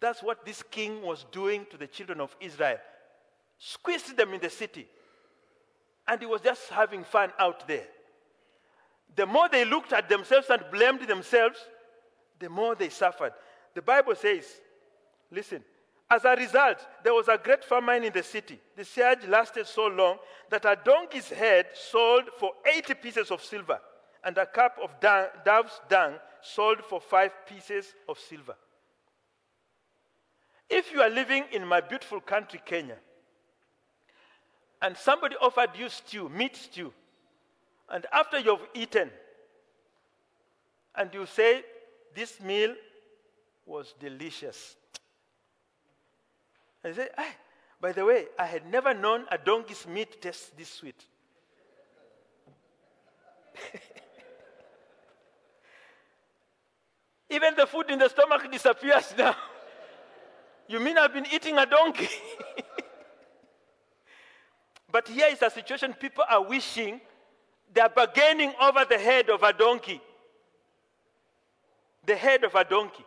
That's 0.00 0.22
what 0.22 0.44
this 0.44 0.62
king 0.70 1.02
was 1.02 1.26
doing 1.32 1.66
to 1.70 1.76
the 1.76 1.86
children 1.86 2.20
of 2.20 2.34
Israel. 2.40 2.78
Squeezed 3.58 4.16
them 4.16 4.32
in 4.32 4.40
the 4.40 4.48
city. 4.50 4.86
And 6.06 6.20
he 6.20 6.26
was 6.26 6.40
just 6.40 6.68
having 6.70 7.04
fun 7.04 7.32
out 7.38 7.66
there. 7.68 7.86
The 9.14 9.26
more 9.26 9.48
they 9.48 9.64
looked 9.64 9.92
at 9.92 10.08
themselves 10.08 10.48
and 10.48 10.62
blamed 10.72 11.02
themselves, 11.02 11.58
the 12.38 12.48
more 12.48 12.74
they 12.74 12.88
suffered. 12.88 13.32
The 13.74 13.82
Bible 13.82 14.14
says, 14.14 14.44
listen, 15.30 15.62
as 16.12 16.26
a 16.26 16.36
result, 16.36 16.76
there 17.02 17.14
was 17.14 17.28
a 17.28 17.40
great 17.42 17.64
famine 17.64 18.04
in 18.04 18.12
the 18.12 18.22
city. 18.22 18.60
The 18.76 18.84
siege 18.84 19.26
lasted 19.26 19.66
so 19.66 19.86
long 19.86 20.18
that 20.50 20.66
a 20.66 20.76
donkey's 20.84 21.30
head 21.30 21.68
sold 21.72 22.24
for 22.38 22.52
80 22.66 22.94
pieces 22.94 23.30
of 23.30 23.42
silver, 23.42 23.80
and 24.22 24.36
a 24.36 24.44
cup 24.44 24.76
of 24.82 24.90
dove's 25.00 25.80
dung 25.88 26.16
sold 26.42 26.84
for 26.84 27.00
five 27.00 27.30
pieces 27.48 27.94
of 28.06 28.18
silver. 28.18 28.54
If 30.68 30.92
you 30.92 31.00
are 31.00 31.08
living 31.08 31.44
in 31.50 31.66
my 31.66 31.80
beautiful 31.80 32.20
country, 32.20 32.60
Kenya, 32.62 32.98
and 34.82 34.94
somebody 34.94 35.36
offered 35.40 35.70
you 35.78 35.88
stew, 35.88 36.28
meat 36.28 36.56
stew, 36.56 36.92
and 37.88 38.04
after 38.12 38.38
you've 38.38 38.66
eaten, 38.74 39.10
and 40.94 41.08
you 41.14 41.24
say, 41.24 41.62
This 42.14 42.38
meal 42.38 42.74
was 43.64 43.94
delicious, 43.98 44.76
I 46.84 46.92
said, 46.92 47.10
ah, 47.16 47.34
by 47.80 47.92
the 47.92 48.04
way, 48.04 48.26
I 48.38 48.46
had 48.46 48.70
never 48.70 48.92
known 48.94 49.24
a 49.30 49.38
donkey's 49.38 49.86
meat 49.86 50.20
tastes 50.20 50.50
this 50.56 50.68
sweet. 50.68 51.04
Even 57.30 57.54
the 57.56 57.66
food 57.66 57.90
in 57.90 57.98
the 57.98 58.08
stomach 58.08 58.50
disappears 58.50 59.14
now. 59.18 59.36
you 60.68 60.80
mean 60.80 60.98
I've 60.98 61.12
been 61.12 61.26
eating 61.32 61.56
a 61.58 61.66
donkey? 61.66 62.08
but 64.90 65.06
here 65.08 65.28
is 65.30 65.40
a 65.42 65.50
situation 65.50 65.94
people 65.94 66.24
are 66.28 66.42
wishing 66.42 67.00
they're 67.72 67.88
bargaining 67.88 68.52
over 68.60 68.84
the 68.84 68.98
head 68.98 69.30
of 69.30 69.42
a 69.42 69.52
donkey. 69.52 70.00
The 72.04 72.16
head 72.16 72.44
of 72.44 72.54
a 72.54 72.64
donkey. 72.64 73.06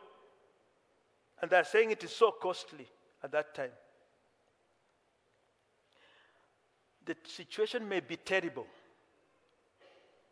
And 1.42 1.52
they're 1.52 1.66
saying 1.66 1.92
it 1.92 2.04
is 2.04 2.12
so 2.12 2.32
costly 2.32 2.88
at 3.26 3.32
that 3.32 3.56
time. 3.56 3.72
The 7.06 7.16
situation 7.26 7.90
may 7.90 8.00
be 8.00 8.18
terrible. 8.18 8.68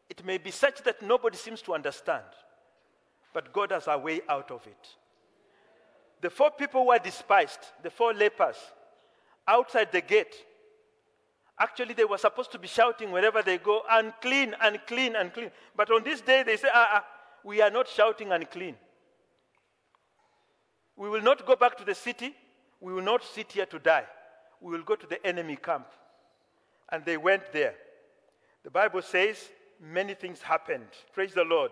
It 0.09 0.23
may 0.23 0.37
be 0.37 0.51
such 0.51 0.83
that 0.83 1.01
nobody 1.01 1.37
seems 1.37 1.63
to 1.63 1.73
understand, 1.73 2.23
but 3.33 3.51
God 3.51 3.71
has 3.71 3.87
a 3.87 3.97
way 3.97 4.21
out 4.29 4.51
of 4.51 4.65
it. 4.67 4.87
The 6.21 6.29
four 6.29 6.51
people 6.51 6.85
were 6.85 6.99
despised, 6.99 7.59
the 7.81 7.89
four 7.89 8.13
lepers, 8.13 8.57
outside 9.47 9.91
the 9.91 10.01
gate. 10.01 10.35
Actually, 11.59 11.95
they 11.95 12.05
were 12.05 12.19
supposed 12.19 12.51
to 12.51 12.59
be 12.59 12.67
shouting 12.67 13.11
wherever 13.11 13.41
they 13.41 13.57
go, 13.57 13.81
unclean, 13.89 14.55
unclean, 14.61 15.15
unclean. 15.15 15.49
But 15.75 15.91
on 15.91 16.03
this 16.03 16.21
day, 16.21 16.43
they 16.43 16.57
say, 16.57 16.69
ah, 16.71 16.89
ah, 16.93 17.05
we 17.43 17.59
are 17.61 17.71
not 17.71 17.87
shouting 17.87 18.31
unclean. 18.31 18.75
We 20.95 21.09
will 21.09 21.21
not 21.21 21.45
go 21.45 21.55
back 21.55 21.75
to 21.77 21.83
the 21.83 21.95
city 21.95 22.35
we 22.83 22.91
will 22.91 23.01
not 23.01 23.23
sit 23.23 23.49
here 23.53 23.65
to 23.65 23.79
die. 23.79 24.03
We 24.59 24.73
will 24.73 24.83
go 24.83 24.95
to 24.95 25.07
the 25.07 25.25
enemy 25.25 25.55
camp. 25.55 25.87
And 26.91 27.05
they 27.05 27.15
went 27.15 27.53
there. 27.53 27.75
The 28.63 28.69
Bible 28.69 29.01
says 29.01 29.37
many 29.81 30.13
things 30.13 30.41
happened. 30.41 30.89
Praise 31.13 31.33
the 31.33 31.45
Lord. 31.45 31.71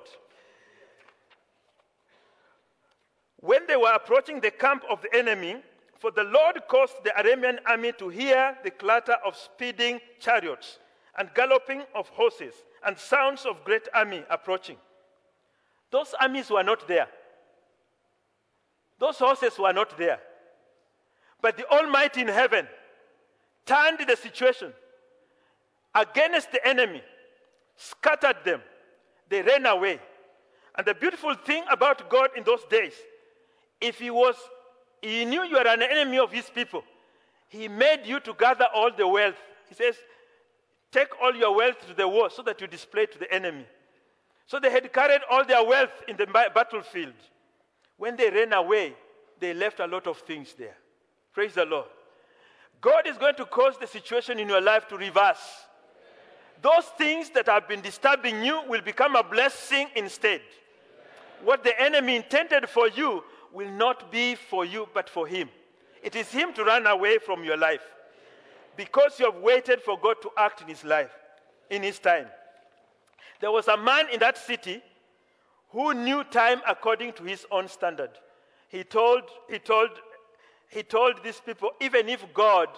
When 3.42 3.68
they 3.68 3.76
were 3.76 3.92
approaching 3.94 4.40
the 4.40 4.52
camp 4.52 4.84
of 4.90 5.02
the 5.02 5.14
enemy, 5.14 5.58
for 6.00 6.12
the 6.12 6.24
Lord 6.24 6.62
caused 6.70 7.04
the 7.04 7.10
Aramean 7.10 7.60
army 7.68 7.92
to 8.00 8.08
hear 8.08 8.58
the 8.64 8.72
clatter 8.72 9.18
of 9.26 9.36
speeding 9.36 10.00
chariots 10.20 10.80
and 11.18 11.30
galloping 11.36 11.84
of 11.94 12.08
horses 12.10 12.54
and 12.86 12.98
sounds 12.98 13.46
of 13.46 13.66
great 13.66 13.90
army 13.94 14.24
approaching. 14.30 14.78
Those 15.92 16.16
armies 16.22 16.50
were 16.50 16.64
not 16.64 16.88
there. 16.88 17.10
Those 18.98 19.18
horses 19.18 19.60
were 19.60 19.74
not 19.74 19.98
there. 19.98 20.22
But 21.42 21.58
the 21.58 21.68
Almighty 21.70 22.22
in 22.22 22.28
heaven 22.28 22.68
turned 23.66 24.00
the 24.08 24.16
situation 24.16 24.74
against 25.94 26.52
the 26.52 26.66
enemy, 26.68 27.02
scattered 27.76 28.38
them. 28.46 28.62
They 29.30 29.42
ran 29.42 29.66
away. 29.66 30.00
And 30.76 30.86
the 30.86 30.94
beautiful 30.94 31.36
thing 31.36 31.64
about 31.70 32.10
God 32.10 32.30
in 32.38 32.44
those 32.44 32.64
days, 32.70 32.94
if 33.80 34.00
he 34.00 34.10
was, 34.10 34.36
he 35.02 35.26
knew 35.26 35.44
you 35.44 35.56
were 35.56 35.68
an 35.68 35.82
enemy 35.82 36.20
of 36.20 36.32
his 36.32 36.50
people, 36.50 36.84
he 37.50 37.68
made 37.68 38.02
you 38.06 38.20
to 38.22 38.34
gather 38.34 38.68
all 38.74 38.92
the 38.96 39.08
wealth. 39.08 39.36
He 39.68 39.76
says, 39.76 39.96
Take 40.92 41.22
all 41.22 41.34
your 41.34 41.56
wealth 41.56 41.88
to 41.88 41.94
the 41.94 42.08
war 42.08 42.30
so 42.30 42.42
that 42.44 42.60
you 42.60 42.68
display 42.68 43.06
to 43.06 43.18
the 43.18 43.34
enemy. 43.34 43.66
So 44.46 44.60
they 44.60 44.70
had 44.70 44.92
carried 44.92 45.22
all 45.30 45.46
their 45.46 45.64
wealth 45.64 46.04
in 46.08 46.18
the 46.18 46.26
battlefield. 46.26 47.14
When 47.98 48.18
they 48.18 48.30
ran 48.30 48.52
away, 48.52 48.94
they 49.40 49.54
left 49.54 49.80
a 49.80 49.88
lot 49.88 50.08
of 50.08 50.18
things 50.18 50.54
there. 50.58 50.76
Praise 51.34 51.54
the 51.54 51.66
Lord. 51.66 51.88
God 52.82 53.08
is 53.08 53.18
going 53.18 53.36
to 53.36 53.46
cause 53.46 53.76
the 53.80 53.88
situation 53.88 54.40
in 54.40 54.50
your 54.50 54.62
life 54.62 54.88
to 54.90 54.98
reverse. 54.98 55.66
Those 56.62 56.86
things 56.98 57.30
that 57.32 57.48
have 57.48 57.68
been 57.68 57.82
disturbing 57.82 58.44
you 58.44 58.62
will 58.68 58.82
become 58.82 59.16
a 59.16 59.24
blessing 59.24 59.88
instead. 59.96 60.42
What 61.44 61.64
the 61.64 61.80
enemy 61.82 62.18
intended 62.18 62.70
for 62.70 62.88
you 62.90 63.24
will 63.54 63.72
not 63.72 64.12
be 64.12 64.36
for 64.36 64.66
you, 64.66 64.88
but 64.94 65.10
for 65.10 65.26
him. 65.26 65.50
It 66.04 66.16
is 66.16 66.32
him 66.32 66.54
to 66.54 66.64
run 66.64 66.88
away 66.88 67.18
from 67.18 67.44
your 67.44 67.58
life 67.58 67.84
because 68.76 69.20
you 69.20 69.26
have 69.26 69.42
waited 69.42 69.82
for 69.82 70.00
God 70.00 70.16
to 70.22 70.32
act 70.38 70.62
in 70.62 70.68
his 70.68 70.84
life, 70.84 71.12
in 71.70 71.84
his 71.84 72.00
time. 72.00 72.28
There 73.40 73.52
was 73.52 73.68
a 73.68 73.78
man 73.78 74.06
in 74.12 74.20
that 74.20 74.38
city 74.38 74.82
who 75.70 75.94
knew 75.94 76.24
time 76.26 76.62
according 76.68 77.14
to 77.14 77.24
his 77.24 77.46
own 77.52 77.68
standard. 77.68 78.12
He 78.70 78.84
told, 78.84 79.24
he 79.50 79.60
told 79.60 79.90
he 80.72 80.84
told 80.84 81.22
these 81.22 81.40
people, 81.46 81.72
even 81.82 82.08
if 82.08 82.34
God, 82.34 82.70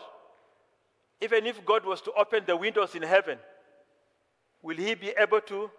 even 1.22 1.46
if 1.46 1.64
God 1.64 1.86
was 1.86 2.02
to 2.02 2.12
open 2.14 2.44
the 2.46 2.58
windows 2.58 2.96
in 2.96 3.04
heaven, 3.04 3.38
will 4.64 4.78
he 4.78 4.96
be 4.96 5.10
able 5.10 5.42
to 5.42 5.70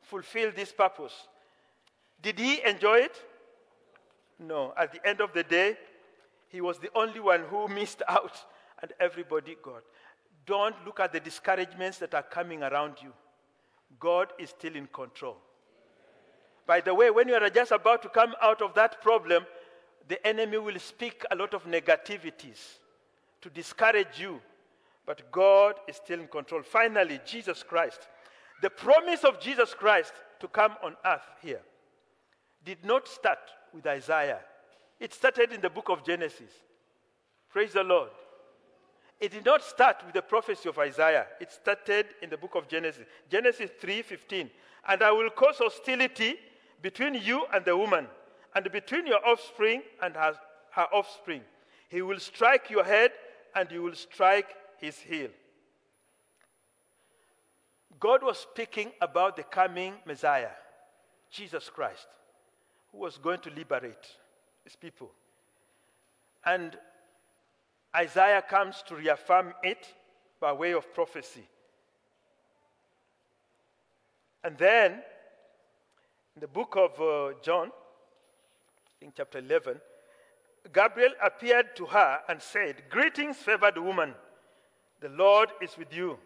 fulfill 0.00 0.50
this 0.56 0.72
purpose? 0.72 1.12
Did 2.22 2.38
he 2.38 2.64
enjoy 2.64 3.00
it? 3.00 3.22
No. 4.38 4.72
At 4.76 4.92
the 4.92 5.06
end 5.06 5.20
of 5.20 5.34
the 5.34 5.42
day, 5.42 5.76
he 6.48 6.62
was 6.62 6.78
the 6.78 6.90
only 6.94 7.20
one 7.20 7.42
who 7.50 7.68
missed 7.80 8.02
out, 8.08 8.42
and 8.80 8.90
everybody 8.98 9.58
got. 9.62 9.82
Don't 10.46 10.74
look 10.86 10.98
at 10.98 11.12
the 11.12 11.20
discouragements 11.20 11.98
that 11.98 12.14
are 12.14 12.22
coming 12.22 12.62
around 12.62 12.94
you. 13.02 13.12
God 13.98 14.28
is 14.38 14.48
still 14.48 14.74
in 14.74 14.86
control. 14.86 15.36
By 16.66 16.80
the 16.80 16.94
way, 16.94 17.10
when 17.10 17.28
you 17.28 17.34
are 17.34 17.50
just 17.50 17.70
about 17.70 18.00
to 18.02 18.08
come 18.08 18.34
out 18.40 18.62
of 18.62 18.72
that 18.74 19.02
problem, 19.02 19.44
the 20.10 20.26
enemy 20.26 20.58
will 20.58 20.78
speak 20.80 21.24
a 21.30 21.36
lot 21.36 21.54
of 21.54 21.64
negativities 21.66 22.78
to 23.40 23.48
discourage 23.48 24.18
you. 24.18 24.40
But 25.06 25.30
God 25.30 25.76
is 25.86 25.96
still 25.96 26.18
in 26.18 26.26
control. 26.26 26.62
Finally, 26.64 27.20
Jesus 27.24 27.62
Christ. 27.62 28.08
The 28.60 28.70
promise 28.70 29.22
of 29.22 29.38
Jesus 29.38 29.72
Christ 29.72 30.12
to 30.40 30.48
come 30.48 30.74
on 30.82 30.96
earth 31.06 31.22
here 31.40 31.60
did 32.64 32.84
not 32.84 33.06
start 33.06 33.38
with 33.72 33.86
Isaiah, 33.86 34.40
it 34.98 35.14
started 35.14 35.52
in 35.52 35.60
the 35.60 35.70
book 35.70 35.88
of 35.88 36.04
Genesis. 36.04 36.50
Praise 37.48 37.72
the 37.72 37.84
Lord. 37.84 38.10
It 39.20 39.30
did 39.30 39.44
not 39.44 39.62
start 39.62 40.04
with 40.04 40.14
the 40.14 40.22
prophecy 40.22 40.68
of 40.68 40.78
Isaiah. 40.78 41.26
It 41.40 41.52
started 41.52 42.06
in 42.20 42.30
the 42.30 42.36
book 42.36 42.56
of 42.56 42.66
Genesis. 42.66 43.06
Genesis 43.30 43.70
3:15. 43.80 44.50
And 44.88 45.02
I 45.02 45.12
will 45.12 45.30
cause 45.30 45.58
hostility 45.58 46.36
between 46.82 47.14
you 47.14 47.46
and 47.52 47.64
the 47.64 47.76
woman, 47.76 48.08
and 48.54 48.70
between 48.72 49.06
your 49.06 49.24
offspring 49.26 49.82
and 50.02 50.14
her, 50.14 50.34
her 50.72 50.86
offspring. 50.92 51.42
He 51.88 52.02
will 52.02 52.18
strike 52.18 52.70
your 52.70 52.84
head, 52.84 53.10
and 53.54 53.70
you 53.70 53.82
will 53.82 53.94
strike 53.94 54.54
his 54.78 54.98
heel. 54.98 55.30
God 57.98 58.22
was 58.22 58.38
speaking 58.38 58.92
about 59.00 59.36
the 59.36 59.42
coming 59.42 59.94
Messiah, 60.06 60.50
Jesus 61.30 61.68
Christ, 61.68 62.06
who 62.92 62.98
was 62.98 63.18
going 63.18 63.40
to 63.40 63.50
liberate 63.50 64.16
his 64.64 64.74
people. 64.74 65.10
And 66.44 66.76
Isaiah 67.94 68.42
comes 68.42 68.82
to 68.86 68.94
reaffirm 68.94 69.52
it 69.62 69.86
by 70.40 70.52
way 70.52 70.72
of 70.72 70.94
prophecy. 70.94 71.46
And 74.42 74.56
then, 74.56 74.92
in 76.34 76.40
the 76.40 76.48
book 76.48 76.76
of 76.76 76.98
uh, 77.00 77.34
John, 77.42 77.70
in 79.00 79.12
chapter 79.16 79.38
11, 79.38 79.80
Gabriel 80.72 81.12
appeared 81.22 81.74
to 81.76 81.86
her 81.86 82.20
and 82.28 82.40
said, 82.40 82.82
Greetings, 82.90 83.36
favored 83.36 83.78
woman, 83.78 84.14
the 85.00 85.08
Lord 85.08 85.50
is 85.62 85.76
with 85.78 85.94
you. 85.94 86.18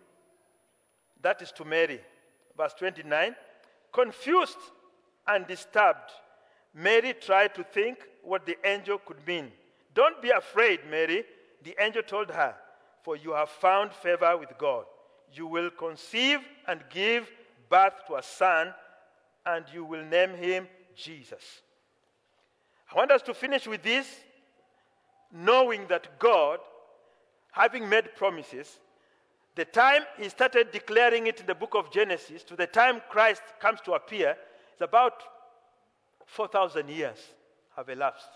That 1.22 1.41
is 1.41 1.53
to 1.53 1.64
Mary. 1.64 2.01
Verse 2.57 2.75
29 2.79 3.35
Confused 3.93 4.59
and 5.27 5.47
disturbed, 5.47 6.11
Mary 6.75 7.14
tried 7.14 7.55
to 7.55 7.62
think 7.62 7.99
what 8.22 8.45
the 8.45 8.57
angel 8.64 8.99
could 8.99 9.25
mean. 9.27 9.53
Don't 9.95 10.20
be 10.20 10.31
afraid, 10.31 10.81
Mary, 10.91 11.25
the 11.62 11.77
angel 11.79 12.03
told 12.03 12.31
her, 12.31 12.55
for 13.03 13.16
you 13.16 13.33
have 13.33 13.49
found 13.49 13.93
favor 13.93 14.37
with 14.37 14.51
God. 14.59 14.85
You 15.33 15.47
will 15.47 15.70
conceive 15.70 16.41
and 16.66 16.83
give 16.91 17.31
birth 17.68 17.95
to 18.09 18.16
a 18.16 18.22
son, 18.22 18.75
and 19.47 19.64
you 19.72 19.85
will 19.85 20.05
name 20.05 20.35
him 20.35 20.66
Jesus. 20.97 21.62
I 22.95 22.99
want 22.99 23.11
us 23.11 23.22
to 23.22 23.34
finish 23.34 23.66
with 23.66 23.82
this, 23.82 24.07
knowing 25.32 25.88
that 25.88 26.18
God, 26.20 26.61
having 27.51 27.88
made 27.88 28.14
promises, 28.14 28.78
the 29.57 29.64
time 29.64 30.03
he 30.16 30.28
started 30.28 30.70
declaring 30.70 31.26
it 31.26 31.40
in 31.40 31.47
the 31.47 31.55
book 31.57 31.74
of 31.74 31.92
Genesis 31.92 32.45
to 32.45 32.57
the 32.57 32.68
time 32.68 33.03
Christ 33.09 33.42
comes 33.61 33.80
to 33.82 33.95
appear 33.95 34.36
is 34.74 34.80
about 34.80 35.22
4,000 36.26 36.88
years 36.88 37.18
have 37.76 37.88
elapsed. 37.88 38.28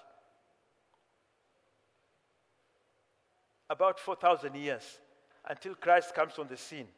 About 3.71 4.01
4,000 4.01 4.57
years 4.57 4.83
until 5.49 5.75
Christ 5.75 6.15
comes 6.15 6.39
on 6.39 6.49
the 6.49 6.57
scene. 6.57 6.89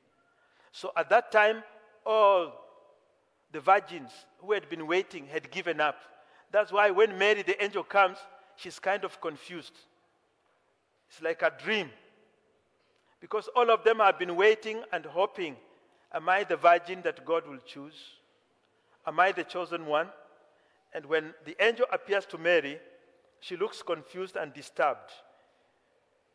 So 0.72 0.92
at 0.96 1.10
that 1.10 1.30
time, 1.30 1.62
all 2.06 2.52
the 3.52 3.60
virgins 3.60 4.10
who 4.38 4.52
had 4.52 4.68
been 4.70 4.86
waiting 4.86 5.26
had 5.26 5.50
given 5.50 5.80
up. 5.80 6.00
That's 6.52 6.72
why 6.72 6.90
when 6.90 7.16
Mary, 7.16 7.42
the 7.42 7.62
angel, 7.62 7.84
comes, 7.84 8.18
she's 8.56 8.78
kind 8.78 9.04
of 9.04 9.20
confused. 9.20 9.78
It's 11.08 11.22
like 11.22 11.42
a 11.42 11.52
dream. 11.62 11.90
Because 13.20 13.48
all 13.54 13.70
of 13.70 13.84
them 13.84 13.98
have 13.98 14.18
been 14.18 14.36
waiting 14.36 14.82
and 14.92 15.04
hoping 15.04 15.56
Am 16.12 16.28
I 16.28 16.44
the 16.44 16.56
virgin 16.56 17.02
that 17.02 17.24
God 17.24 17.46
will 17.46 17.60
choose? 17.64 17.94
Am 19.06 19.20
I 19.20 19.32
the 19.32 19.44
chosen 19.44 19.86
one? 19.86 20.08
And 20.92 21.06
when 21.06 21.34
the 21.44 21.56
angel 21.64 21.86
appears 21.92 22.26
to 22.26 22.38
Mary, 22.38 22.80
she 23.38 23.56
looks 23.56 23.80
confused 23.80 24.36
and 24.36 24.52
disturbed. 24.52 25.12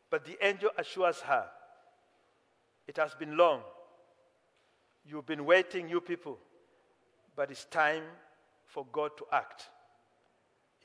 But 0.10 0.24
the 0.24 0.38
angel 0.46 0.70
assures 0.78 1.20
her, 1.22 1.46
It 2.88 2.98
has 2.98 3.14
been 3.16 3.36
long. 3.36 3.62
You've 5.06 5.26
been 5.26 5.46
waiting, 5.46 5.90
you 5.90 6.02
people, 6.02 6.38
but 7.36 7.52
it's 7.52 7.66
time 7.66 8.04
for 8.66 8.86
God 8.92 9.12
to 9.18 9.26
act. 9.32 9.70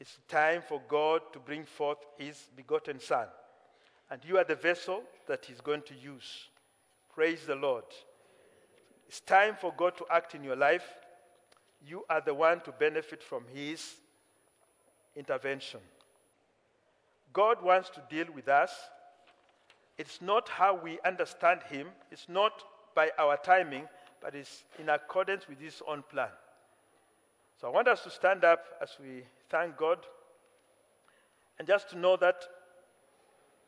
It's 0.01 0.19
time 0.29 0.63
for 0.67 0.81
God 0.89 1.21
to 1.35 1.39
bring 1.39 1.65
forth 1.65 1.99
His 2.17 2.49
begotten 2.57 2.99
Son. 2.99 3.27
And 4.11 4.21
you 4.25 4.39
are 4.39 4.45
the 4.45 4.55
vessel 4.55 5.03
that 5.29 5.45
He's 5.45 5.61
going 5.61 5.83
to 5.83 5.95
use. 5.95 6.49
Praise 7.15 7.45
the 7.47 7.55
Lord. 7.55 7.85
It's 9.07 9.21
time 9.21 9.57
for 9.61 9.75
God 9.77 9.99
to 9.99 10.07
act 10.11 10.35
in 10.35 10.43
your 10.43 10.57
life. 10.57 10.87
You 11.87 12.05
are 12.09 12.23
the 12.23 12.33
one 12.33 12.61
to 12.63 12.73
benefit 12.73 13.23
from 13.23 13.45
His 13.53 13.97
intervention. 15.15 15.81
God 17.33 17.63
wants 17.63 17.91
to 17.91 18.03
deal 18.09 18.27
with 18.35 18.49
us. 18.49 18.73
It's 19.99 20.23
not 20.23 20.49
how 20.49 20.81
we 20.83 20.99
understand 21.05 21.61
Him, 21.69 21.89
it's 22.11 22.29
not 22.29 22.53
by 22.95 23.11
our 23.19 23.37
timing, 23.37 23.87
but 24.23 24.35
it's 24.35 24.65
in 24.79 24.89
accordance 24.89 25.47
with 25.47 25.61
His 25.61 25.83
own 25.87 26.03
plan. 26.11 26.31
So 27.61 27.69
I 27.69 27.71
want 27.71 27.89
us 27.89 28.03
to 28.05 28.11
stand 28.11 28.45
up 28.45 28.65
as 28.81 28.97
we 28.99 29.25
thank 29.51 29.77
God 29.77 29.99
and 31.59 31.69
just 31.69 31.91
to 31.91 31.99
know 31.99 32.17
that 32.17 32.43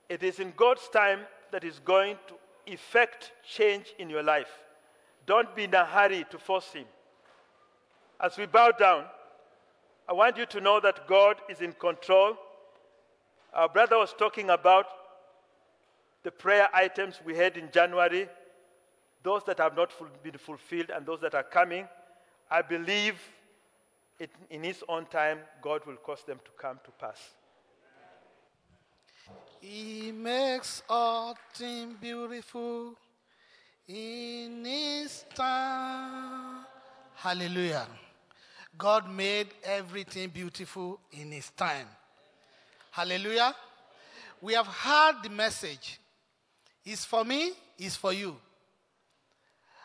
it 0.08 0.22
is 0.22 0.40
in 0.40 0.54
God's 0.56 0.88
time 0.88 1.20
that 1.50 1.62
is 1.62 1.78
going 1.80 2.16
to 2.28 2.72
effect 2.72 3.32
change 3.46 3.92
in 3.98 4.08
your 4.08 4.22
life. 4.22 4.48
Don't 5.26 5.54
be 5.54 5.64
in 5.64 5.74
a 5.74 5.84
hurry 5.84 6.24
to 6.30 6.38
force 6.38 6.72
Him. 6.72 6.86
As 8.18 8.38
we 8.38 8.46
bow 8.46 8.70
down, 8.70 9.04
I 10.08 10.14
want 10.14 10.36
you 10.36 10.46
to 10.46 10.60
know 10.60 10.80
that 10.80 11.06
God 11.06 11.36
is 11.50 11.60
in 11.60 11.72
control. 11.72 12.36
Our 13.52 13.68
brother 13.68 13.98
was 13.98 14.14
talking 14.18 14.50
about 14.50 14.86
the 16.22 16.30
prayer 16.30 16.68
items 16.72 17.20
we 17.24 17.36
had 17.36 17.56
in 17.56 17.70
January, 17.72 18.28
those 19.22 19.44
that 19.44 19.58
have 19.58 19.76
not 19.76 19.92
been 20.22 20.38
fulfilled 20.38 20.90
and 20.94 21.04
those 21.04 21.20
that 21.20 21.34
are 21.34 21.42
coming. 21.42 21.86
I 22.50 22.62
believe 22.62 23.16
it, 24.22 24.30
in 24.50 24.62
His 24.62 24.82
own 24.88 25.06
time, 25.06 25.38
God 25.60 25.84
will 25.86 25.96
cause 25.96 26.22
them 26.22 26.38
to 26.44 26.50
come 26.56 26.78
to 26.84 26.90
pass. 26.92 27.18
He 29.60 30.12
makes 30.12 30.82
all 30.88 31.36
things 31.54 31.94
beautiful 32.00 32.94
in 33.86 34.64
His 34.64 35.24
time. 35.34 36.64
Hallelujah. 37.14 37.86
God 38.78 39.10
made 39.10 39.48
everything 39.64 40.28
beautiful 40.30 40.98
in 41.12 41.32
His 41.32 41.50
time. 41.50 41.86
Hallelujah. 42.90 43.54
We 44.40 44.54
have 44.54 44.66
heard 44.66 45.22
the 45.22 45.30
message. 45.30 46.00
It's 46.84 47.04
for 47.04 47.24
me, 47.24 47.52
it's 47.78 47.96
for 47.96 48.12
you. 48.12 48.36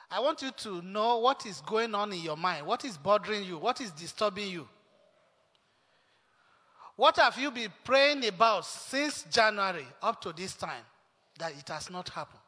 I 0.09 0.19
want 0.19 0.41
you 0.41 0.51
to 0.51 0.81
know 0.81 1.17
what 1.19 1.45
is 1.45 1.61
going 1.61 1.93
on 1.93 2.13
in 2.13 2.21
your 2.21 2.37
mind, 2.37 2.65
what 2.65 2.85
is 2.85 2.97
bothering 2.97 3.43
you, 3.43 3.57
what 3.57 3.81
is 3.81 3.91
disturbing 3.91 4.49
you. 4.49 4.67
What 6.95 7.17
have 7.17 7.37
you 7.37 7.51
been 7.51 7.71
praying 7.83 8.25
about 8.25 8.65
since 8.65 9.23
January 9.31 9.85
up 10.01 10.19
to 10.21 10.33
this 10.33 10.55
time 10.55 10.83
that 11.37 11.51
it 11.51 11.67
has 11.69 11.89
not 11.89 12.09
happened? 12.09 12.39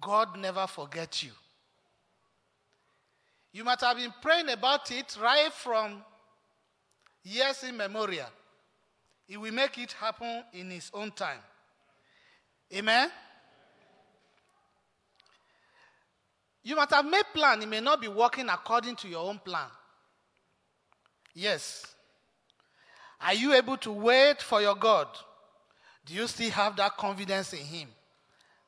God 0.00 0.36
never 0.36 0.66
forgets 0.66 1.22
you. 1.22 1.30
You 3.52 3.64
might 3.64 3.80
have 3.82 3.96
been 3.98 4.12
praying 4.20 4.48
about 4.48 4.90
it 4.90 5.16
right 5.20 5.52
from 5.52 6.02
years 7.22 7.62
in 7.62 7.74
immemorial. 7.80 8.26
He 9.26 9.36
will 9.36 9.52
make 9.52 9.78
it 9.78 9.92
happen 9.92 10.42
in 10.52 10.70
His 10.70 10.90
own 10.92 11.12
time. 11.12 11.38
Amen? 12.74 13.10
You 16.62 16.76
might 16.76 16.90
have 16.90 17.04
made 17.04 17.24
plan. 17.34 17.62
It 17.62 17.68
may 17.68 17.80
not 17.80 18.00
be 18.00 18.08
working 18.08 18.48
according 18.48 18.96
to 18.96 19.08
your 19.08 19.28
own 19.28 19.38
plan. 19.38 19.66
Yes. 21.34 21.94
Are 23.20 23.34
you 23.34 23.52
able 23.52 23.76
to 23.78 23.92
wait 23.92 24.42
for 24.42 24.60
your 24.60 24.74
God? 24.74 25.08
Do 26.04 26.14
you 26.14 26.26
still 26.26 26.50
have 26.50 26.76
that 26.76 26.96
confidence 26.96 27.52
in 27.52 27.60
Him 27.60 27.88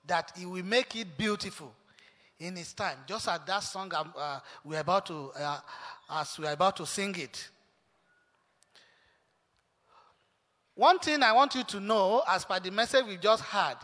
that 0.07 0.32
He 0.36 0.47
will 0.47 0.64
make 0.64 0.95
it 0.97 1.16
beautiful 1.16 1.72
in 2.38 2.57
His 2.57 2.72
time? 2.72 2.99
Just 3.07 3.28
as 3.28 3.40
that 3.47 3.61
song 3.61 3.92
um, 3.95 4.12
uh, 4.16 4.40
we're 4.64 4.80
about 4.80 5.07
to, 5.07 5.30
uh, 5.38 5.61
as 6.11 6.38
we're 6.38 6.53
about 6.53 6.76
to 6.76 6.86
sing 6.86 7.14
it. 7.16 7.49
One 10.76 10.99
thing 10.99 11.22
I 11.22 11.32
want 11.32 11.55
you 11.55 11.62
to 11.64 11.80
know, 11.80 12.22
as 12.28 12.45
per 12.45 12.59
the 12.59 12.70
message 12.70 13.07
we 13.07 13.16
just 13.16 13.42
had, 13.45 13.76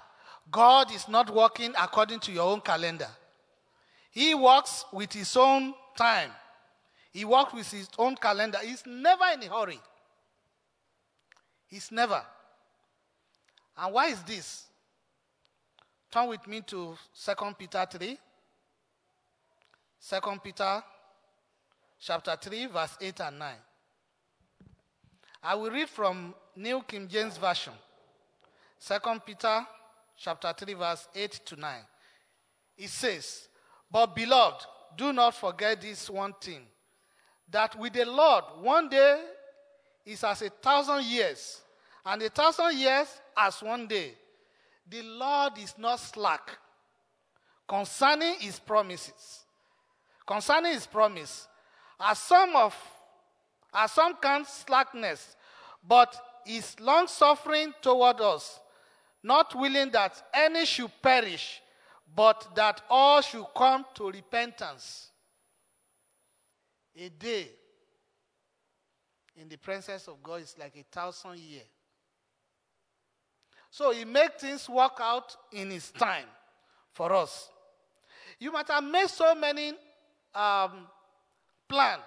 God 0.50 0.92
is 0.92 1.08
not 1.08 1.32
working 1.32 1.72
according 1.80 2.18
to 2.20 2.32
your 2.32 2.50
own 2.50 2.60
calendar. 2.60 3.08
He 4.10 4.34
works 4.34 4.84
with 4.92 5.12
His 5.12 5.36
own 5.36 5.74
time. 5.96 6.30
He 7.12 7.24
works 7.24 7.52
with 7.54 7.70
His 7.70 7.88
own 7.98 8.16
calendar. 8.16 8.58
He's 8.62 8.82
never 8.86 9.24
in 9.34 9.42
a 9.42 9.46
hurry. 9.46 9.80
He's 11.66 11.90
never. 11.92 12.22
And 13.76 13.94
why 13.94 14.08
is 14.08 14.22
this? 14.22 14.66
Turn 16.10 16.28
with 16.28 16.46
me 16.48 16.60
to 16.62 16.96
2 17.24 17.34
Peter 17.56 17.86
3. 17.88 18.18
2 20.08 20.20
Peter 20.42 20.82
chapter 22.00 22.36
3, 22.40 22.66
verse 22.66 22.96
8 23.00 23.20
and 23.20 23.38
9. 23.38 23.54
I 25.42 25.54
will 25.54 25.70
read 25.70 25.88
from 25.88 26.34
New 26.56 26.82
King 26.82 27.06
James 27.06 27.36
Version. 27.36 27.72
Second 28.78 29.24
Peter 29.24 29.64
chapter 30.16 30.52
3, 30.56 30.74
verse 30.74 31.08
8 31.14 31.40
to 31.46 31.56
9. 31.56 31.74
It 32.78 32.88
says, 32.88 33.48
But 33.90 34.14
beloved, 34.14 34.66
do 34.96 35.12
not 35.12 35.34
forget 35.34 35.80
this 35.80 36.08
one 36.08 36.34
thing 36.40 36.66
that 37.50 37.76
with 37.78 37.92
the 37.92 38.04
Lord, 38.04 38.44
one 38.60 38.88
day 38.88 39.24
is 40.06 40.22
as 40.24 40.42
a 40.42 40.50
thousand 40.50 41.04
years, 41.04 41.60
and 42.04 42.22
a 42.22 42.28
thousand 42.30 42.78
years 42.78 43.08
as 43.36 43.62
one 43.62 43.86
day. 43.86 44.14
The 44.88 45.02
Lord 45.02 45.58
is 45.58 45.74
not 45.78 46.00
slack 46.00 46.58
concerning 47.68 48.34
his 48.40 48.58
promises. 48.58 49.44
Concerning 50.26 50.72
his 50.72 50.86
promise, 50.86 51.48
as 51.98 52.18
some 52.18 52.54
of 52.56 52.74
as 53.72 53.92
some 53.92 54.16
count 54.16 54.46
slackness, 54.48 55.36
but 55.86 56.16
is 56.46 56.78
long 56.80 57.06
suffering 57.06 57.72
toward 57.80 58.20
us, 58.20 58.58
not 59.22 59.54
willing 59.54 59.90
that 59.90 60.20
any 60.34 60.64
should 60.66 60.90
perish, 61.00 61.60
but 62.14 62.48
that 62.54 62.82
all 62.90 63.20
should 63.20 63.46
come 63.56 63.84
to 63.94 64.10
repentance. 64.10 65.10
A 66.96 67.08
day 67.08 67.48
in 69.36 69.48
the 69.48 69.56
presence 69.56 70.08
of 70.08 70.22
God 70.22 70.42
is 70.42 70.54
like 70.58 70.76
a 70.76 70.84
thousand 70.90 71.38
years. 71.38 71.64
So 73.70 73.92
he 73.92 74.04
makes 74.04 74.42
things 74.42 74.68
work 74.68 74.98
out 75.00 75.34
in 75.52 75.70
his 75.70 75.90
time 75.92 76.26
for 76.92 77.12
us. 77.12 77.48
You 78.38 78.50
might 78.52 78.68
have 78.68 78.82
made 78.82 79.08
so 79.08 79.34
many 79.34 79.72
um, 80.34 80.86
plans, 81.68 82.02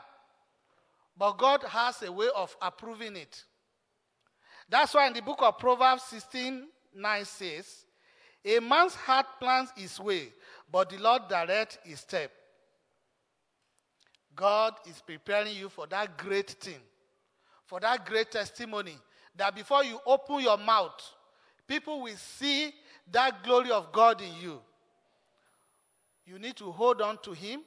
but 1.18 1.38
God 1.38 1.64
has 1.64 2.02
a 2.04 2.12
way 2.12 2.28
of 2.36 2.56
approving 2.62 3.16
it. 3.16 3.44
That's 4.68 4.94
why 4.94 5.08
in 5.08 5.14
the 5.14 5.22
book 5.22 5.40
of 5.42 5.58
Proverbs 5.58 6.04
16 6.04 6.68
9 6.96 7.26
says, 7.26 7.86
A 8.46 8.60
man's 8.60 8.96
heart 8.96 9.26
plans 9.40 9.70
his 9.76 10.00
way, 10.00 10.34
but 10.72 10.90
the 10.90 10.98
Lord 10.98 11.24
directs 11.30 11.78
his 11.84 12.00
step. 12.00 12.32
God 14.36 14.74
is 14.90 15.02
preparing 15.06 15.56
you 15.56 15.70
for 15.70 15.88
that 15.88 16.18
great 16.18 16.50
thing, 16.50 16.80
for 17.66 17.80
that 17.80 18.06
great 18.06 18.32
testimony, 18.32 18.98
that 19.36 19.56
before 19.56 19.84
you 19.84 20.00
open 20.06 20.42
your 20.42 20.58
mouth, 20.58 21.02
people 21.68 22.02
will 22.02 22.18
see 22.18 22.74
that 23.12 23.44
glory 23.44 23.72
of 23.72 23.92
God 23.92 24.22
in 24.22 24.34
you. 24.42 24.60
You 26.26 26.40
need 26.40 26.56
to 26.58 26.72
hold 26.72 27.02
on 27.02 27.18
to 27.24 27.32
Him. 27.34 27.62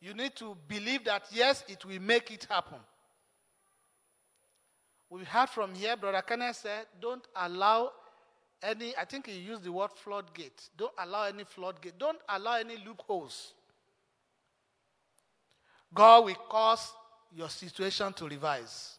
You 0.00 0.14
need 0.14 0.34
to 0.36 0.56
believe 0.68 1.04
that, 1.04 1.24
yes, 1.32 1.64
it 1.68 1.84
will 1.84 2.00
make 2.00 2.30
it 2.30 2.46
happen. 2.48 2.78
We 5.10 5.24
heard 5.24 5.48
from 5.48 5.74
here, 5.74 5.96
Brother 5.96 6.22
Kenneth 6.22 6.56
said, 6.56 6.86
don't 7.00 7.26
allow 7.34 7.92
any, 8.62 8.94
I 8.96 9.04
think 9.04 9.26
he 9.26 9.38
used 9.38 9.64
the 9.64 9.72
word 9.72 9.90
floodgate. 9.94 10.68
Don't 10.76 10.92
allow 10.98 11.24
any 11.24 11.44
floodgate. 11.44 11.98
Don't 11.98 12.18
allow 12.28 12.56
any 12.56 12.76
loopholes. 12.84 13.54
God 15.94 16.24
will 16.24 16.34
cause 16.34 16.92
your 17.34 17.48
situation 17.48 18.12
to 18.14 18.26
revise, 18.26 18.98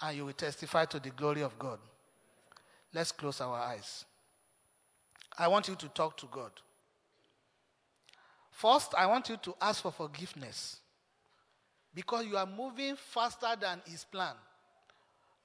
and 0.00 0.16
you 0.16 0.24
will 0.26 0.32
testify 0.32 0.84
to 0.86 0.98
the 0.98 1.10
glory 1.10 1.42
of 1.42 1.58
God. 1.58 1.78
Let's 2.92 3.12
close 3.12 3.40
our 3.40 3.58
eyes. 3.58 4.04
I 5.38 5.46
want 5.48 5.68
you 5.68 5.76
to 5.76 5.88
talk 5.88 6.16
to 6.18 6.26
God. 6.30 6.50
First, 8.50 8.94
I 8.96 9.06
want 9.06 9.28
you 9.28 9.36
to 9.36 9.54
ask 9.60 9.82
for 9.82 9.92
forgiveness 9.92 10.78
because 11.94 12.26
you 12.26 12.36
are 12.36 12.46
moving 12.46 12.96
faster 12.96 13.54
than 13.60 13.80
His 13.86 14.04
plan. 14.04 14.34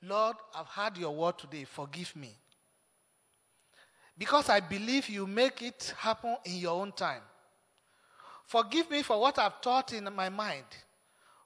Lord, 0.02 0.36
I've 0.56 0.68
heard 0.68 0.98
your 0.98 1.16
word 1.16 1.38
today. 1.38 1.64
Forgive 1.64 2.16
me. 2.16 2.32
Because 4.18 4.50
I 4.50 4.60
believe 4.60 5.10
you 5.10 5.26
make 5.26 5.62
it 5.62 5.94
happen 5.98 6.36
in 6.46 6.58
your 6.58 6.80
own 6.80 6.92
time. 6.92 7.22
Forgive 8.46 8.90
me 8.92 9.02
for 9.02 9.20
what 9.20 9.40
I've 9.40 9.62
taught 9.62 9.94
in 9.94 10.08
my 10.14 10.30
mind. 10.30 10.66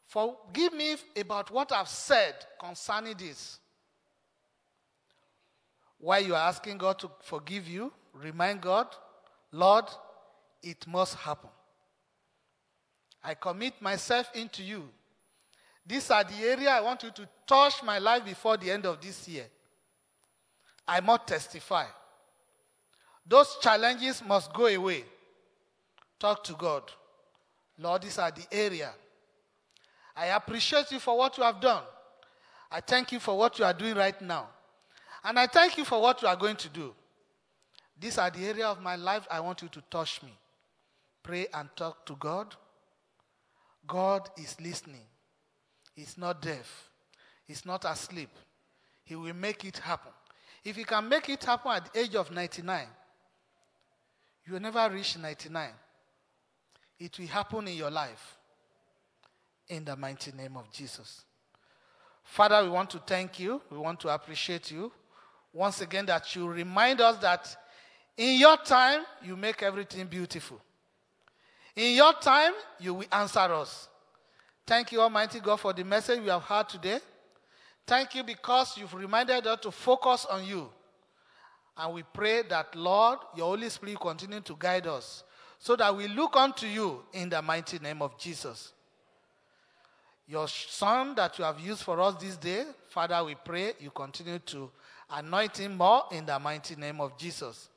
Forgive 0.05 0.73
me 0.73 0.95
about 1.15 1.51
what 1.51 1.71
I've 1.71 1.87
said 1.87 2.35
concerning 2.59 3.15
this. 3.17 3.59
While 5.99 6.21
you 6.21 6.35
are 6.35 6.47
asking 6.47 6.77
God 6.77 6.99
to 6.99 7.09
forgive 7.21 7.67
you, 7.67 7.91
remind 8.13 8.61
God, 8.61 8.87
Lord, 9.51 9.85
it 10.61 10.85
must 10.87 11.15
happen. 11.15 11.49
I 13.23 13.33
commit 13.33 13.81
myself 13.81 14.29
into 14.35 14.63
you. 14.63 14.89
These 15.85 16.11
are 16.11 16.23
the 16.23 16.37
area 16.43 16.69
I 16.69 16.81
want 16.81 17.03
you 17.03 17.11
to 17.11 17.27
touch 17.45 17.81
my 17.83 17.97
life 17.97 18.25
before 18.25 18.57
the 18.57 18.69
end 18.71 18.85
of 18.85 18.99
this 19.01 19.27
year. 19.27 19.45
I 20.87 20.99
must 20.99 21.27
testify. 21.27 21.85
Those 23.27 23.57
challenges 23.61 24.23
must 24.23 24.53
go 24.53 24.67
away. 24.67 25.03
Talk 26.19 26.43
to 26.45 26.53
God. 26.53 26.83
Lord, 27.77 28.01
these 28.01 28.17
are 28.17 28.31
the 28.31 28.45
area. 28.51 28.91
I 30.15 30.27
appreciate 30.27 30.91
you 30.91 30.99
for 30.99 31.17
what 31.17 31.37
you 31.37 31.43
have 31.43 31.61
done. 31.61 31.83
I 32.71 32.81
thank 32.81 33.11
you 33.11 33.19
for 33.19 33.37
what 33.37 33.59
you 33.59 33.65
are 33.65 33.73
doing 33.73 33.95
right 33.95 34.19
now. 34.21 34.47
And 35.23 35.37
I 35.37 35.47
thank 35.47 35.77
you 35.77 35.85
for 35.85 36.01
what 36.01 36.21
you 36.21 36.27
are 36.27 36.35
going 36.35 36.55
to 36.55 36.69
do. 36.69 36.93
These 37.99 38.17
are 38.17 38.29
the 38.29 38.45
area 38.45 38.67
of 38.67 38.81
my 38.81 38.95
life 38.95 39.27
I 39.29 39.39
want 39.39 39.61
you 39.61 39.67
to 39.69 39.81
touch 39.89 40.21
me. 40.23 40.33
Pray 41.21 41.47
and 41.53 41.69
talk 41.75 42.05
to 42.05 42.15
God. 42.15 42.55
God 43.85 44.29
is 44.37 44.59
listening. 44.61 45.05
He's 45.95 46.17
not 46.17 46.41
deaf. 46.41 46.89
He's 47.45 47.65
not 47.65 47.85
asleep. 47.85 48.29
He 49.03 49.15
will 49.15 49.33
make 49.33 49.65
it 49.65 49.77
happen. 49.77 50.11
If 50.63 50.75
he 50.75 50.83
can 50.83 51.07
make 51.07 51.29
it 51.29 51.43
happen 51.43 51.71
at 51.71 51.91
the 51.91 51.99
age 51.99 52.15
of 52.15 52.31
99, 52.31 52.87
you 54.47 54.59
never 54.59 54.89
reach 54.89 55.17
99. 55.17 55.69
It 56.99 57.19
will 57.19 57.27
happen 57.27 57.67
in 57.67 57.75
your 57.75 57.91
life. 57.91 58.37
In 59.67 59.83
the 59.83 59.95
mighty 59.95 60.31
name 60.31 60.55
of 60.55 60.71
Jesus. 60.71 61.25
Father, 62.23 62.63
we 62.63 62.69
want 62.69 62.89
to 62.91 62.99
thank 62.99 63.39
you. 63.39 63.61
We 63.69 63.77
want 63.77 63.99
to 64.01 64.09
appreciate 64.09 64.71
you. 64.71 64.91
Once 65.53 65.81
again, 65.81 66.05
that 66.05 66.35
you 66.35 66.47
remind 66.47 67.01
us 67.01 67.17
that 67.17 67.55
in 68.15 68.39
your 68.39 68.57
time, 68.57 69.01
you 69.23 69.35
make 69.35 69.61
everything 69.61 70.07
beautiful. 70.07 70.59
In 71.75 71.95
your 71.95 72.13
time, 72.13 72.53
you 72.79 72.95
will 72.95 73.05
answer 73.11 73.39
us. 73.39 73.87
Thank 74.65 74.91
you, 74.91 75.01
Almighty 75.01 75.39
God, 75.39 75.57
for 75.57 75.73
the 75.73 75.83
message 75.83 76.19
we 76.21 76.29
have 76.29 76.41
heard 76.41 76.67
today. 76.67 76.99
Thank 77.85 78.15
you 78.15 78.23
because 78.23 78.77
you've 78.77 78.93
reminded 78.93 79.45
us 79.47 79.59
to 79.61 79.71
focus 79.71 80.25
on 80.25 80.45
you. 80.45 80.69
And 81.77 81.93
we 81.93 82.03
pray 82.03 82.43
that, 82.49 82.75
Lord, 82.75 83.19
your 83.35 83.47
Holy 83.47 83.69
Spirit 83.69 83.99
continue 83.99 84.41
to 84.41 84.55
guide 84.57 84.87
us 84.87 85.23
so 85.59 85.75
that 85.75 85.95
we 85.95 86.07
look 86.07 86.35
unto 86.35 86.65
you 86.65 87.03
in 87.13 87.29
the 87.29 87.41
mighty 87.41 87.79
name 87.79 88.01
of 88.01 88.17
Jesus. 88.17 88.73
Your 90.27 90.47
son 90.47 91.15
that 91.15 91.37
you 91.39 91.45
have 91.45 91.59
used 91.59 91.83
for 91.83 92.01
us 92.01 92.15
this 92.15 92.35
day, 92.35 92.65
Father, 92.89 93.23
we 93.23 93.35
pray 93.35 93.73
you 93.79 93.91
continue 93.91 94.39
to 94.39 94.69
anoint 95.11 95.57
him 95.57 95.77
more 95.77 96.03
in 96.11 96.25
the 96.25 96.37
mighty 96.37 96.75
name 96.75 96.99
of 96.99 97.17
Jesus. 97.17 97.69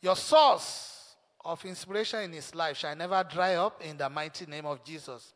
Your 0.00 0.14
source 0.14 1.16
of 1.44 1.64
inspiration 1.64 2.20
in 2.22 2.32
his 2.32 2.54
life 2.54 2.76
shall 2.76 2.94
never 2.94 3.24
dry 3.28 3.54
up 3.54 3.82
in 3.82 3.96
the 3.96 4.08
mighty 4.08 4.46
name 4.46 4.66
of 4.66 4.84
Jesus. 4.84 5.32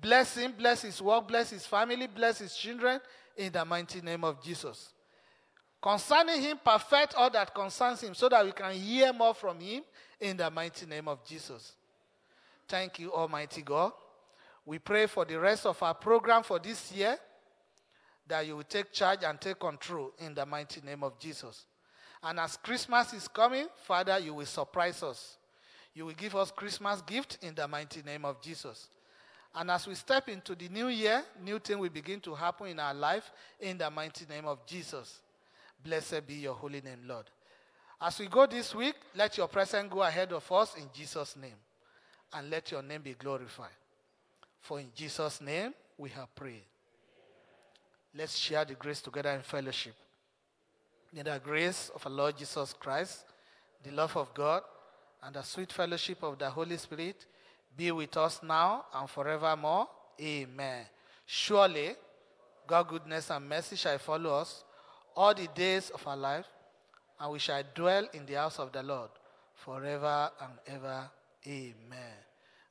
Bless 0.00 0.36
him, 0.36 0.54
bless 0.56 0.82
his 0.82 1.00
work, 1.02 1.28
bless 1.28 1.50
his 1.50 1.66
family, 1.66 2.06
bless 2.06 2.38
his 2.38 2.56
children 2.56 3.00
in 3.36 3.52
the 3.52 3.64
mighty 3.64 4.00
name 4.00 4.24
of 4.24 4.42
Jesus. 4.42 4.92
Concerning 5.82 6.42
him, 6.42 6.58
perfect 6.62 7.14
all 7.14 7.30
that 7.30 7.54
concerns 7.54 8.02
him 8.02 8.14
so 8.14 8.28
that 8.28 8.44
we 8.44 8.52
can 8.52 8.72
hear 8.72 9.12
more 9.12 9.34
from 9.34 9.58
him 9.58 9.82
in 10.20 10.36
the 10.36 10.50
mighty 10.50 10.84
name 10.84 11.08
of 11.08 11.24
Jesus. 11.24 11.72
Thank 12.68 12.98
you, 12.98 13.12
Almighty 13.12 13.62
God. 13.62 13.92
We 14.66 14.78
pray 14.78 15.06
for 15.06 15.24
the 15.24 15.38
rest 15.38 15.64
of 15.64 15.82
our 15.82 15.94
program 15.94 16.42
for 16.42 16.58
this 16.58 16.92
year 16.92 17.16
that 18.28 18.46
you 18.46 18.56
will 18.56 18.62
take 18.64 18.92
charge 18.92 19.24
and 19.24 19.40
take 19.40 19.58
control 19.58 20.12
in 20.18 20.34
the 20.34 20.44
mighty 20.44 20.80
name 20.82 21.02
of 21.02 21.18
Jesus. 21.18 21.64
And 22.22 22.38
as 22.38 22.58
Christmas 22.58 23.12
is 23.14 23.26
coming, 23.26 23.66
Father, 23.84 24.18
you 24.18 24.34
will 24.34 24.46
surprise 24.46 25.02
us. 25.02 25.38
You 25.94 26.06
will 26.06 26.14
give 26.14 26.36
us 26.36 26.50
Christmas 26.50 27.00
gift 27.02 27.38
in 27.42 27.54
the 27.54 27.66
mighty 27.66 28.02
name 28.02 28.24
of 28.24 28.40
Jesus. 28.40 28.88
And 29.54 29.70
as 29.70 29.86
we 29.86 29.94
step 29.94 30.28
into 30.28 30.54
the 30.54 30.68
new 30.68 30.88
year, 30.88 31.24
new 31.42 31.58
thing 31.58 31.78
will 31.78 31.88
begin 31.88 32.20
to 32.20 32.34
happen 32.34 32.68
in 32.68 32.78
our 32.78 32.94
life 32.94 33.32
in 33.58 33.78
the 33.78 33.90
mighty 33.90 34.26
name 34.26 34.44
of 34.46 34.64
Jesus. 34.66 35.20
Blessed 35.82 36.26
be 36.26 36.34
your 36.34 36.54
holy 36.54 36.80
name, 36.80 37.00
Lord. 37.06 37.26
As 38.00 38.18
we 38.18 38.26
go 38.26 38.46
this 38.46 38.74
week, 38.74 38.94
let 39.14 39.36
your 39.36 39.48
presence 39.48 39.88
go 39.90 40.02
ahead 40.02 40.32
of 40.32 40.50
us 40.52 40.74
in 40.76 40.84
Jesus' 40.92 41.36
name. 41.36 41.56
And 42.32 42.48
let 42.48 42.70
your 42.70 42.82
name 42.82 43.02
be 43.02 43.14
glorified. 43.14 43.68
For 44.60 44.80
in 44.80 44.88
Jesus' 44.94 45.40
name 45.40 45.74
we 45.98 46.10
have 46.10 46.34
prayed. 46.34 46.64
Let's 48.14 48.36
share 48.36 48.64
the 48.64 48.74
grace 48.74 49.00
together 49.00 49.30
in 49.30 49.42
fellowship. 49.42 49.94
In 51.12 51.24
the 51.24 51.40
grace 51.42 51.90
of 51.94 52.06
our 52.06 52.12
Lord 52.12 52.36
Jesus 52.36 52.72
Christ, 52.72 53.24
the 53.82 53.90
love 53.90 54.16
of 54.16 54.32
God, 54.34 54.62
and 55.22 55.34
the 55.34 55.42
sweet 55.42 55.72
fellowship 55.72 56.22
of 56.22 56.38
the 56.38 56.48
Holy 56.48 56.76
Spirit 56.76 57.26
be 57.76 57.90
with 57.90 58.16
us 58.16 58.40
now 58.42 58.84
and 58.94 59.08
forevermore. 59.08 59.88
Amen. 60.20 60.84
Surely, 61.26 61.94
God's 62.66 62.90
goodness 62.90 63.30
and 63.30 63.48
mercy 63.48 63.76
shall 63.76 63.98
follow 63.98 64.34
us 64.34 64.64
all 65.20 65.34
the 65.34 65.48
days 65.48 65.90
of 65.90 66.06
our 66.06 66.16
life 66.16 66.46
and 67.20 67.30
we 67.30 67.38
shall 67.38 67.62
dwell 67.74 68.08
in 68.14 68.24
the 68.24 68.32
house 68.32 68.58
of 68.58 68.72
the 68.72 68.82
Lord 68.82 69.10
forever 69.54 70.30
and 70.40 70.52
ever. 70.66 71.10
Amen. 71.46 72.16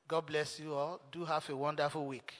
God 0.07 0.25
bless 0.25 0.59
you 0.59 0.73
all. 0.73 0.99
Do 1.11 1.25
have 1.25 1.47
a 1.47 1.55
wonderful 1.55 2.07
week. 2.07 2.33